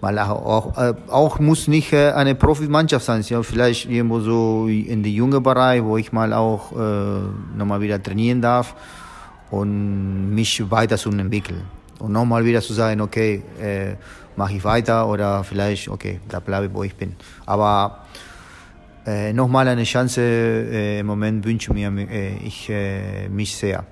mal 0.00 0.18
auch, 0.18 0.78
äh, 0.78 0.94
auch 1.08 1.38
muss 1.38 1.68
nicht 1.68 1.92
äh, 1.92 2.12
eine 2.12 2.34
Profimannschaft 2.34 3.04
sein, 3.04 3.20
ja, 3.28 3.42
vielleicht 3.42 3.90
irgendwo 3.90 4.20
so 4.20 4.68
in 4.68 5.02
den 5.02 5.12
jungen 5.12 5.42
Bereich, 5.42 5.84
wo 5.84 5.98
ich 5.98 6.12
mal 6.12 6.32
auch 6.32 6.72
äh, 6.72 7.58
nochmal 7.58 7.82
wieder 7.82 8.02
trainieren 8.02 8.40
darf 8.40 8.74
und 9.50 10.34
mich 10.34 10.70
weiter 10.70 10.96
zu 10.96 11.10
entwickeln. 11.10 11.60
Und 11.98 12.12
nochmal 12.12 12.42
wieder 12.46 12.62
zu 12.62 12.72
sagen, 12.72 13.02
okay, 13.02 13.42
äh, 13.60 13.96
mache 14.34 14.54
ich 14.54 14.64
weiter 14.64 15.06
oder 15.06 15.44
vielleicht, 15.44 15.88
okay, 15.88 16.20
da 16.30 16.40
bleibe 16.40 16.68
ich, 16.68 16.72
wo 16.72 16.82
ich 16.84 16.94
bin. 16.94 17.16
Aber 17.44 18.06
äh, 19.06 19.32
nochmal 19.32 19.68
eine 19.68 19.84
Chance 19.84 20.20
äh, 20.20 21.00
im 21.00 21.06
Moment 21.06 21.44
wünsche 21.44 21.72
mir 21.72 21.88
äh, 21.88 22.36
ich 22.44 22.68
äh, 22.70 23.28
mich 23.28 23.56
sehr. 23.56 23.84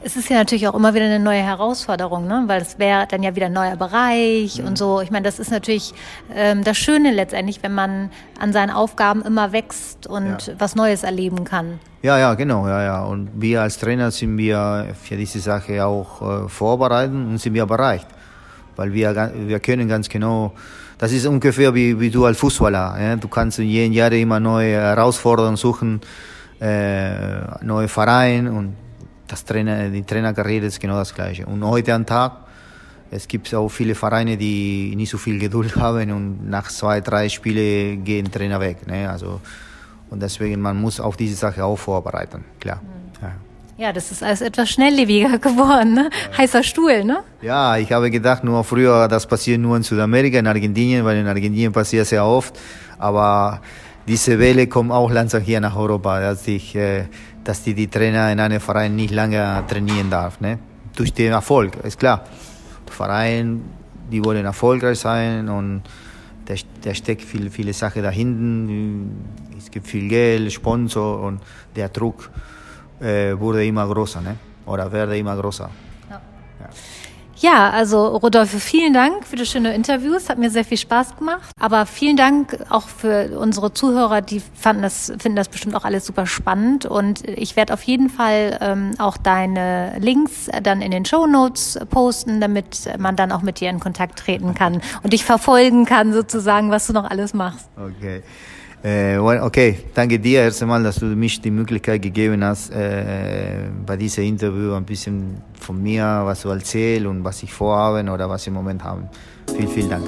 Es 0.00 0.14
ist 0.14 0.30
ja 0.30 0.36
natürlich 0.36 0.68
auch 0.68 0.74
immer 0.74 0.94
wieder 0.94 1.06
eine 1.06 1.18
neue 1.18 1.42
Herausforderung, 1.42 2.28
ne? 2.28 2.44
weil 2.46 2.62
es 2.62 2.78
wäre 2.78 3.08
dann 3.08 3.24
ja 3.24 3.34
wieder 3.34 3.46
ein 3.46 3.52
neuer 3.52 3.74
Bereich 3.74 4.60
mhm. 4.60 4.68
und 4.68 4.78
so. 4.78 5.00
Ich 5.00 5.10
meine, 5.10 5.24
das 5.24 5.40
ist 5.40 5.50
natürlich 5.50 5.92
ähm, 6.32 6.62
das 6.62 6.78
Schöne 6.78 7.10
letztendlich, 7.10 7.64
wenn 7.64 7.74
man 7.74 8.10
an 8.38 8.52
seinen 8.52 8.70
Aufgaben 8.70 9.22
immer 9.22 9.50
wächst 9.50 10.06
und 10.06 10.46
ja. 10.46 10.54
was 10.58 10.76
Neues 10.76 11.02
erleben 11.02 11.42
kann. 11.42 11.80
Ja, 12.02 12.16
ja, 12.16 12.34
genau, 12.34 12.68
ja, 12.68 12.80
ja. 12.80 13.04
Und 13.04 13.30
wir 13.34 13.62
als 13.62 13.78
Trainer 13.78 14.12
sind 14.12 14.38
wir 14.38 14.94
für 15.02 15.16
diese 15.16 15.40
Sache 15.40 15.84
auch 15.84 16.44
äh, 16.44 16.48
vorbereitet 16.48 17.14
und 17.14 17.38
sind 17.38 17.54
wir 17.54 17.66
bereit, 17.66 18.06
weil 18.76 18.92
wir, 18.92 19.32
wir 19.34 19.58
können 19.58 19.88
ganz 19.88 20.08
genau 20.08 20.52
das 20.98 21.12
ist 21.12 21.26
ungefähr 21.26 21.72
wie, 21.74 21.98
wie 21.98 22.10
du 22.10 22.24
als 22.24 22.38
Fußballer. 22.38 22.96
Ja? 23.00 23.16
Du 23.16 23.28
kannst 23.28 23.58
jeden 23.58 23.92
Jahr 23.92 24.12
immer 24.12 24.40
neue 24.40 24.72
Herausforderungen 24.72 25.56
suchen, 25.56 26.00
äh, 26.60 27.40
neue 27.62 27.88
Vereine 27.88 28.52
und 28.52 28.74
das 29.28 29.44
Trainer, 29.44 29.88
die 29.88 30.02
Trainerkarriere 30.02 30.66
ist 30.66 30.80
genau 30.80 30.96
das 30.96 31.14
Gleiche. 31.14 31.46
Und 31.46 31.62
heute 31.64 31.94
am 31.94 32.04
Tag, 32.04 32.32
es 33.10 33.28
gibt 33.28 33.54
auch 33.54 33.68
viele 33.68 33.94
Vereine, 33.94 34.36
die 34.36 34.94
nicht 34.96 35.10
so 35.10 35.18
viel 35.18 35.38
Geduld 35.38 35.76
haben 35.84 36.10
und 36.10 36.50
nach 36.50 36.68
zwei, 36.68 37.00
drei 37.00 37.28
Spielen 37.28 38.02
gehen 38.02 38.30
Trainer 38.30 38.58
weg. 38.58 38.86
Ne? 38.86 39.08
Also, 39.08 39.40
und 40.10 40.20
deswegen, 40.20 40.60
man 40.60 40.80
muss 40.80 40.98
auf 40.98 41.16
diese 41.16 41.36
Sache 41.36 41.64
auch 41.64 41.76
vorbereiten, 41.76 42.44
klar. 42.58 42.80
Mhm. 42.82 42.97
Ja. 43.78 43.86
Ja, 43.86 43.92
das 43.92 44.10
ist 44.10 44.24
alles 44.24 44.40
etwas 44.40 44.70
schnelllebiger 44.70 45.38
geworden, 45.48 45.94
ne? 45.94 46.10
Heißer 46.36 46.64
Stuhl, 46.64 47.04
ne? 47.04 47.22
Ja, 47.42 47.76
ich 47.76 47.92
habe 47.92 48.10
gedacht, 48.10 48.42
nur 48.42 48.64
früher, 48.64 49.06
das 49.06 49.24
passiert 49.24 49.60
nur 49.60 49.76
in 49.76 49.84
Südamerika, 49.84 50.36
in 50.36 50.48
Argentinien, 50.48 51.04
weil 51.04 51.18
in 51.18 51.28
Argentinien 51.28 51.72
passiert 51.72 52.08
sehr 52.08 52.24
oft. 52.24 52.58
Aber 52.98 53.60
diese 54.08 54.36
Welle 54.40 54.66
kommt 54.66 54.90
auch 54.90 55.12
langsam 55.12 55.42
hier 55.42 55.60
nach 55.60 55.76
Europa, 55.76 56.18
dass, 56.18 56.48
ich, 56.48 56.74
äh, 56.74 57.04
dass 57.44 57.62
die, 57.62 57.72
die 57.72 57.86
Trainer 57.86 58.32
in 58.32 58.40
einem 58.40 58.58
Verein 58.58 58.96
nicht 58.96 59.12
lange 59.12 59.62
trainieren 59.68 60.10
darf, 60.10 60.40
ne? 60.40 60.58
Durch 60.96 61.12
den 61.12 61.30
Erfolg, 61.30 61.76
ist 61.84 62.00
klar. 62.00 62.24
Der 62.84 62.92
Verein, 62.92 63.62
die 64.10 64.24
wollen 64.24 64.44
erfolgreich 64.44 64.98
sein 64.98 65.48
und 65.48 65.82
da, 66.46 66.54
da 66.82 66.92
steckt 66.94 67.22
viel, 67.22 67.48
viele 67.48 67.72
Sachen 67.72 68.02
dahinten. 68.02 69.24
Es 69.56 69.70
gibt 69.70 69.86
viel 69.86 70.08
Geld, 70.08 70.52
Sponsor 70.52 71.20
und 71.20 71.40
der 71.76 71.90
Druck 71.90 72.28
äh, 73.00 73.38
wurde 73.38 73.64
immer 73.64 73.86
größer, 73.86 74.20
ne? 74.20 74.36
oder 74.68 74.90
werde 74.92 75.18
immer 75.18 75.36
größer. 75.36 75.70
Ja. 76.10 76.20
ja. 76.60 76.68
Ja, 77.40 77.70
also 77.70 78.04
Rodolphe, 78.16 78.58
vielen 78.58 78.92
Dank 78.92 79.24
für 79.24 79.36
das 79.36 79.48
schöne 79.48 79.72
Interview. 79.72 80.12
Es 80.14 80.28
hat 80.28 80.38
mir 80.38 80.50
sehr 80.50 80.64
viel 80.64 80.76
Spaß 80.76 81.16
gemacht. 81.16 81.52
Aber 81.60 81.86
vielen 81.86 82.16
Dank 82.16 82.58
auch 82.68 82.88
für 82.88 83.38
unsere 83.38 83.72
Zuhörer, 83.72 84.22
die 84.22 84.40
fanden 84.40 84.82
das, 84.82 85.12
finden 85.20 85.36
das 85.36 85.48
bestimmt 85.48 85.76
auch 85.76 85.84
alles 85.84 86.04
super 86.04 86.26
spannend. 86.26 86.84
Und 86.84 87.28
ich 87.28 87.54
werde 87.54 87.74
auf 87.74 87.84
jeden 87.84 88.10
Fall 88.10 88.58
ähm, 88.60 88.90
auch 88.98 89.16
deine 89.16 89.96
Links 90.00 90.50
dann 90.64 90.82
in 90.82 90.90
den 90.90 91.04
Show 91.04 91.28
Notes 91.28 91.78
posten, 91.90 92.40
damit 92.40 92.88
man 92.98 93.14
dann 93.14 93.30
auch 93.30 93.42
mit 93.42 93.60
dir 93.60 93.70
in 93.70 93.78
Kontakt 93.78 94.18
treten 94.18 94.54
kann 94.54 94.82
und 95.04 95.12
dich 95.12 95.24
verfolgen 95.24 95.84
kann, 95.84 96.12
sozusagen, 96.12 96.72
was 96.72 96.88
du 96.88 96.92
noch 96.92 97.08
alles 97.08 97.34
machst. 97.34 97.68
Okay. 97.76 98.24
Äh, 98.82 99.18
okay, 99.18 99.80
danke 99.92 100.20
dir 100.20 100.42
erst 100.42 100.62
einmal, 100.62 100.82
dass 100.82 100.96
du 100.96 101.06
mich 101.06 101.40
die 101.40 101.50
Möglichkeit 101.50 102.00
gegeben 102.00 102.44
hast, 102.44 102.70
äh, 102.70 103.64
bei 103.84 103.96
diesem 103.96 104.24
Interview 104.24 104.74
ein 104.74 104.84
bisschen 104.84 105.42
von 105.60 105.82
mir 105.82 106.22
was 106.24 106.40
zu 106.40 106.50
erzählen 106.50 107.06
und 107.06 107.24
was 107.24 107.42
ich 107.42 107.52
vorhabe 107.52 108.08
oder 108.10 108.30
was 108.30 108.42
ich 108.42 108.48
im 108.48 108.54
Moment 108.54 108.84
habe. 108.84 109.08
Vielen, 109.56 109.68
vielen 109.68 109.90
Dank. 109.90 110.06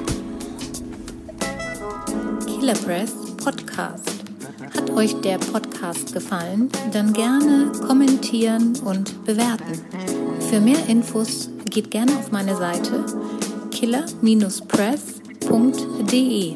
Killer 2.45 2.75
Press 2.75 3.13
Podcast. 3.43 4.23
Hat 4.73 4.89
euch 4.91 5.19
der 5.21 5.37
Podcast 5.37 6.13
gefallen? 6.13 6.69
Dann 6.93 7.11
gerne 7.11 7.71
kommentieren 7.85 8.77
und 8.85 9.25
bewerten. 9.25 9.81
Für 10.49 10.61
mehr 10.61 10.87
Infos 10.87 11.49
geht 11.69 11.91
gerne 11.91 12.13
auf 12.17 12.31
meine 12.31 12.55
Seite 12.55 13.03
killer-press.de. 13.71 16.55